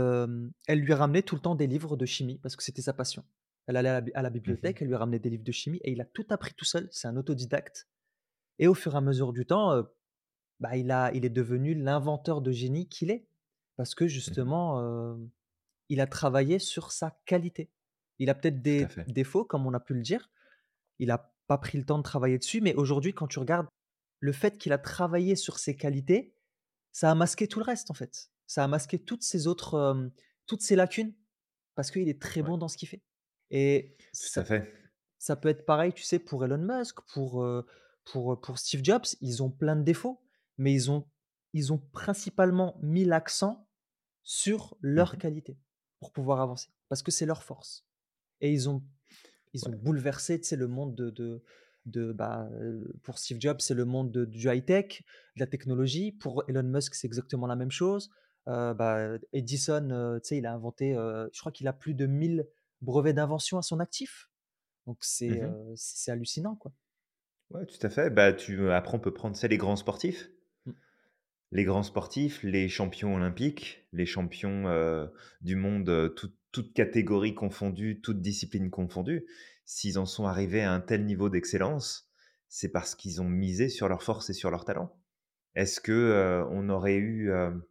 elle 0.67 0.79
lui 0.79 0.93
ramenait 0.95 1.21
tout 1.21 1.35
le 1.35 1.41
temps 1.41 1.53
des 1.53 1.67
livres 1.67 1.95
de 1.95 2.07
chimie 2.07 2.39
parce 2.39 2.55
que 2.55 2.63
c'était 2.63 2.81
sa 2.81 2.93
passion. 2.93 3.23
Elle 3.69 3.77
allait 3.77 3.89
à 3.89 3.93
la 3.93 4.01
bi 4.01 4.11
à 4.15 4.23
la 4.23 4.31
Mmh 4.45 4.57
bibliothèque, 4.57 4.81
elle 4.81 4.89
lui 4.89 4.95
ramenait 4.95 5.19
des 5.19 5.29
livres 5.29 5.45
de 5.45 5.53
chimie 5.53 5.79
et 5.85 5.91
il 5.93 6.01
a 6.01 6.05
tout 6.05 6.25
appris 6.31 6.55
tout 6.55 6.65
seul, 6.65 6.89
c'est 6.91 7.07
un 7.07 7.17
autodidacte 7.17 7.87
et 8.59 8.67
au 8.67 8.73
fur 8.73 8.93
et 8.93 8.97
à 8.97 9.01
mesure 9.01 9.33
du 9.33 9.45
temps, 9.45 9.73
heu, 9.75 9.87
bah, 10.59 10.77
il 10.77 10.91
a 10.91 11.11
il 11.13 11.25
est 11.25 11.29
devenu 11.31 11.75
l'inventeur 11.75 12.41
de 12.41 12.51
génie 12.51 12.87
qu'il 12.89 13.11
est. 13.11 13.27
Parce 13.77 13.95
que 13.95 14.07
Mmh 14.27 14.35
justement, 14.35 14.81
hem, 15.15 15.29
il 15.89 16.01
a 16.01 16.07
travaillé 16.07 16.59
sur 16.59 16.91
sa 16.91 17.11
qualité. 17.25 17.71
Il 18.19 18.29
a 18.29 18.35
peut-être 18.35 18.61
des 18.61 18.87
défauts, 19.07 19.45
comme 19.45 19.67
on 19.67 19.73
a 19.73 19.79
pu 19.79 19.93
le 19.95 20.01
dire. 20.01 20.29
Il 20.99 21.11
a 21.11 21.33
pas 21.47 21.57
pris 21.57 21.77
le 21.77 21.85
temps 21.85 21.97
de 21.99 22.03
travailler 22.03 22.39
dessus, 22.39 22.61
mais 22.61 22.75
aujourd'hui, 22.75 23.13
quand 23.13 23.27
tu 23.27 23.39
regardes 23.39 23.67
le 24.19 24.33
fait 24.33 24.57
qu'il 24.57 24.73
a 24.73 24.79
travaillé 24.79 25.35
sur 25.35 25.59
ses 25.59 25.75
qualités, 25.77 26.35
ça 26.91 27.11
a 27.11 27.15
masqué 27.15 27.47
tout 27.47 27.59
le 27.59 27.65
reste, 27.65 27.91
en 27.91 27.95
fait. 27.95 28.31
Ça 28.47 28.63
a 28.63 28.67
masqué 28.67 28.99
toutes 28.99 29.23
ses 29.23 29.47
autres, 29.47 29.75
hem, 29.79 30.11
toutes 30.47 30.61
ses 30.61 30.75
lacunes, 30.75 31.13
parce 31.75 31.91
qu'il 31.91 32.09
est 32.09 32.21
très 32.21 32.41
Ouais, 32.41 32.43
bon 32.43 32.57
dans 32.57 32.67
ce 32.69 32.77
qu'il 32.77 32.89
fait 32.89 33.03
et 33.51 33.95
tout 34.21 34.29
ça 34.29 34.41
à 34.41 34.43
fait. 34.43 34.73
ça 35.17 35.35
peut 35.35 35.49
être 35.49 35.65
pareil, 35.65 35.93
tu 35.93 36.03
sais, 36.03 36.19
pour 36.19 36.43
Elon 36.45 36.57
Musk, 36.59 36.99
pour, 37.13 37.45
pour, 38.05 38.41
pour 38.41 38.59
Steve 38.59 38.83
Jobs. 38.83 39.05
Ils 39.21 39.43
ont 39.43 39.51
plein 39.51 39.75
de 39.75 39.83
défauts, 39.83 40.21
mais 40.57 40.73
ils 40.73 40.91
ont 40.91 41.07
ils 41.53 41.73
ont 41.73 41.79
principalement 41.79 42.77
mis 42.83 43.05
l'accent 43.05 43.67
sur 44.23 44.77
Mmh 44.95 45.15
qualités 45.17 45.57
pour 45.99 46.11
pouvoir 46.13 46.41
avancer, 46.41 46.69
parce 46.89 47.03
que 47.03 47.11
c'est 47.11 47.25
leur 47.25 47.43
force 47.43 47.87
et 48.41 48.51
ils 48.53 48.69
ont 48.69 48.83
ils 49.53 49.67
ont 49.67 49.71
Ouais. 49.71 49.77
bouleversé, 49.77 50.39
tu 50.39 50.47
sais, 50.47 50.55
le 50.55 50.67
monde 50.67 50.95
de 50.95 51.09
de 51.09 51.43
de, 51.85 52.11
bah, 52.11 52.49
pour 53.03 53.17
Steve 53.17 53.39
Jobs, 53.41 53.61
c'est 53.61 53.73
le 53.73 53.85
monde 53.85 54.11
de 54.11 54.25
du 54.25 54.47
high-tech, 54.49 55.03
de 55.35 55.39
la 55.39 55.47
technologie. 55.47 56.11
Pour 56.11 56.43
Elon 56.47 56.63
Musk, 56.63 56.93
c'est 56.93 57.07
exactement 57.07 57.47
la 57.47 57.55
même 57.55 57.71
chose. 57.71 58.11
Bah, 58.45 59.17
Edison, 59.33 60.19
tu 60.21 60.27
sais, 60.27 60.37
il 60.37 60.45
a 60.45 60.53
inventé, 60.53 60.93
je 61.33 61.39
crois 61.39 61.51
qu'il 61.51 61.67
a 61.67 61.73
plus 61.73 61.93
de 61.95 62.05
1000 62.05 62.47
brevets 62.81 63.13
d'invention 63.15 63.57
à 63.57 63.61
son 63.61 63.79
actif. 63.79 64.29
Donc 64.87 64.99
c'est, 65.01 65.41
Mmh 65.41 65.43
heu, 65.43 65.73
c'est 65.77 66.11
hallucinant, 66.11 66.55
quoi. 66.55 66.73
Ouais, 67.51 67.63
tout 67.67 67.77
à 67.85 67.91
fait. 67.91 68.09
Bah, 68.09 68.33
tu 68.33 68.71
après 68.71 68.95
on 68.95 68.99
peut 68.99 69.13
prendre, 69.13 69.35
sais, 69.35 69.47
les 69.47 69.57
grands 69.57 69.75
sportifs. 69.75 70.31
Mmh, 70.65 70.73
Les 71.51 71.63
grands 71.63 71.83
sportifs, 71.83 72.43
les 72.43 72.69
champions 72.69 73.15
olympiques, 73.15 73.87
les 73.91 74.05
champions, 74.05 74.67
heu, 74.67 75.11
du 75.41 75.55
monde, 75.55 75.89
heu, 75.89 76.13
toutes 76.51 76.73
catégories 76.73 77.33
confondues, 77.35 78.01
toutes 78.01 78.21
disciplines 78.21 78.69
confondues, 78.69 79.25
s'ils 79.65 79.97
en 79.99 80.05
sont 80.05 80.25
arrivés 80.25 80.61
à 80.61 80.73
un 80.73 80.79
tel 80.81 81.05
niveau 81.05 81.29
d'excellence, 81.29 82.11
c'est 82.49 82.71
parce 82.71 82.95
qu'ils 82.95 83.21
ont 83.21 83.29
misé 83.29 83.69
sur 83.69 83.87
leurs 83.89 84.03
forces 84.03 84.29
et 84.29 84.33
sur 84.33 84.51
leurs 84.51 84.65
talents. 84.65 84.99
Est-ce 85.55 85.81
que, 85.81 86.43
on 86.51 86.69
aurait 86.69 86.97
eu, 86.97 87.31
hem, 87.33 87.63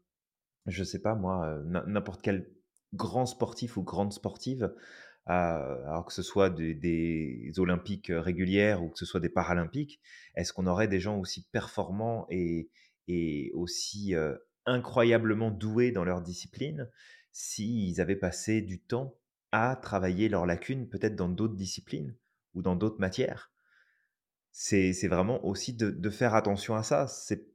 je 0.67 0.85
sais 0.85 1.01
pas 1.03 1.15
moi, 1.17 1.61
n'importe 1.67 2.23
quel 2.23 2.51
grand 2.95 3.27
sportif 3.27 3.77
ou 3.77 3.83
grande 3.83 4.13
sportive, 4.13 4.65
heu, 5.29 5.33
alors 5.33 6.07
que 6.07 6.13
ce 6.13 6.23
soit 6.23 6.51
des 6.51 7.53
olympiques, 7.59 8.11
heu, 8.11 8.19
régulières 8.21 8.83
ou 8.83 8.89
que 8.91 8.99
ce 8.99 9.07
soit 9.07 9.21
des 9.21 9.29
paralympiques, 9.29 10.01
est-ce 10.35 10.53
qu'on 10.53 10.67
aurait 10.67 10.89
des 10.89 11.01
gens 11.01 11.19
aussi 11.19 11.47
performants 11.53 12.27
et 12.31 12.71
et 13.11 13.51
aussi, 13.55 14.15
heu, 14.15 14.39
incroyablement 14.67 15.51
doués 15.51 15.93
dans 15.93 16.05
leur 16.05 16.21
discipline, 16.23 16.91
s'ils 17.33 18.01
avaient 18.03 18.17
passé 18.17 18.61
du 18.63 18.81
temps 18.81 19.19
à 19.53 19.77
travailler 19.77 20.29
leurs 20.29 20.45
lacunes, 20.47 20.89
peut-être 20.91 21.17
dans 21.17 21.29
d'autres 21.31 21.57
disciplines 21.57 22.15
ou 22.55 22.61
dans 22.63 22.77
d'autres 22.77 23.01
matières? 23.01 23.51
C'est 24.53 24.93
c'est 24.93 25.09
vraiment 25.09 25.45
aussi 25.45 25.75
de 25.75 25.91
de 25.91 26.11
faire 26.11 26.35
attention 26.35 26.75
à 26.75 26.83
ça. 26.83 27.07
C'est 27.07 27.47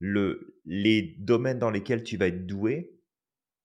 le 0.00 0.60
les 0.64 1.16
domaines 1.18 1.58
dans 1.58 1.70
lesquels 1.70 2.02
tu 2.04 2.16
vas 2.16 2.28
être 2.28 2.46
doué, 2.46 2.91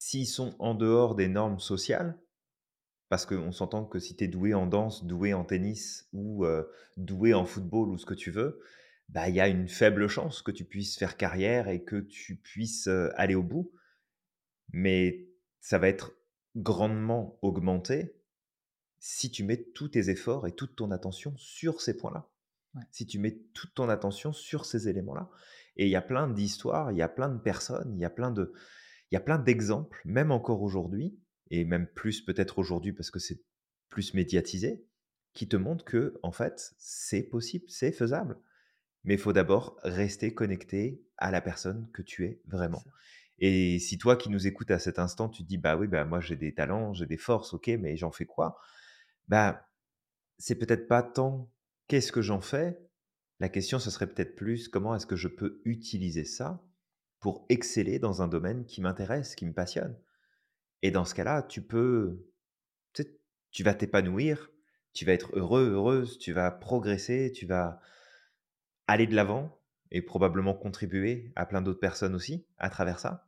s'ils 0.07 0.25
sont 0.25 0.55
en 0.59 0.73
dehors 0.73 1.15
des 1.15 1.27
normes 1.27 1.59
sociales, 1.59 2.17
parce 3.09 3.25
qu'on 3.25 3.51
s'entend 3.51 3.83
que 3.83 3.99
si 3.99 4.15
tu 4.15 4.23
es 4.23 4.29
doué 4.29 4.53
en 4.53 4.65
danse, 4.65 5.03
doué 5.03 5.33
en 5.33 5.43
tennis 5.43 6.07
ou, 6.13 6.45
doué 6.95 7.33
en 7.33 7.45
football 7.45 7.89
ou 7.89 7.97
ce 7.97 8.05
que 8.05 8.13
tu 8.13 8.31
veux, 8.31 8.61
bah, 9.09 9.27
il 9.27 9.35
y 9.35 9.41
a 9.41 9.49
une 9.49 9.67
faible 9.67 10.07
chance 10.07 10.41
que 10.41 10.51
tu 10.51 10.63
puisses 10.63 10.97
faire 10.97 11.17
carrière 11.17 11.67
et 11.67 11.83
que 11.83 11.97
tu 11.97 12.37
puisses, 12.37 12.87
aller 13.15 13.35
au 13.35 13.43
bout. 13.43 13.73
Mais 14.71 15.27
ça 15.59 15.77
va 15.77 15.89
être 15.89 16.13
grandement 16.55 17.37
augmenté 17.41 18.15
si 18.99 19.29
tu 19.29 19.43
mets 19.43 19.61
tous 19.61 19.89
tes 19.89 20.09
efforts 20.09 20.47
et 20.47 20.53
toute 20.53 20.77
ton 20.77 20.91
attention 20.91 21.33
sur 21.35 21.81
ces 21.81 21.97
points-là. 21.97 22.29
ouais, 22.75 22.83
Si 22.91 23.05
tu 23.07 23.19
mets 23.19 23.41
toute 23.53 23.73
ton 23.73 23.89
attention 23.89 24.31
sur 24.31 24.63
ces 24.63 24.87
éléments-là. 24.87 25.29
Et 25.75 25.85
il 25.85 25.91
y 25.91 25.97
a 25.97 26.01
plein 26.01 26.29
d'histoires, 26.29 26.93
il 26.93 26.97
y 26.97 27.01
a 27.01 27.09
plein 27.09 27.27
de 27.27 27.39
personnes, 27.39 27.93
il 27.93 27.99
y 27.99 28.05
a 28.05 28.09
plein 28.09 28.31
de 28.31 28.53
il 29.11 29.15
y 29.15 29.17
a 29.17 29.21
plein 29.21 29.39
d'exemples, 29.39 30.01
même 30.05 30.31
encore 30.31 30.61
aujourd'hui, 30.61 31.17
et 31.49 31.65
même 31.65 31.87
plus 31.87 32.21
peut-être 32.21 32.59
aujourd'hui 32.59 32.93
parce 32.93 33.11
que 33.11 33.19
c'est 33.19 33.41
plus 33.89 34.13
médiatisé, 34.13 34.85
qui 35.33 35.47
te 35.47 35.55
montrent 35.55 35.85
que 35.85 36.19
en 36.23 36.31
fait, 36.31 36.73
c'est 36.77 37.23
possible, 37.23 37.65
c'est 37.69 37.91
faisable. 37.91 38.37
Mais 39.03 39.15
il 39.15 39.19
faut 39.19 39.33
d'abord 39.33 39.79
rester 39.83 40.33
connecté 40.33 41.03
à 41.17 41.31
la 41.31 41.41
personne 41.41 41.89
que 41.93 42.01
tu 42.01 42.25
es 42.25 42.41
vraiment. 42.47 42.83
Et 43.39 43.79
si 43.79 43.97
toi 43.97 44.17
qui 44.17 44.29
nous 44.29 44.47
écoutes 44.47 44.71
à 44.71 44.79
cet 44.79 44.99
instant, 44.99 45.29
tu 45.29 45.43
te 45.43 45.47
dis: 45.47 45.57
«Bah 45.57 45.77
oui, 45.77 45.87
bah 45.87 46.05
moi 46.05 46.19
j'ai 46.19 46.35
des 46.35 46.53
talents, 46.53 46.93
j'ai 46.93 47.05
des 47.05 47.17
forces, 47.17 47.53
OK, 47.53 47.67
mais 47.79 47.97
j'en 47.97 48.11
fais 48.11 48.25
quoi?» 48.25 48.59
bah, 49.27 49.69
c'est 50.39 50.55
peut-être 50.55 50.87
pas 50.87 51.03
tant: 51.03 51.51
«Qu'est-ce 51.87 52.11
que 52.11 52.21
j'en 52.21 52.41
fais?» 52.41 52.79
la 53.39 53.49
question, 53.49 53.79
ce 53.79 53.91
serait 53.91 54.07
peut-être 54.07 54.35
plus: 54.35 54.67
«Comment 54.69 54.95
est-ce 54.95 55.05
que 55.07 55.15
je 55.15 55.27
peux 55.27 55.61
utiliser 55.65 56.25
ça 56.25 56.66
pour 57.19 57.45
exceller 57.49 57.99
dans 57.99 58.21
un 58.21 58.27
domaine 58.27 58.65
qui 58.65 58.82
m'intéresse, 58.82 59.36
qui 59.36 59.45
me 59.45 59.53
passionne?» 59.53 59.97
et 60.82 60.91
dans 60.91 61.06
ce 61.06 61.15
cas-là, 61.15 61.43
tu 61.43 61.62
peux 61.62 62.23
tu 63.52 63.63
vas 63.63 63.73
t'épanouir, 63.73 64.52
tu 64.94 65.06
vas 65.06 65.13
être 65.13 65.35
heureux, 65.35 65.71
heureuse, 65.71 66.19
tu 66.19 66.31
vas 66.31 66.52
progresser, 66.52 67.31
tu 67.31 67.48
vas 67.48 67.79
aller 68.85 69.08
de 69.08 69.15
l'avant 69.15 69.60
et 69.89 70.02
probablement 70.02 70.54
contribuer 70.54 71.31
à 71.35 71.46
plein 71.46 71.62
d'autres 71.62 71.79
personnes 71.79 72.13
aussi 72.13 72.46
à 72.58 72.69
travers 72.69 73.00
ça. 73.00 73.27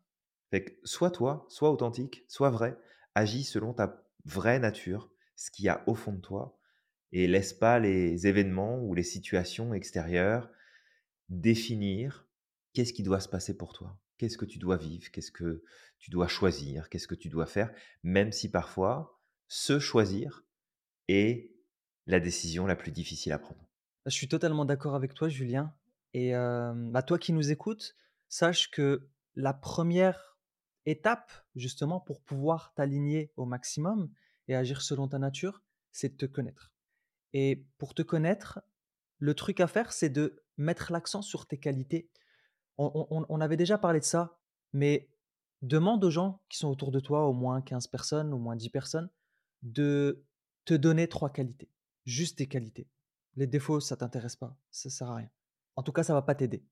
Fait 0.51 0.63
que 0.65 0.71
sois 0.83 1.09
toi, 1.09 1.45
sois 1.49 1.71
authentique, 1.71 2.25
sois 2.27 2.51
vrai, 2.51 2.77
agis 3.15 3.43
selon 3.43 3.73
ta 3.73 4.03
vraie 4.25 4.59
nature, 4.59 5.09
ce 5.35 5.49
qu'il 5.49 5.65
y 5.65 5.69
a 5.69 5.83
au 5.87 5.95
fond 5.95 6.13
de 6.13 6.21
toi 6.21 6.59
et 7.11 7.25
laisse 7.25 7.53
pas 7.53 7.79
les 7.79 8.27
événements 8.27 8.79
ou 8.83 8.93
les 8.93 9.03
situations 9.03 9.73
extérieures 9.73 10.49
définir 11.29 12.27
qu'est-ce 12.73 12.93
qui 12.93 13.03
doit 13.03 13.19
se 13.19 13.29
passer 13.29 13.57
pour 13.57 13.73
toi? 13.73 13.97
Qu'est-ce 14.17 14.37
que 14.37 14.45
tu 14.45 14.59
dois 14.59 14.77
vivre, 14.77 15.09
qu'est-ce 15.11 15.31
que 15.31 15.63
tu 15.97 16.11
dois 16.11 16.27
choisir, 16.27 16.89
qu'est-ce 16.89 17.07
que 17.07 17.15
tu 17.15 17.29
dois 17.29 17.45
faire, 17.45 17.73
même 18.03 18.31
si 18.31 18.51
parfois 18.51 19.19
se 19.47 19.79
choisir 19.79 20.45
est 21.07 21.51
la 22.05 22.19
décision 22.19 22.65
la 22.65 22.75
plus 22.75 22.91
difficile 22.91 23.31
à 23.31 23.39
prendre. 23.39 23.69
Je 24.05 24.11
suis 24.11 24.27
totalement 24.27 24.65
d'accord 24.65 24.95
avec 24.95 25.13
toi, 25.13 25.29
Julien 25.29 25.73
et 26.13 26.31
bah, 26.33 27.03
toi 27.03 27.19
qui 27.19 27.33
nous 27.33 27.51
écoutes, 27.51 27.95
sache 28.27 28.71
que 28.71 29.07
la 29.35 29.53
première 29.53 30.37
étape, 30.85 31.31
justement, 31.55 31.99
pour 31.99 32.21
pouvoir 32.21 32.73
t'aligner 32.73 33.31
au 33.37 33.45
maximum 33.45 34.09
et 34.47 34.55
agir 34.55 34.81
selon 34.81 35.07
ta 35.07 35.19
nature, 35.19 35.61
c'est 35.91 36.09
de 36.09 36.17
te 36.17 36.25
connaître 36.25 36.73
Et 37.33 37.65
pour 37.77 37.93
te 37.93 38.01
connaître, 38.01 38.59
le 39.19 39.33
truc 39.33 39.59
à 39.59 39.67
faire, 39.67 39.91
c'est 39.91 40.09
de 40.09 40.43
mettre 40.57 40.91
l'accent 40.91 41.21
sur 41.21 41.45
tes 41.45 41.57
qualités. 41.57 42.09
On 42.81 43.07
on 43.11 43.25
on 43.27 43.41
avait 43.41 43.57
déjà 43.57 43.77
parlé 43.77 43.99
de 43.99 44.05
ça, 44.05 44.39
mais 44.73 45.09
demande 45.61 46.03
aux 46.05 46.09
gens 46.09 46.41
qui 46.49 46.57
sont 46.57 46.69
autour 46.69 46.91
de 46.91 47.01
toi, 47.01 47.27
au 47.27 47.33
moins 47.33 47.61
15 47.61 47.87
personnes, 47.87 48.33
au 48.33 48.37
moins 48.37 48.55
10 48.55 48.69
personnes, 48.69 49.09
de 49.63 50.25
te 50.65 50.73
donner 50.73 51.07
3 51.09 51.29
qualités, 51.31 51.69
juste 52.05 52.37
tes 52.37 52.47
qualités. 52.47 52.87
Les 53.35 53.47
défauts, 53.47 53.81
ça 53.81 53.97
t'intéresse 53.97 54.37
pas, 54.37 54.57
ça 54.71 54.89
sert 54.89 55.09
à 55.09 55.15
rien. 55.15 55.29
En 55.75 55.83
tout 55.83 55.91
cas, 55.91 56.03
ça 56.03 56.13
va 56.13 56.21
pas 56.21 56.35
t'aider, 56.35 56.63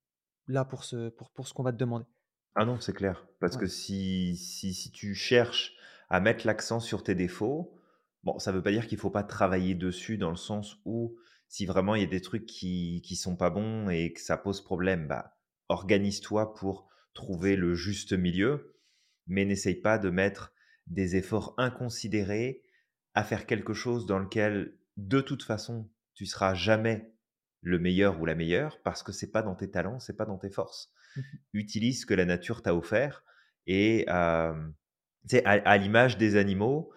là, 0.46 0.64
pour 0.64 0.84
ce 0.84 1.10
pour 1.10 1.30
pour 1.30 1.46
ce 1.46 1.52
qu'on 1.52 1.62
va 1.62 1.72
te 1.72 1.78
demander. 1.78 2.06
Ah 2.54 2.64
non, 2.64 2.80
c'est 2.80 2.94
clair. 2.94 3.26
Parce 3.40 3.56
que 3.56 3.66
si 3.66 4.36
si 4.36 4.74
si 4.74 4.90
tu 4.90 5.14
cherches 5.14 5.74
à 6.08 6.20
mettre 6.20 6.46
l'accent 6.46 6.80
sur 6.80 7.02
tes 7.02 7.14
défauts, 7.14 7.78
bon, 8.24 8.38
ça 8.38 8.50
veut 8.52 8.62
pas 8.62 8.72
dire 8.72 8.86
qu'il 8.86 8.98
faut 8.98 9.10
pas 9.10 9.24
travailler 9.24 9.74
dessus 9.74 10.16
dans 10.16 10.30
le 10.30 10.36
sens 10.36 10.76
où 10.86 11.16
si 11.48 11.66
vraiment 11.66 11.94
il 11.94 12.00
y 12.02 12.04
a 12.04 12.08
des 12.08 12.22
trucs 12.22 12.46
qui 12.46 13.02
qui 13.04 13.16
sont 13.16 13.36
pas 13.36 13.50
bons 13.50 13.90
et 13.90 14.12
que 14.12 14.20
ça 14.20 14.38
pose 14.38 14.62
problème, 14.62 15.06
bah, 15.06 15.37
organise-toi 15.68 16.54
pour 16.54 16.88
trouver 17.14 17.56
le 17.56 17.74
juste 17.74 18.12
milieu, 18.12 18.74
mais 19.26 19.44
n'essaye 19.44 19.74
pas 19.74 19.98
de 19.98 20.10
mettre 20.10 20.52
des 20.86 21.16
efforts 21.16 21.54
inconsidérés 21.58 22.62
à 23.14 23.24
faire 23.24 23.46
quelque 23.46 23.74
chose 23.74 24.06
dans 24.06 24.18
lequel, 24.18 24.76
de 24.96 25.20
toute 25.20 25.42
façon, 25.42 25.90
tu 26.14 26.26
seras 26.26 26.54
jamais 26.54 27.12
le 27.60 27.78
meilleur 27.78 28.20
ou 28.20 28.26
la 28.26 28.34
meilleure 28.34 28.80
parce 28.82 29.02
que 29.02 29.12
c'est 29.12 29.30
pas 29.30 29.42
dans 29.42 29.54
tes 29.54 29.70
talents, 29.70 29.98
c'est 29.98 30.16
pas 30.16 30.26
dans 30.26 30.38
tes 30.38 30.50
forces. 30.50 30.92
Mmh 31.16 31.20
utilise 31.54 32.02
ce 32.02 32.06
que 32.06 32.14
la 32.14 32.26
nature 32.26 32.62
t'a 32.62 32.74
offert 32.74 33.24
et 33.66 34.04
sais, 35.26 35.44
à 35.44 35.52
à 35.52 35.76
l'image 35.76 36.18
des 36.18 36.36
animaux, 36.36 36.92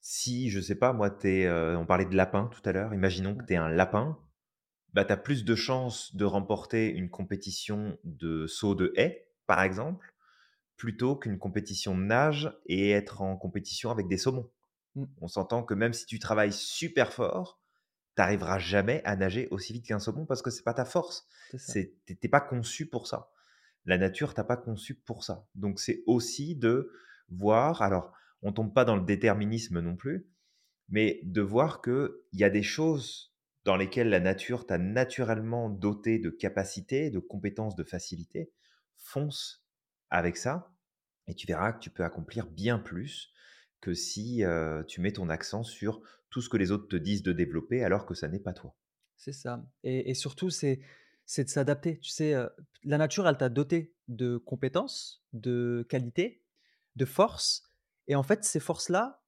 si, 0.00 0.50
je 0.50 0.60
sais 0.60 0.76
pas 0.76 0.92
moi, 0.92 1.16
es, 1.24 1.50
on 1.50 1.86
parlait 1.86 2.04
de 2.04 2.14
lapin 2.14 2.48
tout 2.52 2.60
à 2.68 2.72
l'heure, 2.72 2.94
imaginons 2.94 3.34
que 3.34 3.44
tu 3.44 3.54
es 3.54 3.56
un 3.56 3.68
lapin, 3.68 4.18
bah, 4.96 5.04
tu 5.04 5.12
as 5.12 5.18
plus 5.18 5.44
de 5.44 5.54
chances 5.54 6.16
de 6.16 6.24
remporter 6.24 6.88
une 6.88 7.10
compétition 7.10 7.98
de 8.04 8.46
saut 8.46 8.74
de 8.74 8.94
haie, 8.96 9.28
par 9.46 9.60
exemple, 9.60 10.14
plutôt 10.78 11.16
qu'une 11.16 11.38
compétition 11.38 11.94
de 11.94 12.02
nage 12.02 12.50
et 12.64 12.92
être 12.92 13.20
en 13.20 13.36
compétition 13.36 13.90
avec 13.90 14.08
des 14.08 14.16
saumons. 14.16 14.50
Mmh. 14.94 15.04
On 15.20 15.28
s'entend 15.28 15.62
que 15.64 15.74
même 15.74 15.92
si 15.92 16.06
tu 16.06 16.18
travailles 16.18 16.54
super 16.54 17.12
fort, 17.12 17.60
tu 18.16 18.22
arriveras 18.22 18.58
jamais 18.58 19.02
à 19.04 19.16
nager 19.16 19.48
aussi 19.50 19.74
vite 19.74 19.84
qu'un 19.84 19.98
saumon 19.98 20.24
parce 20.24 20.40
que 20.40 20.48
c'est 20.48 20.64
pas 20.64 20.72
ta 20.72 20.86
force. 20.86 21.28
Tu 21.50 21.92
es 22.08 22.28
pas 22.28 22.40
conçu 22.40 22.86
pour 22.86 23.06
ça. 23.06 23.28
La 23.84 23.98
nature 23.98 24.32
t'a 24.32 24.44
pas 24.44 24.56
conçu 24.56 24.94
pour 24.94 25.24
ça. 25.24 25.46
Donc 25.54 25.78
c'est 25.78 26.04
aussi 26.06 26.56
de 26.56 26.90
voir 27.28 27.82
alors 27.82 28.14
on 28.40 28.50
tombe 28.50 28.72
pas 28.72 28.86
dans 28.86 28.96
le 28.96 29.04
déterminisme 29.04 29.80
non 29.80 29.94
plus, 29.94 30.26
mais 30.88 31.20
de 31.22 31.42
voir 31.42 31.82
qu'il 31.82 32.08
y 32.32 32.44
a 32.44 32.50
des 32.50 32.62
choses 32.62 33.35
dans 33.66 33.76
lesquelles 33.76 34.08
la 34.08 34.20
nature 34.20 34.64
t'a 34.64 34.78
naturellement 34.78 35.68
doté 35.68 36.20
de 36.20 36.30
capacités, 36.30 37.10
de 37.10 37.18
compétences, 37.18 37.74
de 37.74 37.82
facilités. 37.82 38.52
Fonce 38.96 39.66
avec 40.08 40.36
ça 40.36 40.72
et 41.26 41.34
tu 41.34 41.48
verras 41.48 41.72
que 41.72 41.80
tu 41.80 41.90
peux 41.90 42.04
accomplir 42.04 42.46
bien 42.46 42.78
plus 42.78 43.32
que 43.80 43.92
si, 43.92 44.44
tu 44.86 45.00
mets 45.00 45.12
ton 45.12 45.28
accent 45.28 45.64
sur 45.64 46.00
tout 46.30 46.40
ce 46.40 46.48
que 46.48 46.56
les 46.56 46.70
autres 46.70 46.86
te 46.86 46.96
disent 46.96 47.24
de 47.24 47.32
développer 47.32 47.82
alors 47.82 48.06
que 48.06 48.14
ça 48.14 48.28
n'est 48.28 48.38
pas 48.38 48.52
toi. 48.52 48.76
C'est 49.16 49.32
ça 49.32 49.66
et 49.82 50.14
surtout, 50.14 50.48
c'est 50.48 50.80
c'est 51.24 51.42
de 51.42 51.48
s'adapter. 51.48 51.98
Tu 51.98 52.10
sais, 52.10 52.34
la 52.84 52.98
nature, 52.98 53.26
elle 53.26 53.36
t'a 53.36 53.48
doté 53.48 53.96
de 54.06 54.36
compétences, 54.36 55.24
de 55.32 55.84
qualités, 55.88 56.44
de 56.94 57.04
forces 57.04 57.64
et 58.06 58.14
en 58.14 58.22
fait, 58.22 58.44
ces 58.44 58.60
forces-là, 58.60 59.22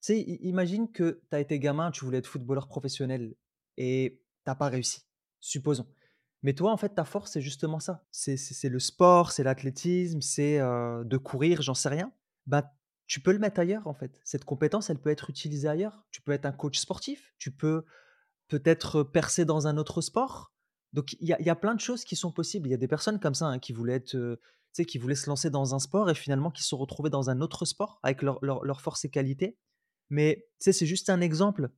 tu 0.00 0.14
sais, 0.14 0.20
imagine 0.20 0.90
que 0.90 1.22
tu 1.30 1.36
as 1.36 1.40
été 1.40 1.58
gamin, 1.58 1.90
tu 1.90 2.04
voulais 2.04 2.18
être 2.18 2.26
footballeur 2.26 2.66
professionnel 2.68 3.34
et 3.76 4.20
tu 4.46 4.54
pas 4.54 4.68
réussi, 4.68 5.02
supposons. 5.40 5.86
Mais 6.42 6.52
toi, 6.52 6.72
en 6.72 6.76
fait, 6.76 6.90
ta 6.90 7.04
force, 7.04 7.32
c'est 7.32 7.40
justement 7.40 7.80
ça. 7.80 8.04
C'est 8.10 8.68
le 8.68 8.78
sport, 8.78 9.32
c'est 9.32 9.42
l'athlétisme, 9.42 10.20
c'est, 10.20 10.58
de 10.58 11.16
courir, 11.16 11.62
j'en 11.62 11.74
sais 11.74 11.88
rien. 11.88 12.12
Bah, 12.46 12.74
tu 13.06 13.20
peux 13.20 13.32
le 13.32 13.38
mettre 13.38 13.60
ailleurs, 13.60 13.86
en 13.86 13.94
fait. 13.94 14.20
Cette 14.24 14.44
compétence, 14.44 14.90
elle 14.90 14.98
peut 14.98 15.10
être 15.10 15.30
utilisée 15.30 15.68
ailleurs. 15.68 16.04
Tu 16.10 16.20
peux 16.20 16.32
être 16.32 16.44
un 16.44 16.52
coach 16.52 16.78
sportif, 16.78 17.32
tu 17.38 17.50
peux 17.50 17.84
Peut-être, 18.48 19.02
percer 19.02 19.44
dans 19.44 19.66
un 19.66 19.78
autre 19.78 20.00
sport? 20.02 20.52
Donc 20.92 21.14
il 21.14 21.26
y 21.28 21.32
a 21.32 21.40
y 21.40 21.50
a 21.50 21.56
plein 21.56 21.74
de 21.74 21.80
choses 21.80 22.04
qui 22.04 22.14
sont 22.14 22.30
possibles. 22.30 22.68
Il 22.68 22.70
y 22.70 22.74
a 22.74 22.78
des 22.78 22.88
personnes 22.88 23.18
comme 23.18 23.34
ça, 23.34 23.46
hein, 23.46 23.58
qui 23.58 23.72
voulaient 23.72 23.94
être, 23.94 24.38
qui 24.86 24.98
voulaient 24.98 25.14
se 25.14 25.28
lancer 25.28 25.50
dans 25.50 25.74
un 25.74 25.78
sport 25.78 26.10
et 26.10 26.14
finalement 26.14 26.50
qui 26.50 26.62
se 26.62 26.68
sont 26.68 26.76
retrouvés 26.76 27.10
dans 27.10 27.30
un 27.30 27.40
autre 27.40 27.64
sport 27.64 27.98
avec 28.02 28.22
leurs 28.22 28.38
leurs 28.44 28.80
forces 28.80 29.04
et 29.04 29.10
qualités. 29.10 29.56
Mais 30.10 30.46
c'est 30.58 30.86
juste 30.86 31.08
un 31.10 31.20
exemple 31.20 31.70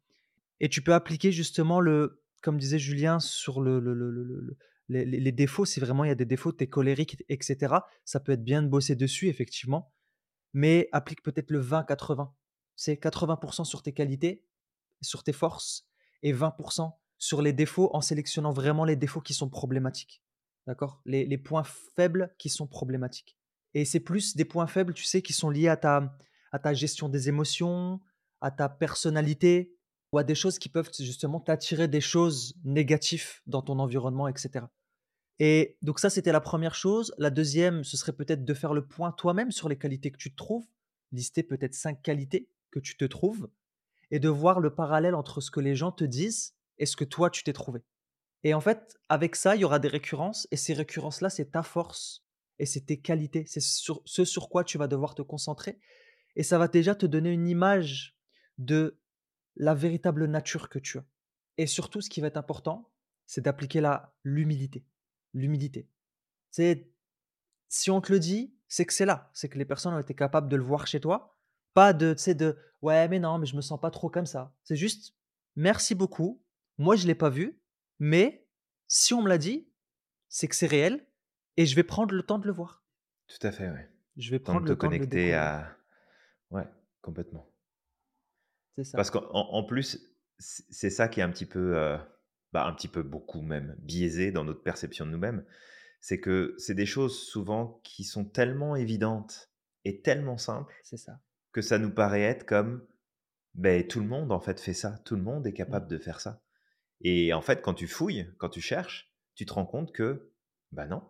et 0.61 0.68
tu 0.68 0.82
peux 0.82 0.94
appliquer 0.94 1.32
justement 1.32 1.80
le 1.80 2.22
comme 2.42 2.59
disait 2.59 2.78
Julien 2.78 3.18
sur 3.18 3.61
le 3.61 3.80
le 3.80 3.94
le 3.94 4.11
le 4.11 4.24
le 4.24 4.40
le 4.40 4.57
les 4.88 5.32
défauts, 5.32 5.64
si 5.64 5.80
vraiment 5.80 6.04
il 6.04 6.09
y 6.09 6.12
a 6.12 6.16
des 6.16 6.24
défauts, 6.24 6.52
tu 6.52 6.62
es 6.62 6.68
colérique 6.68 7.24
et 7.28 7.38
cetera, 7.42 7.88
ça 8.04 8.20
peut 8.20 8.30
être 8.30 8.44
bien 8.44 8.62
de 8.62 8.68
bosser 8.68 8.94
dessus 8.94 9.26
effectivement, 9.26 9.92
mais 10.52 10.88
applique 10.92 11.24
peut-être 11.24 11.50
le 11.50 11.61
20-80. 11.61 12.30
C'est 12.76 12.94
80% 12.94 13.64
sur 13.64 13.82
tes 13.82 13.92
qualités, 13.92 14.44
sur 15.00 15.24
tes 15.24 15.32
forces 15.32 15.88
et 16.22 16.32
20% 16.32 16.92
sur 17.18 17.42
les 17.42 17.52
défauts 17.52 17.90
en 17.94 18.00
sélectionnant 18.00 18.52
vraiment 18.52 18.84
les 18.84 18.94
défauts 18.94 19.22
qui 19.22 19.34
sont 19.34 19.48
problématiques. 19.48 20.22
D'accord? 20.68 21.00
Les 21.04 21.26
les 21.26 21.38
points 21.38 21.64
faibles 21.64 22.32
qui 22.38 22.48
sont 22.48 22.68
problématiques 22.68 23.36
et 23.74 23.84
c'est 23.84 24.00
plus 24.00 24.36
des 24.36 24.46
points 24.46 24.66
faibles, 24.66 24.94
tu 24.94 25.04
sais, 25.04 25.20
qui 25.20 25.34
sont 25.34 25.50
liés 25.50 25.68
à 25.68 25.76
ta 25.76 26.16
à 26.52 26.59
ta 26.59 26.72
gestion 26.72 27.11
des 27.11 27.28
émotions, 27.28 28.00
à 28.40 28.50
ta 28.50 28.70
personnalité 28.70 29.76
des 30.24 30.34
choses 30.34 30.58
qui 30.58 30.68
peuvent 30.68 30.90
justement 30.98 31.40
t'attirer 31.40 31.88
des 31.88 32.00
choses 32.00 32.54
négatives 32.64 33.40
dans 33.46 33.62
ton 33.62 33.78
environnement 33.78 34.28
et 34.28 34.32
cetera. 34.36 34.70
Et 35.38 35.76
donc 35.82 35.98
ça, 35.98 36.10
c'était 36.10 36.32
la 36.32 36.40
première 36.40 36.74
chose. 36.74 37.14
La 37.18 37.30
deuxième, 37.30 37.84
ce 37.84 37.96
serait 37.96 38.14
peut-être 38.14 38.44
de 38.44 38.54
faire 38.54 38.72
le 38.72 38.86
point 38.86 39.12
toi-même 39.12 39.50
sur 39.50 39.68
les 39.68 39.76
qualités 39.76 40.10
que 40.10 40.16
tu 40.16 40.30
te 40.30 40.36
trouves, 40.36 40.66
lister 41.12 41.42
peut-être 41.42 41.74
5 41.74 42.02
qualités 42.02 42.48
que 42.70 42.80
tu 42.80 42.96
te 42.96 43.04
trouves 43.04 43.48
et 44.10 44.18
de 44.18 44.28
voir 44.28 44.60
le 44.60 44.74
parallèle 44.74 45.14
entre 45.14 45.40
ce 45.40 45.50
que 45.50 45.60
les 45.60 45.74
gens 45.74 45.92
te 45.92 46.04
disent 46.04 46.54
et 46.78 46.86
ce 46.86 46.96
que 46.96 47.04
toi 47.04 47.30
tu 47.30 47.44
t'es 47.44 47.52
trouvé. 47.52 47.80
Et 48.44 48.54
en 48.54 48.60
fait, 48.60 48.96
avec 49.08 49.36
ça, 49.36 49.56
il 49.56 49.62
y 49.62 49.64
aura 49.64 49.78
des 49.78 49.88
récurrences 49.88 50.46
et 50.50 50.56
ces 50.56 50.72
récurrences-là, 50.72 51.30
c'est 51.30 51.50
ta 51.50 51.62
force 51.62 52.24
et 52.58 52.66
c'est 52.66 52.82
tes 52.82 53.00
qualités, 53.00 53.44
c'est 53.46 53.60
sur 53.60 54.02
ce 54.04 54.24
sur 54.24 54.48
quoi 54.48 54.64
tu 54.64 54.78
vas 54.78 54.88
devoir 54.88 55.14
te 55.14 55.22
concentrer 55.22 55.78
et 56.36 56.42
ça 56.42 56.58
va 56.58 56.68
déjà 56.68 56.94
te 56.94 57.06
donner 57.06 57.30
une 57.30 57.48
image 57.48 58.16
de 58.58 58.98
la 59.57 59.74
véritable 59.74 60.26
nature 60.26 60.68
que 60.68 60.78
tu 60.78 60.98
as. 60.98 61.04
Et 61.59 61.66
surtout, 61.66 62.00
ce 62.00 62.11
qui 62.11 62.20
va 62.20 62.28
être 62.28 62.36
important, 62.36 62.90
c'est 63.24 63.40
d'appliquer 63.40 63.82
l'humilité. 64.24 64.84
L'humilité. 65.34 65.88
C'est 66.50 66.90
si 67.68 67.90
on 67.90 68.00
te 68.00 68.12
le 68.12 68.18
dit, 68.18 68.54
c'est 68.68 68.86
que 68.86 68.92
c'est 68.92 69.07
là, 69.07 69.30
c'est 69.34 69.48
que 69.48 69.59
les 69.59 69.64
personnes 69.64 69.94
ont 69.94 69.98
été 69.98 70.14
capables 70.14 70.48
de 70.48 70.57
le 70.57 70.62
voir 70.62 70.86
chez 70.86 71.00
toi. 71.00 71.36
Pas 71.74 71.92
de, 71.92 72.14
tu 72.14 72.22
sais, 72.22 72.34
de 72.34 72.57
ouais, 72.82 73.09
mais 73.09 73.18
non, 73.18 73.38
mais 73.38 73.46
je 73.46 73.57
me 73.57 73.61
sens 73.61 73.80
pas 73.80 73.90
trop 73.90 74.09
comme 74.09 74.26
ça. 74.26 74.54
C'est 74.64 74.76
juste 74.76 75.14
merci 75.57 75.94
beaucoup. 75.94 76.42
Moi, 76.78 76.96
je 76.96 77.07
l'ai 77.07 77.14
pas 77.14 77.30
vu, 77.30 77.61
mais 77.98 78.46
si 78.88 79.14
on 79.14 79.22
me 79.22 79.28
l'a 79.28 79.38
dit, 79.38 79.68
c'est 80.28 80.48
que 80.48 80.57
c'est 80.57 80.66
réel 80.66 81.07
et 81.57 81.66
je 81.66 81.74
vais 81.74 81.82
prendre 81.82 82.14
le 82.14 82.22
temps 82.22 82.38
de 82.38 82.46
le 82.46 82.52
voir. 82.52 82.84
Tout 83.26 83.46
à 83.46 83.52
fait, 83.52 83.70
ouais. 83.70 83.90
Je 84.16 84.30
vais 84.30 84.38
prendre 84.38 84.64
te 84.64 84.70
le 84.70 84.76
temps 84.76 84.88
de 84.88 84.92
le 84.92 84.98
connecter 84.98 85.34
à 85.34 85.76
ouais, 86.50 86.66
complètement. 87.02 87.50
Ça. 88.85 88.97
Parce 88.97 89.11
qu'en 89.11 89.24
en 89.33 89.55
en 89.55 89.64
plus, 89.64 90.12
c'est 90.39 90.91
ça 90.91 91.09
qui 91.09 91.20
est 91.20 91.22
un 91.22 91.31
petit 91.31 91.47
peu, 91.47 91.77
heu, 91.77 91.99
bah, 92.53 92.66
un 92.66 92.74
petit 92.74 92.89
peu 92.89 93.03
beaucoup 93.03 93.43
même, 93.43 93.77
biaisé 93.81 94.33
dans 94.33 94.45
notre 94.45 94.62
perception 94.62 95.07
de 95.07 95.11
nous-mêmes. 95.11 95.45
C'est 96.01 96.20
que 96.20 96.55
c'est 96.59 96.74
des 96.74 96.87
choses 96.87 97.18
souvent 97.29 97.81
qui 97.85 98.05
sont 98.05 98.24
tellement 98.27 98.77
évidentes 98.77 99.53
et 99.85 100.03
tellement 100.03 100.39
simples 100.39 100.74
ça. 100.83 101.20
que 101.53 101.62
ça 101.62 101.79
nous 101.79 101.91
paraît 101.93 102.22
être 102.22 102.47
comme, 102.47 102.87
beh, 103.55 103.87
tout 103.89 104.01
le 104.01 104.07
monde 104.07 104.33
en 104.33 104.41
fait 104.41 104.61
fait 104.61 104.74
ça, 104.74 104.99
tout 105.05 105.16
le 105.16 105.22
monde 105.22 105.47
est 105.47 105.53
Mmh. 105.55 105.55
capable 105.55 105.89
de 105.89 105.99
faire 105.99 106.20
ça. 106.20 106.43
Et 107.01 107.33
en 107.35 107.43
fait, 107.43 107.62
quand 107.62 107.74
tu 107.74 107.89
fouilles, 107.89 108.31
quand 108.39 108.49
tu 108.51 108.61
cherches, 108.61 109.14
tu 109.35 109.47
te 109.47 109.53
rends 109.55 109.66
compte 109.66 109.93
que, 109.93 110.33
bah, 110.72 110.87
non, 110.87 111.03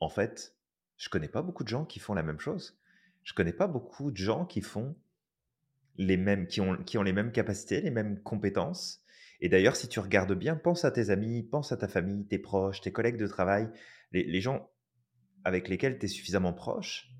en 0.00 0.08
fait, 0.08 0.56
je 0.96 1.08
connais 1.08 1.28
pas 1.28 1.42
beaucoup 1.42 1.64
de 1.64 1.68
gens 1.68 1.84
qui 1.84 1.98
font 2.00 2.14
la 2.14 2.22
même 2.22 2.40
chose. 2.40 2.80
Je 3.24 3.34
connais 3.34 3.52
pas 3.52 3.68
beaucoup 3.68 4.10
de 4.10 4.16
gens 4.16 4.46
qui 4.46 4.60
font 4.62 4.96
les 5.96 6.16
mêmes 6.16 6.46
qui 6.46 6.60
ont 6.60 6.76
qui 6.84 6.98
ont 6.98 7.02
les 7.02 7.12
mêmes 7.12 7.32
capacités, 7.32 7.80
les 7.80 7.90
mêmes 7.90 8.20
compétences 8.22 9.04
et 9.42 9.48
d'ailleurs, 9.48 9.76
si 9.76 9.88
tu 9.88 10.00
regardes 10.00 10.34
bien, 10.34 10.54
pense 10.54 10.84
à 10.84 10.90
tes 10.90 11.08
amis, 11.08 11.42
pense 11.42 11.72
à 11.72 11.78
ta 11.78 11.88
famille, 11.88 12.26
tes 12.26 12.38
proches, 12.38 12.82
tes 12.82 12.92
collègues 12.92 13.16
de 13.16 13.26
travail, 13.26 13.70
les 14.12 14.24
les 14.24 14.40
gens 14.40 14.70
avec 15.44 15.68
lesquels 15.68 15.98
tu 15.98 16.06
es 16.06 16.08
suffisamment 16.08 16.52
proche 16.52 17.10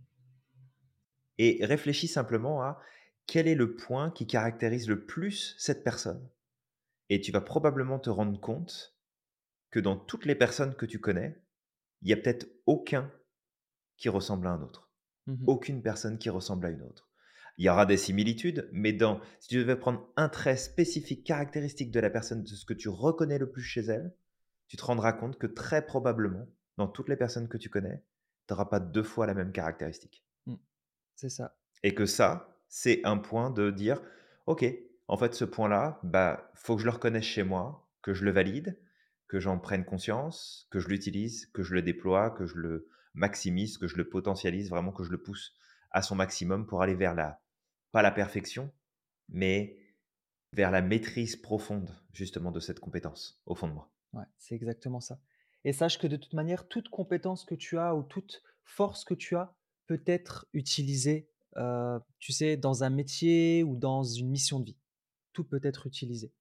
et 1.38 1.58
réfléchis 1.62 2.08
simplement 2.08 2.62
à 2.62 2.78
quel 3.26 3.48
est 3.48 3.54
le 3.54 3.74
point 3.74 4.10
qui 4.10 4.26
caractérise 4.26 4.88
le 4.88 5.06
plus 5.06 5.54
cette 5.58 5.84
personne 5.84 6.28
et 7.10 7.20
tu 7.20 7.32
vas 7.32 7.40
probablement 7.40 7.98
te 7.98 8.08
rendre 8.08 8.40
compte 8.40 8.96
que 9.70 9.80
dans 9.80 9.96
toutes 9.96 10.24
les 10.24 10.34
personnes 10.34 10.74
que 10.74 10.86
tu 10.86 11.00
connais, 11.00 11.42
il 12.02 12.08
y 12.08 12.12
a 12.12 12.16
peut-être 12.16 12.48
aucun 12.66 13.12
qui 13.96 14.08
ressemble 14.08 14.46
à 14.46 14.52
un 14.52 14.62
autre. 14.62 14.90
Mmh 15.26 15.44
Aucune 15.48 15.82
personne 15.82 16.18
qui 16.18 16.30
ressemble 16.30 16.66
à 16.66 16.70
une 16.70 16.82
autre. 16.82 17.09
Il 17.58 17.64
y 17.64 17.68
aura 17.68 17.86
des 17.86 17.96
similitudes, 17.96 18.68
mais 18.72 18.92
dans 18.92 19.20
si 19.38 19.48
tu 19.48 19.56
devais 19.56 19.76
prendre 19.76 20.08
un 20.16 20.28
trait 20.28 20.56
spécifique, 20.56 21.24
caractéristique 21.24 21.90
de 21.90 22.00
la 22.00 22.10
personne, 22.10 22.42
de 22.42 22.48
ce 22.48 22.64
que 22.64 22.74
tu 22.74 22.88
reconnais 22.88 23.38
le 23.38 23.50
plus 23.50 23.62
chez 23.62 23.82
elle, 23.82 24.14
tu 24.68 24.76
te 24.76 24.84
rendras 24.84 25.12
compte 25.12 25.38
que 25.38 25.46
très 25.46 25.84
probablement, 25.84 26.46
dans 26.76 26.86
toutes 26.86 27.08
les 27.08 27.16
personnes 27.16 27.48
que 27.48 27.58
tu 27.58 27.68
connais, 27.68 28.02
tu 28.46 28.54
n'auras 28.54 28.66
pas 28.66 28.80
deux 28.80 29.02
fois 29.02 29.26
la 29.26 29.34
même 29.34 29.52
caractéristique. 29.52 30.24
Mmh. 30.46 30.54
C'est 31.16 31.28
ça. 31.28 31.56
Et 31.82 31.94
que 31.94 32.06
ça, 32.06 32.56
c'est 32.68 33.00
un 33.04 33.18
point 33.18 33.50
de 33.50 33.70
dire, 33.70 34.00
OK, 34.46 34.64
en 35.08 35.16
fait, 35.16 35.34
ce 35.34 35.44
point-là, 35.44 35.98
bah, 36.02 36.52
faut 36.54 36.76
que 36.76 36.82
je 36.82 36.86
le 36.86 36.92
reconnaisse 36.92 37.24
chez 37.24 37.42
moi, 37.42 37.90
que 38.00 38.14
je 38.14 38.24
le 38.24 38.30
valide, 38.30 38.78
que 39.28 39.40
j'en 39.40 39.58
prenne 39.58 39.84
conscience, 39.84 40.68
que 40.70 40.78
je 40.78 40.88
l'utilise, 40.88 41.46
que 41.46 41.62
je 41.62 41.74
le 41.74 41.82
déploie, 41.82 42.30
que 42.30 42.46
je 42.46 42.56
le 42.56 42.88
maximise, 43.14 43.76
que 43.76 43.88
je 43.88 43.96
le 43.96 44.08
potentialise, 44.08 44.70
vraiment 44.70 44.92
que 44.92 45.04
je 45.04 45.10
le 45.10 45.18
pousse 45.18 45.54
à 45.90 46.02
son 46.02 46.14
maximum 46.14 46.66
pour 46.66 46.82
aller 46.82 46.94
vers 46.94 47.14
la, 47.14 47.40
pas 47.92 48.02
la 48.02 48.10
perfection, 48.10 48.72
mais 49.28 49.78
vers 50.52 50.70
la 50.70 50.82
maîtrise 50.82 51.36
profonde 51.36 51.94
justement 52.12 52.50
de 52.50 52.60
cette 52.60 52.80
compétence 52.80 53.40
au 53.46 53.54
fond 53.54 53.68
de 53.68 53.72
moi. 53.72 53.90
Ouais, 54.12 54.24
c'est 54.38 54.54
exactement 54.54 55.00
ça. 55.00 55.20
Et 55.64 55.72
sache 55.72 55.98
que 55.98 56.06
de 56.06 56.16
toute 56.16 56.32
manière, 56.32 56.66
toute 56.68 56.88
compétence 56.88 57.44
que 57.44 57.54
tu 57.54 57.78
as 57.78 57.94
ou 57.94 58.02
toute 58.02 58.42
force 58.64 59.04
que 59.04 59.14
tu 59.14 59.36
as 59.36 59.54
peut 59.86 60.02
être 60.06 60.46
utilisée, 60.52 61.28
euh, 61.56 61.98
tu 62.18 62.32
sais, 62.32 62.56
dans 62.56 62.84
un 62.84 62.90
métier 62.90 63.62
ou 63.62 63.76
dans 63.76 64.02
une 64.02 64.30
mission 64.30 64.60
de 64.60 64.66
vie. 64.66 64.78
Tout 65.32 65.44
peut 65.44 65.60
être 65.62 65.86
utilisé. 65.86 66.32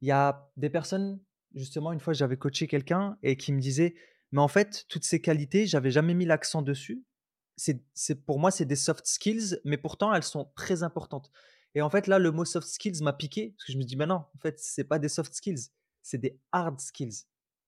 Il 0.00 0.08
y 0.08 0.12
a 0.12 0.50
des 0.56 0.70
personnes, 0.70 1.20
justement, 1.54 1.92
une 1.92 2.00
fois 2.00 2.12
j'avais 2.12 2.36
coaché 2.36 2.66
quelqu'un 2.66 3.18
et 3.22 3.36
qui 3.36 3.52
me 3.52 3.60
disait, 3.60 3.94
mais 4.32 4.40
en 4.40 4.48
fait, 4.48 4.86
toutes 4.88 5.04
ces 5.04 5.20
qualités, 5.20 5.66
j'avais 5.66 5.90
jamais 5.90 6.14
mis 6.14 6.24
l'accent 6.24 6.62
dessus. 6.62 7.04
C'est, 7.94 8.24
pour 8.24 8.38
moi, 8.38 8.50
c'est 8.50 8.64
des 8.64 8.76
soft 8.76 9.06
skills, 9.06 9.60
mais 9.64 9.76
pourtant, 9.76 10.14
elles 10.14 10.22
sont 10.22 10.50
très 10.56 10.82
importantes. 10.82 11.30
Et 11.74 11.82
en 11.82 11.90
fait, 11.90 12.06
là, 12.06 12.18
le 12.18 12.32
mot 12.32 12.46
soft 12.46 12.66
skills 12.66 13.02
m'a 13.02 13.12
piqué, 13.12 13.50
parce 13.50 13.66
que 13.66 13.72
je 13.72 13.78
me 13.78 13.84
dis, 13.84 13.96
mais 13.96 14.06
non, 14.06 14.24
en 14.34 14.38
fait, 14.40 14.58
c'est 14.58 14.84
pas 14.84 14.98
des 14.98 15.10
soft 15.10 15.34
skills, 15.34 15.68
c'est 16.02 16.18
des 16.18 16.40
hard 16.52 16.80
skills. 16.80 17.26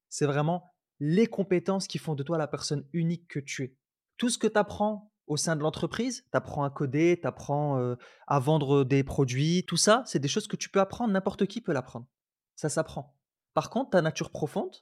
C'est 0.08 0.24
vraiment 0.24 0.72
les 0.98 1.26
compétences 1.26 1.86
qui 1.86 1.98
font 1.98 2.14
de 2.14 2.22
toi 2.22 2.38
la 2.38 2.48
personne 2.48 2.86
unique 2.92 3.28
que 3.28 3.38
tu 3.38 3.64
es. 3.64 3.76
Tout 4.16 4.30
ce 4.30 4.38
que 4.38 4.46
tu 4.46 4.58
apprends 4.58 5.12
au 5.26 5.36
sein 5.36 5.56
de 5.56 5.60
l'entreprise, 5.62 6.22
tu 6.22 6.36
apprends 6.36 6.64
à 6.64 6.70
coder, 6.70 7.18
tu 7.20 7.26
apprends 7.26 7.78
euh, 7.78 7.96
à 8.26 8.38
vendre 8.38 8.84
des 8.84 9.04
produits, 9.04 9.64
tout 9.66 9.76
ça, 9.76 10.02
c'est 10.06 10.20
des 10.20 10.28
choses 10.28 10.48
que 10.48 10.56
tu 10.56 10.70
peux 10.70 10.80
apprendre, 10.80 11.12
n'importe 11.12 11.46
qui 11.46 11.60
peut 11.60 11.72
l'apprendre. 11.72 12.06
Ça 12.56 12.68
s'apprend. 12.68 13.18
Par 13.52 13.68
contre, 13.68 13.90
ta 13.90 14.00
nature 14.00 14.30
profonde, 14.30 14.74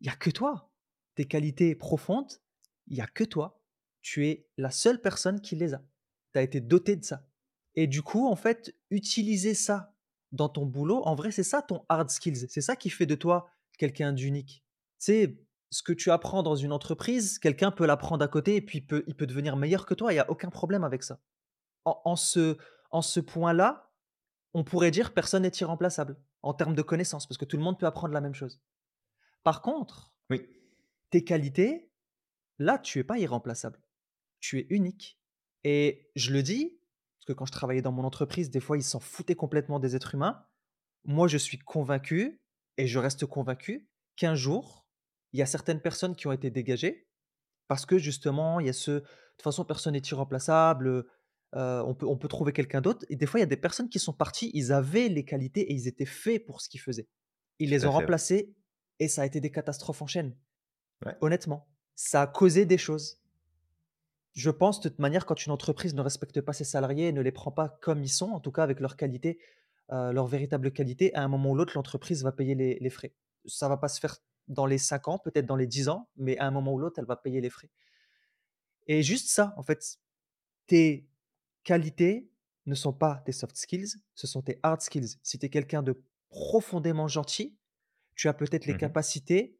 il 0.00 0.04
n'y 0.04 0.12
a 0.12 0.16
que 0.16 0.30
toi. 0.30 0.70
Tes 1.14 1.24
qualités 1.24 1.74
profondes, 1.74 2.30
il 2.88 2.94
n'y 2.94 3.00
a 3.00 3.06
que 3.06 3.24
toi. 3.24 3.59
Tu 4.02 4.26
es 4.28 4.48
la 4.56 4.70
seule 4.70 5.00
personne 5.00 5.40
qui 5.40 5.56
les 5.56 5.74
a. 5.74 5.82
Tu 6.32 6.38
as 6.38 6.42
été 6.42 6.60
doté 6.60 6.96
de 6.96 7.04
ça. 7.04 7.26
Et 7.74 7.86
du 7.86 8.02
coup, 8.02 8.26
en 8.26 8.36
fait, 8.36 8.74
utiliser 8.90 9.54
ça 9.54 9.94
dans 10.32 10.48
ton 10.48 10.66
boulot, 10.66 11.02
en 11.04 11.14
vrai, 11.14 11.30
c'est 11.30 11.42
ça 11.42 11.62
ton 11.62 11.84
hard 11.88 12.10
skills. 12.10 12.48
C'est 12.48 12.60
ça 12.60 12.76
qui 12.76 12.90
fait 12.90 13.06
de 13.06 13.14
toi 13.14 13.50
quelqu'un 13.78 14.12
d'unique. 14.12 14.64
C'est 14.98 15.38
ce 15.70 15.82
que 15.82 15.92
tu 15.92 16.10
apprends 16.10 16.42
dans 16.42 16.56
une 16.56 16.72
entreprise, 16.72 17.38
quelqu'un 17.38 17.70
peut 17.70 17.86
l'apprendre 17.86 18.24
à 18.24 18.28
côté 18.28 18.56
et 18.56 18.60
puis 18.60 18.78
il 18.78 18.86
peut, 18.86 19.04
il 19.06 19.14
peut 19.14 19.26
devenir 19.26 19.56
meilleur 19.56 19.86
que 19.86 19.94
toi. 19.94 20.12
Il 20.12 20.16
n'y 20.16 20.20
a 20.20 20.30
aucun 20.30 20.50
problème 20.50 20.84
avec 20.84 21.02
ça. 21.02 21.20
En, 21.84 22.16
ce, 22.16 22.58
en 22.90 23.02
ce 23.02 23.20
point-là, 23.20 23.90
on 24.52 24.64
pourrait 24.64 24.90
dire 24.90 25.14
personne 25.14 25.42
n'est 25.42 25.52
irremplaçable 25.60 26.16
en 26.42 26.52
termes 26.52 26.74
de 26.74 26.82
connaissances 26.82 27.26
parce 27.26 27.38
que 27.38 27.44
tout 27.44 27.56
le 27.56 27.62
monde 27.62 27.78
peut 27.78 27.86
apprendre 27.86 28.12
la 28.12 28.20
même 28.20 28.34
chose. 28.34 28.60
Par 29.42 29.62
contre, 29.62 30.12
oui. 30.28 30.46
tes 31.10 31.24
qualités, 31.24 31.90
là, 32.58 32.78
tu 32.78 32.98
es 32.98 33.04
pas 33.04 33.18
irremplaçable. 33.18 33.80
Tu 34.40 34.58
es 34.58 34.66
unique. 34.70 35.18
Et 35.64 36.10
je 36.16 36.32
le 36.32 36.42
dis, 36.42 36.78
parce 37.18 37.26
que 37.26 37.32
quand 37.32 37.46
je 37.46 37.52
travaillais 37.52 37.82
dans 37.82 37.92
mon 37.92 38.04
entreprise, 38.04 38.50
des 38.50 38.60
fois, 38.60 38.76
ils 38.76 38.82
s'en 38.82 39.00
foutaient 39.00 39.34
complètement 39.34 39.78
des 39.78 39.96
êtres 39.96 40.14
humains. 40.14 40.44
Moi, 41.04 41.28
je 41.28 41.38
suis 41.38 41.58
convaincu, 41.58 42.42
et 42.76 42.86
je 42.86 42.98
reste 42.98 43.26
convaincu, 43.26 43.88
qu'un 44.16 44.34
jour, 44.34 44.86
il 45.32 45.38
y 45.38 45.42
a 45.42 45.46
certaines 45.46 45.80
personnes 45.80 46.16
qui 46.16 46.26
ont 46.26 46.32
été 46.32 46.50
dégagées 46.50 47.06
parce 47.70 47.86
que 47.86 47.98
justement, 47.98 48.58
il 48.58 48.66
y 48.66 48.68
a 48.68 48.72
ce. 48.72 48.90
De 48.90 48.98
toute 48.98 49.42
façon, 49.44 49.64
personne 49.64 49.92
n'est 49.92 50.02
irremplaçable. 50.10 51.06
Euh, 51.54 51.82
on, 51.86 51.94
peut, 51.94 52.04
on 52.04 52.16
peut 52.16 52.26
trouver 52.26 52.52
quelqu'un 52.52 52.80
d'autre. 52.80 53.06
Et 53.10 53.16
des 53.16 53.26
fois, 53.26 53.38
il 53.38 53.42
y 53.42 53.44
a 53.44 53.46
des 53.46 53.56
personnes 53.56 53.88
qui 53.88 54.00
sont 54.00 54.12
parties, 54.12 54.50
ils 54.54 54.72
avaient 54.72 55.08
les 55.08 55.24
qualités 55.24 55.60
et 55.60 55.72
ils 55.72 55.86
étaient 55.86 56.04
faits 56.04 56.44
pour 56.44 56.60
ce 56.60 56.68
qu'ils 56.68 56.80
faisaient. 56.80 57.08
Ils 57.60 57.70
les 57.70 57.86
ont 57.86 57.92
remplacés 57.92 58.56
et 58.98 59.06
ça 59.06 59.22
a 59.22 59.26
été 59.26 59.40
des 59.40 59.52
catastrophes 59.52 60.02
en 60.02 60.08
chaîne. 60.08 60.36
Honnêtement, 61.20 61.68
ça 61.94 62.22
a 62.22 62.26
causé 62.26 62.66
des 62.66 62.76
choses. 62.76 63.19
Je 64.32 64.50
pense 64.50 64.80
de 64.80 64.88
toute 64.88 64.98
manière, 64.98 65.26
quand 65.26 65.44
une 65.44 65.52
entreprise 65.52 65.94
ne 65.94 66.02
respecte 66.02 66.40
pas 66.40 66.52
ses 66.52 66.64
salariés 66.64 67.08
et 67.08 67.12
ne 67.12 67.20
les 67.20 67.32
prend 67.32 67.50
pas 67.50 67.68
comme 67.80 68.02
ils 68.02 68.10
sont, 68.10 68.30
en 68.30 68.40
tout 68.40 68.52
cas 68.52 68.62
avec 68.62 68.80
leur 68.80 68.96
qualité, 68.96 69.38
euh, 69.90 70.12
leur 70.12 70.26
véritable 70.26 70.72
qualité, 70.72 71.14
à 71.14 71.22
un 71.22 71.28
moment 71.28 71.50
ou 71.50 71.54
l'autre, 71.56 71.72
l'entreprise 71.74 72.22
va 72.22 72.32
payer 72.32 72.54
les, 72.54 72.78
les 72.78 72.90
frais. 72.90 73.12
Ça 73.46 73.68
va 73.68 73.76
pas 73.76 73.88
se 73.88 73.98
faire 73.98 74.18
dans 74.46 74.66
les 74.66 74.78
5 74.78 75.08
ans, 75.08 75.18
peut-être 75.18 75.46
dans 75.46 75.56
les 75.56 75.66
10 75.66 75.88
ans, 75.88 76.08
mais 76.16 76.38
à 76.38 76.46
un 76.46 76.50
moment 76.50 76.72
ou 76.74 76.78
l'autre, 76.78 76.98
elle 76.98 77.06
va 77.06 77.16
payer 77.16 77.40
les 77.40 77.50
frais. 77.50 77.70
Et 78.86 79.02
juste 79.02 79.28
ça, 79.30 79.54
en 79.56 79.62
fait, 79.62 79.98
tes 80.66 81.08
qualités 81.64 82.30
ne 82.66 82.74
sont 82.74 82.92
pas 82.92 83.22
tes 83.24 83.32
soft 83.32 83.56
skills, 83.56 83.94
ce 84.14 84.26
sont 84.26 84.42
tes 84.42 84.58
hard 84.62 84.80
skills. 84.80 85.16
Si 85.22 85.38
tu 85.38 85.46
es 85.46 85.48
quelqu'un 85.48 85.82
de 85.82 86.02
profondément 86.28 87.08
gentil, 87.08 87.56
tu 88.14 88.28
as 88.28 88.34
peut-être 88.34 88.66
les 88.66 88.74
mmh 88.74 88.78
capacités 88.78 89.59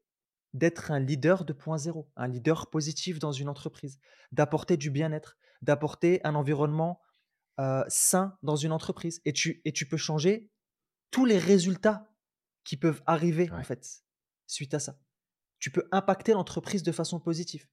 d'être 0.53 0.91
un 0.91 0.99
leader 0.99 1.45
de 1.45 1.53
point 1.53 1.77
zéro, 1.77 2.09
un 2.15 2.27
leader 2.27 2.69
positif 2.69 3.19
dans 3.19 3.31
une 3.31 3.49
entreprise, 3.49 3.99
d'apporter 4.31 4.77
du 4.77 4.89
bien-être, 4.89 5.37
d'apporter 5.61 6.19
un 6.23 6.35
environnement 6.35 7.01
sain 7.87 8.37
dans 8.41 8.55
une 8.55 8.71
entreprise. 8.71 9.21
Et 9.25 9.33
tu, 9.33 9.61
et 9.65 9.71
tu 9.71 9.87
peux 9.87 9.97
changer 9.97 10.49
tous 11.11 11.25
les 11.25 11.37
résultats 11.37 12.11
qui 12.63 12.75
peuvent 12.77 13.01
arriver, 13.05 13.49
en 13.51 13.63
fait, 13.63 14.03
suite 14.47 14.73
à 14.73 14.79
ça. 14.79 14.99
Tu 15.59 15.71
peux 15.71 15.87
impacter 15.91 16.33
l'entreprise 16.33 16.83
de 16.83 16.91
façon 16.91 17.19
positive. 17.19 17.67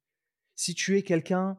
Si 0.56 0.74
tu 0.74 0.98
es 0.98 1.02
quelqu'un, 1.02 1.58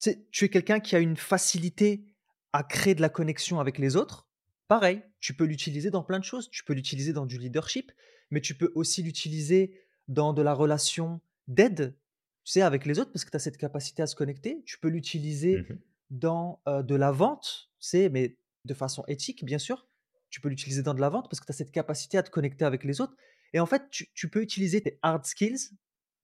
tu 0.00 0.44
es 0.44 0.48
quelqu'un 0.48 0.80
qui 0.80 0.96
a 0.96 0.98
une 0.98 1.16
facilité 1.16 2.04
à 2.52 2.64
créer 2.64 2.94
de 2.94 3.00
la 3.00 3.08
connexion 3.08 3.60
avec 3.60 3.78
les 3.78 3.94
autres, 3.94 4.28
pareil, 4.66 5.02
tu 5.20 5.34
peux 5.34 5.44
l'utiliser 5.44 5.90
dans 5.90 6.02
plein 6.02 6.18
de 6.18 6.24
choses. 6.24 6.50
Tu 6.50 6.64
peux 6.64 6.72
l'utiliser 6.72 7.12
dans 7.12 7.26
du 7.26 7.38
leadership, 7.38 7.92
mais 8.30 8.40
tu 8.40 8.56
peux 8.56 8.72
aussi 8.74 9.02
l'utiliser 9.02 9.80
dans 10.08 10.32
de 10.32 10.42
la 10.42 10.54
relation 10.54 11.20
d'aide, 11.48 11.96
tu 12.44 12.52
sais, 12.52 12.62
avec 12.62 12.86
les 12.86 12.98
autres, 12.98 13.12
parce 13.12 13.24
que 13.24 13.30
tu 13.30 13.36
as 13.36 13.40
cette 13.40 13.56
capacité 13.56 14.02
à 14.02 14.06
se 14.06 14.14
connecter. 14.14 14.62
Tu 14.64 14.78
peux 14.78 14.88
l'utiliser 14.88 15.58
mmh 15.58 15.78
dans 16.10 16.60
de 16.66 16.96
la 16.96 17.12
vente, 17.12 17.70
tu 17.78 17.86
sais, 17.86 18.08
mais 18.08 18.36
de 18.64 18.74
façon 18.74 19.04
éthique, 19.06 19.44
bien 19.44 19.58
sûr. 19.58 19.86
Tu 20.28 20.40
peux 20.40 20.48
l'utiliser 20.48 20.82
dans 20.82 20.92
de 20.92 21.00
la 21.00 21.08
vente 21.08 21.30
parce 21.30 21.38
que 21.38 21.46
tu 21.46 21.52
as 21.52 21.54
cette 21.54 21.70
capacité 21.70 22.18
à 22.18 22.24
te 22.24 22.30
connecter 22.30 22.64
avec 22.64 22.82
les 22.82 23.00
autres. 23.00 23.14
Et 23.52 23.60
en 23.60 23.66
fait, 23.66 23.88
tu, 23.90 24.28
peux 24.28 24.42
utiliser 24.42 24.80
tes 24.80 24.98
hard 25.02 25.24
skills 25.24 25.70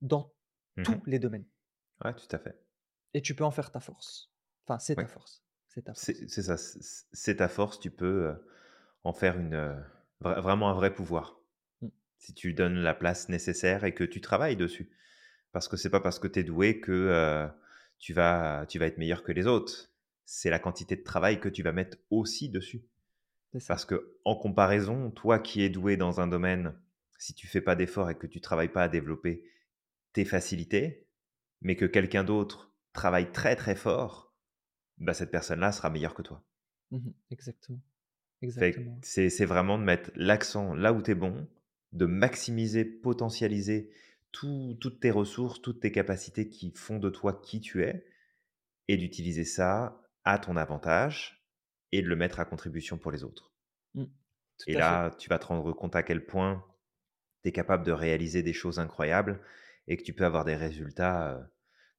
dans 0.01 0.35
mmh 0.77 0.83
tous 0.83 1.01
les 1.07 1.21
domaines. 1.21 1.47
Ouais, 2.05 2.15
tout 2.15 2.27
à 2.33 2.39
fait. 2.39 2.61
Et 3.15 3.23
tu 3.23 3.37
peux 3.37 3.45
en 3.45 3.53
faire 3.53 3.71
ta 3.71 3.79
force. 3.79 4.33
Enfin, 4.67 4.81
c'est 4.81 4.97
ta 4.97 5.07
force. 5.07 5.45
C'est 5.95 6.43
ça, 6.43 6.57
c'est 7.13 7.37
ta 7.37 7.49
force. 7.49 7.79
Tu 7.79 7.93
peux 7.93 8.35
en 9.05 9.13
faire 9.13 9.39
une, 9.39 9.85
vraiment 10.21 10.71
un 10.71 10.75
vrai 10.75 10.93
pouvoir. 10.93 11.41
Si 12.19 12.35
tu 12.35 12.55
donnes 12.55 12.79
la 12.79 12.95
place 12.95 13.29
nécessaire 13.29 13.85
et 13.85 13.95
que 13.95 14.05
tu 14.05 14.21
travailles 14.21 14.57
dessus. 14.57 14.91
Parce 15.53 15.69
que 15.69 15.77
c'est 15.77 15.91
pas 15.91 16.01
parce 16.01 16.19
que 16.19 16.29
tu 16.29 16.41
es 16.41 16.45
doué 16.45 16.81
que 16.81 17.49
tu, 17.99 18.13
vas, 18.13 18.67
tu 18.69 18.79
vas 18.79 18.87
être 18.87 18.99
meilleur 18.99 19.23
que 19.23 19.33
les 19.33 19.47
autres. 19.47 19.91
C'est 20.25 20.51
la 20.51 20.59
quantité 20.59 20.97
de 20.97 21.05
travail 21.05 21.41
que 21.41 21.49
tu 21.49 21.63
vas 21.63 21.73
mettre 21.73 21.99
aussi 22.11 22.49
dessus. 22.49 22.85
Parce 23.69 23.85
que 23.85 24.17
en 24.25 24.37
comparaison, 24.37 25.11
toi 25.11 25.39
qui 25.39 25.63
es 25.63 25.71
doué 25.71 25.97
dans 25.97 26.21
un 26.21 26.27
domaine 26.27 26.75
si 27.19 27.35
tu 27.35 27.47
fais 27.47 27.61
pas 27.61 27.77
d'efforts 27.77 28.11
et 28.11 28.15
que 28.15 28.27
tu 28.27 28.41
travailles 28.41 28.73
pas 28.73 28.85
à 28.85 28.89
développer 28.89 29.45
tes 30.13 30.25
facilités, 30.25 31.07
mais 31.61 31.77
que 31.77 31.87
quelqu'un 31.87 32.25
d'autre 32.25 32.73
travaille 32.93 33.33
très 33.33 33.57
très 33.57 33.75
fort, 33.75 34.35
bah 34.99 35.15
cette 35.15 35.31
personne-là 35.31 35.73
sera 35.73 35.91
meilleure 35.91 36.15
que 36.15 36.23
toi. 36.23 36.45
Mmh 36.91 37.11
exactement. 37.31 37.81
C'est 39.03 39.45
vraiment 39.47 39.79
de 39.79 39.85
mettre 39.85 40.11
l'accent 40.15 40.75
là 40.75 40.93
où 40.93 41.03
tu 41.03 41.13
es 41.13 41.15
bon, 41.15 41.49
de 41.97 42.07
maximiser, 42.07 42.85
potentialiser 42.85 43.91
toutes 44.33 45.01
tes 45.01 45.11
ressources, 45.11 45.63
toutes 45.63 45.81
tes 45.81 45.93
capacités 45.93 46.49
qui 46.49 46.73
font 46.75 46.99
de 46.99 47.09
toi 47.09 47.41
qui 47.43 47.61
tu 47.61 47.83
es, 47.83 48.07
et 48.89 48.97
d'utiliser 48.97 49.45
ça 49.45 50.03
à 50.25 50.39
ton 50.39 50.57
avantage 50.57 51.47
et 51.93 52.03
de 52.03 52.09
le 52.09 52.17
mettre 52.17 52.41
à 52.41 52.45
contribution 52.45 52.99
pour 52.99 53.11
les 53.11 53.25
autres. 53.25 53.53
Mmh. 53.95 54.05
et 54.67 54.75
là, 54.75 55.11
tu 55.19 55.31
vas 55.31 55.39
te 55.39 55.47
rendre 55.47 55.73
compte 55.73 55.97
à 55.97 56.03
quel 56.03 56.27
point 56.27 56.63
tu 57.43 57.49
es 57.49 57.53
capable 57.53 57.85
de 57.85 57.93
réaliser 57.93 58.43
des 58.43 58.53
choses 58.53 58.79
incroyables 58.79 59.41
et 59.89 59.97
que 59.97 60.03
tu 60.03 60.13
peux 60.13 60.27
avoir 60.27 60.45
des 60.45 60.57
résultats 60.57 61.51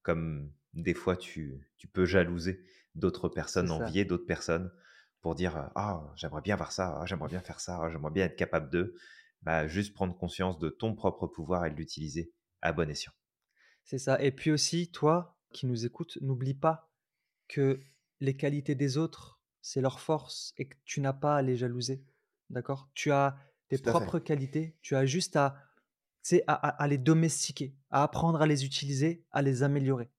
comme 0.04 0.52
des 0.74 0.94
fois 0.94 1.18
tu, 1.18 1.68
peux 1.92 2.06
jalouser 2.06 2.64
d'autres 2.96 3.30
personnes, 3.30 3.72
envier 3.72 4.06
d'autres 4.06 4.26
personnes 4.26 4.72
pour 5.22 5.36
dire 5.36 5.72
Ah, 5.76 6.14
j'aimerais 6.16 6.42
bien 6.42 6.56
voir 6.56 6.72
ça, 6.72 7.00
ah, 7.02 7.06
j'aimerais 7.06 7.30
bien 7.30 7.42
faire 7.42 7.60
ça, 7.60 7.80
ah, 7.82 7.90
j'aimerais 7.90 8.12
bien 8.12 8.26
être 8.26 8.36
capable 8.36 8.70
de. 8.70 8.96
Bah, 9.42 9.68
juste 9.68 9.94
prendre 9.94 10.18
conscience 10.18 10.60
de 10.60 10.70
ton 10.70 10.94
propre 10.96 11.28
pouvoir 11.28 11.66
et 11.66 11.72
de 11.72 11.76
l'utiliser 11.76 12.34
à 12.62 12.74
bon 12.74 12.90
escient. 12.90 13.14
C'est 13.84 14.00
ça. 14.00 14.22
Et 14.22 14.32
puis 14.32 14.52
aussi, 14.52 14.92
toi 14.92 15.38
qui 15.54 15.66
nous 15.66 15.86
écoutes, 15.86 16.18
n'oublie 16.22 16.54
pas 16.54 16.92
que 17.48 17.82
les 18.20 18.36
qualités 18.36 18.76
des 18.76 18.98
autres 18.98 19.40
c'est 19.62 19.82
leur 19.82 20.00
force 20.00 20.54
et 20.58 20.68
que 20.68 20.76
tu 20.86 21.02
n'as 21.02 21.14
pas 21.14 21.38
à 21.38 21.42
les 21.42 21.58
jalouser, 21.58 22.04
d'accord? 22.50 22.90
Tu 22.94 23.12
as 23.12 23.38
tes 23.68 23.78
fait. 23.78 23.84
propres 23.84 24.20
qualités, 24.20 24.78
tu 24.82 24.96
as 24.96 25.06
juste 25.06 25.36
à, 25.36 25.58
à 26.48 26.88
les 26.88 26.98
domestiquer, 26.98 27.76
à 27.90 28.04
apprendre 28.04 28.42
à 28.42 28.48
les 28.48 28.66
utiliser, 28.66 29.26
à 29.32 29.42
les 29.42 29.64
améliorer 29.64 30.10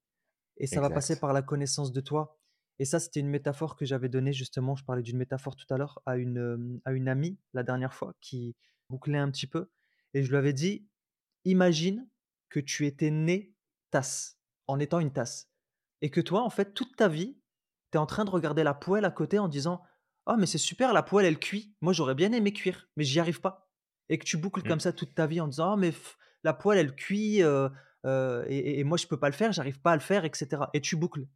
et 0.59 0.67
ça 0.67 0.81
va 0.81 0.91
passer 0.91 1.19
par 1.19 1.33
la 1.33 1.43
connaissance 1.43 1.93
de 1.93 2.01
toi 2.01 2.39
et 2.81 2.85
ça, 2.85 3.01
c'était 3.01 3.19
une 3.19 3.29
métaphore 3.29 3.75
que 3.75 3.85
j'avais 3.85 4.09
donnée 4.09 4.33
justement, 4.33 4.77
je 4.77 4.85
parlais 4.85 5.03
d'une 5.03 5.19
métaphore 5.19 5.57
tout 5.57 5.67
à 5.71 5.79
l'heure 5.79 6.01
à 6.07 6.17
une, 6.17 6.81
à 6.85 6.93
une 6.93 7.09
amie 7.09 7.39
la 7.53 7.63
dernière 7.63 7.93
fois 7.93 8.15
qui 8.21 8.55
bouclait 8.89 9.19
un 9.19 9.31
petit 9.31 9.47
peu 9.47 9.71
et 10.15 10.23
je 10.23 10.31
lui 10.31 10.37
avais 10.37 10.53
dit: 10.53 10.89
«Imagine 11.45 12.09
que 12.49 12.61
tu 12.61 12.87
étais 12.87 13.11
né 13.11 13.55
tasse, 13.91 14.41
en 14.67 14.79
étant 14.81 15.01
une 15.01 15.13
tasse 15.13 15.51
et 16.03 16.11
que 16.11 16.21
toi, 16.21 16.43
en 16.43 16.51
fait, 16.51 16.75
toute 16.75 16.97
ta 16.97 17.09
vie, 17.09 17.41
tu 17.93 17.99
es 17.99 18.01
en 18.01 18.07
train 18.07 18.25
de 18.25 18.31
regarder 18.31 18.63
la 18.65 18.75
poêle 18.75 19.05
à 19.05 19.11
côté 19.11 19.39
en 19.39 19.49
disant: 19.49 19.83
«Ah 20.27 20.37
mais 20.39 20.47
c'est 20.47 20.59
super 20.59 20.93
la 20.93 21.03
poêle 21.03 21.27
elle 21.27 21.39
cuit, 21.39 21.77
moi 21.81 21.93
j'aurais 21.93 22.15
bien 22.15 22.33
aimé 22.33 22.53
cuire, 22.53 22.89
mais 22.97 23.05
j'y 23.05 23.21
arrive 23.21 23.41
pas» 23.41 23.71
et 24.11 24.19
que 24.19 24.25
tu 24.25 24.39
boucles 24.39 24.63
comme 24.65 24.81
Mmh. 24.81 24.81
ça 24.81 24.93
toute 24.93 25.15
ta 25.15 25.27
vie 25.27 25.41
en 25.41 25.49
disant: 25.49 25.73
«Ah 25.73 25.77
mais 25.77 25.93
la 26.45 26.55
poêle 26.55 26.79
elle 26.79 26.95
cuit, 26.95 27.43
heu 27.43 27.71
heu 28.07 28.45
et 28.49 28.81
et 28.81 28.85
moi 28.85 28.97
je 28.99 29.07
peux 29.07 29.19
pas 29.19 29.29
le 29.29 29.35
faire, 29.35 29.53
j'arrive 29.53 29.81
pas 29.81 29.93
à 29.93 29.97
le 29.97 30.01
faire» 30.03 30.25
et 30.25 30.31
cetera 30.35 30.71
et 30.75 30.81
tu 30.81 30.97
boucles. 30.97 31.27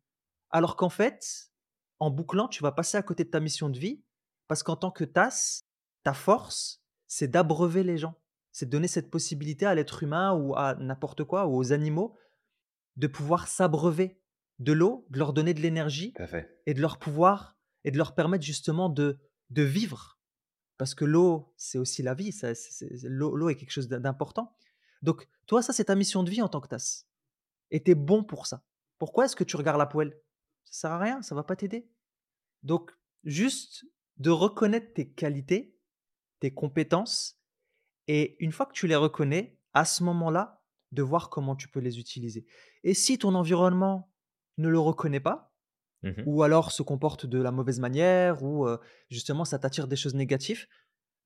Alors 0.51 0.77
qu'en 0.77 0.91
fait, 0.91 1.51
en 2.01 2.11
bouclant, 2.11 2.49
tu 2.49 2.63
vas 2.63 2.73
passer 2.73 2.97
à 2.99 3.03
côté 3.03 3.25
de 3.25 3.31
ta 3.31 3.41
mission 3.41 3.69
de 3.71 3.79
vie 3.79 4.05
parce 4.49 4.63
qu'en 4.63 4.77
tant 4.77 4.91
que 4.91 5.05
tasse, 5.05 5.69
ta 6.05 6.15
force, 6.15 6.82
c'est 7.13 7.29
d'abreuver 7.29 7.83
les 7.83 7.99
gens. 7.99 8.15
C'est 8.53 8.65
de 8.65 8.71
donner 8.71 8.89
cette 8.89 9.11
possibilité 9.11 9.67
à 9.67 9.75
l'être 9.75 10.03
humain 10.03 10.33
ou 10.33 10.57
à 10.57 10.77
n'importe 10.77 11.25
quoi, 11.25 11.47
ou 11.47 11.57
aux 11.59 11.73
animaux, 11.75 12.17
de 12.97 13.07
pouvoir 13.07 13.49
s'abreuver 13.49 14.19
de 14.59 14.73
l'eau, 14.73 15.07
de 15.11 15.19
leur 15.19 15.35
donner 15.35 15.53
de 15.53 15.61
l'énergie 15.61 16.15
et 16.65 16.73
de 16.73 16.81
leur 16.81 16.99
pouvoir 16.99 17.59
et 17.85 17.91
de 17.91 17.99
leur 17.99 18.15
permettre 18.15 18.45
justement 18.45 18.89
de 18.89 19.19
de 19.51 19.63
vivre. 19.63 20.19
Parce 20.79 20.95
que 20.95 21.05
l'eau, 21.05 21.53
c'est 21.59 21.77
aussi 21.77 22.03
la 22.03 22.15
vie, 22.15 22.35
l'eau 23.03 23.51
est 23.51 23.57
quelque 23.57 23.71
chose 23.71 23.89
d'im 23.89 24.01
d'important. 24.01 24.57
Donc 25.03 25.29
toi, 25.47 25.61
ça, 25.61 25.75
c'est 25.75 25.85
ta 25.85 25.95
mission 25.95 26.23
de 26.23 26.31
vie 26.31 26.41
en 26.41 26.49
tant 26.49 26.63
que 26.63 26.69
tasse 26.69 27.07
et 27.71 27.83
tu 27.83 27.91
es 27.91 27.95
bon 27.95 28.25
pour 28.25 28.47
ça. 28.47 28.65
Pourquoi 28.97 29.27
est-ce 29.27 29.37
que 29.37 29.45
tu 29.45 29.57
regardes 29.57 29.79
la 29.79 29.87
poêle? 29.87 30.19
Ça 30.65 30.81
sert 30.81 30.93
à 30.93 30.99
rien, 30.99 31.21
ça 31.21 31.35
va 31.35 31.43
pas 31.43 31.57
t'aider. 31.57 31.91
Donc 32.63 32.91
juste 33.25 33.85
de 34.17 34.31
reconnaître 34.31 34.95
tes 34.95 35.11
qualités, 35.11 35.77
tes 36.43 36.53
compétences 36.55 37.41
et 38.09 38.37
une 38.45 38.53
fois 38.53 38.67
que 38.67 38.75
tu 38.75 38.87
les 38.89 38.97
reconnais, 38.97 39.59
à 39.75 39.85
ce 39.87 40.05
moment-là, 40.05 40.65
de 40.93 41.03
voir 41.03 41.31
comment 41.31 41.57
tu 41.57 41.69
peux 41.69 41.81
les 41.81 41.99
utiliser 42.01 42.47
et 42.85 42.95
si 42.95 43.19
ton 43.19 43.35
environnement 43.37 44.13
ne 44.59 44.69
le 44.69 44.79
reconnaît 44.81 45.21
pas 45.21 45.55
Mmh 46.03 46.11
mh. 46.17 46.27
ou 46.27 46.43
alors 46.43 46.73
se 46.73 46.83
comporte 46.83 47.27
de 47.27 47.41
la 47.41 47.53
mauvaise 47.53 47.81
manière 47.81 48.43
ou 48.45 48.69
justement 49.11 49.45
ça 49.45 49.59
t'attire 49.59 49.89
des 49.89 49.97
choses 49.97 50.15
négatives, 50.15 50.67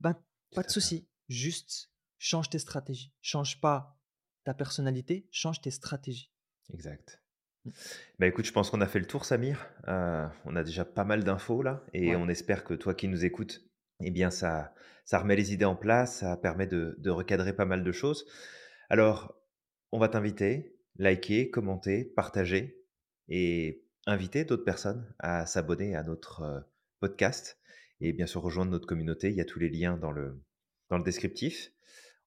ben, 0.01 0.17
pas 0.55 0.63
de 0.63 0.71
souci, 0.71 1.09
juste 1.29 1.91
change 2.19 2.51
tes 2.51 2.59
stratégies. 2.59 3.13
Change 3.23 3.61
pas 3.61 3.99
ta 4.45 4.55
personnalité, 4.55 5.29
change 5.33 5.61
tes 5.61 5.71
stratégies. 5.73 6.33
Exact. 6.73 7.23
Mmh. 7.65 7.71
Bah, 8.19 8.27
écoute, 8.27 8.47
je 8.47 8.53
pense 8.53 8.71
qu'on 8.71 8.81
a 8.81 8.87
fait 8.87 8.99
le 9.01 9.07
tour 9.07 9.25
Samir. 9.25 9.69
Heu, 9.89 10.27
on 10.45 10.57
a 10.57 10.65
déjà 10.65 10.85
pas 10.85 11.05
mal 11.05 11.25
d'infos 11.25 11.63
là 11.63 11.85
et 11.93 12.07
Ouais. 12.09 12.17
on 12.17 12.29
espère 12.29 12.65
que 12.65 12.75
toi 12.75 12.95
qui 12.95 13.09
nous 13.09 13.25
écoutes, 13.25 13.66
eh 14.01 14.11
bien 14.11 14.31
ça 14.31 14.75
ça 15.05 15.19
remet 15.21 15.37
les 15.37 15.53
idées 15.53 15.65
en 15.65 15.77
place, 15.77 16.19
ça 16.19 16.37
permet 16.37 16.67
de 16.67 17.11
recadrer 17.11 17.55
pas 17.55 17.65
mal 17.65 17.85
de 17.85 17.93
choses. 17.93 18.27
Alors, 18.91 19.35
on 19.93 19.99
va 19.99 20.09
t'inviter, 20.09 20.77
liker, 20.99 21.51
commenter, 21.51 22.05
partager 22.05 22.85
et 23.29 23.85
inviter 24.07 24.45
d'autres 24.45 24.65
personnes 24.65 25.13
à 25.19 25.47
s'abonner 25.47 25.97
à 25.97 26.03
notre, 26.03 26.43
heu, 26.43 26.65
podcast 27.01 27.59
et 28.01 28.13
bien 28.13 28.27
sûr 28.27 28.43
rejoindre 28.43 28.71
notre 28.73 28.87
communauté. 28.87 29.31
Il 29.31 29.37
y 29.37 29.41
a 29.41 29.45
tous 29.45 29.59
les 29.59 29.69
liens 29.71 29.97
dans 29.97 30.13
le 30.13 30.41
dans 30.91 30.99
le 30.99 31.05
descriptif. 31.05 31.73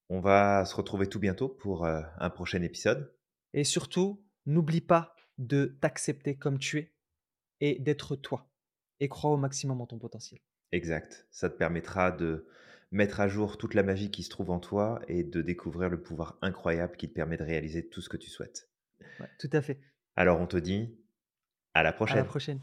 On 0.09 0.19
va 0.19 0.65
se 0.65 0.75
retrouver 0.75 1.07
tout 1.07 1.19
bientôt 1.19 1.49
pour, 1.49 1.85
heu, 1.85 2.01
un 2.19 2.29
prochain 2.29 2.61
épisode. 2.61 3.13
Et 3.53 3.63
surtout, 3.63 4.23
n'oublie 4.45 4.81
pas 4.81 5.15
de 5.37 5.77
t'accepter 5.81 6.35
comme 6.35 6.59
tu 6.59 6.77
es 6.79 6.93
et 7.61 7.79
d'être 7.79 8.15
toi 8.15 8.49
et 8.99 9.07
crois 9.09 9.31
au 9.31 9.37
maximum 9.37 9.81
en 9.81 9.87
ton 9.87 9.99
potentiel. 9.99 10.39
Exact. 10.71 11.27
Ça 11.31 11.49
te 11.49 11.57
permettra 11.57 12.11
de 12.11 12.45
mettre 12.91 13.19
à 13.19 13.27
jour 13.27 13.57
toute 13.57 13.73
la 13.73 13.83
magie 13.83 14.11
qui 14.11 14.23
se 14.23 14.29
trouve 14.29 14.49
en 14.51 14.59
toi 14.59 14.99
et 15.07 15.23
de 15.23 15.41
découvrir 15.41 15.89
le 15.89 16.01
pouvoir 16.01 16.37
incroyable 16.41 16.95
qui 16.97 17.07
te 17.07 17.13
permet 17.13 17.37
de 17.37 17.43
réaliser 17.43 17.87
tout 17.87 18.01
ce 18.01 18.09
que 18.09 18.17
tu 18.17 18.29
souhaites. 18.29 18.69
Ouais, 19.19 19.27
tout 19.39 19.49
à 19.53 19.61
fait. 19.61 19.79
Alors 20.15 20.39
on 20.39 20.47
te 20.47 20.57
dit 20.57 20.95
à 21.73 21.83
la 21.83 21.89
À 21.89 21.91
la 21.91 21.95
prochaine. 21.95 22.25
prochaine. 22.25 22.59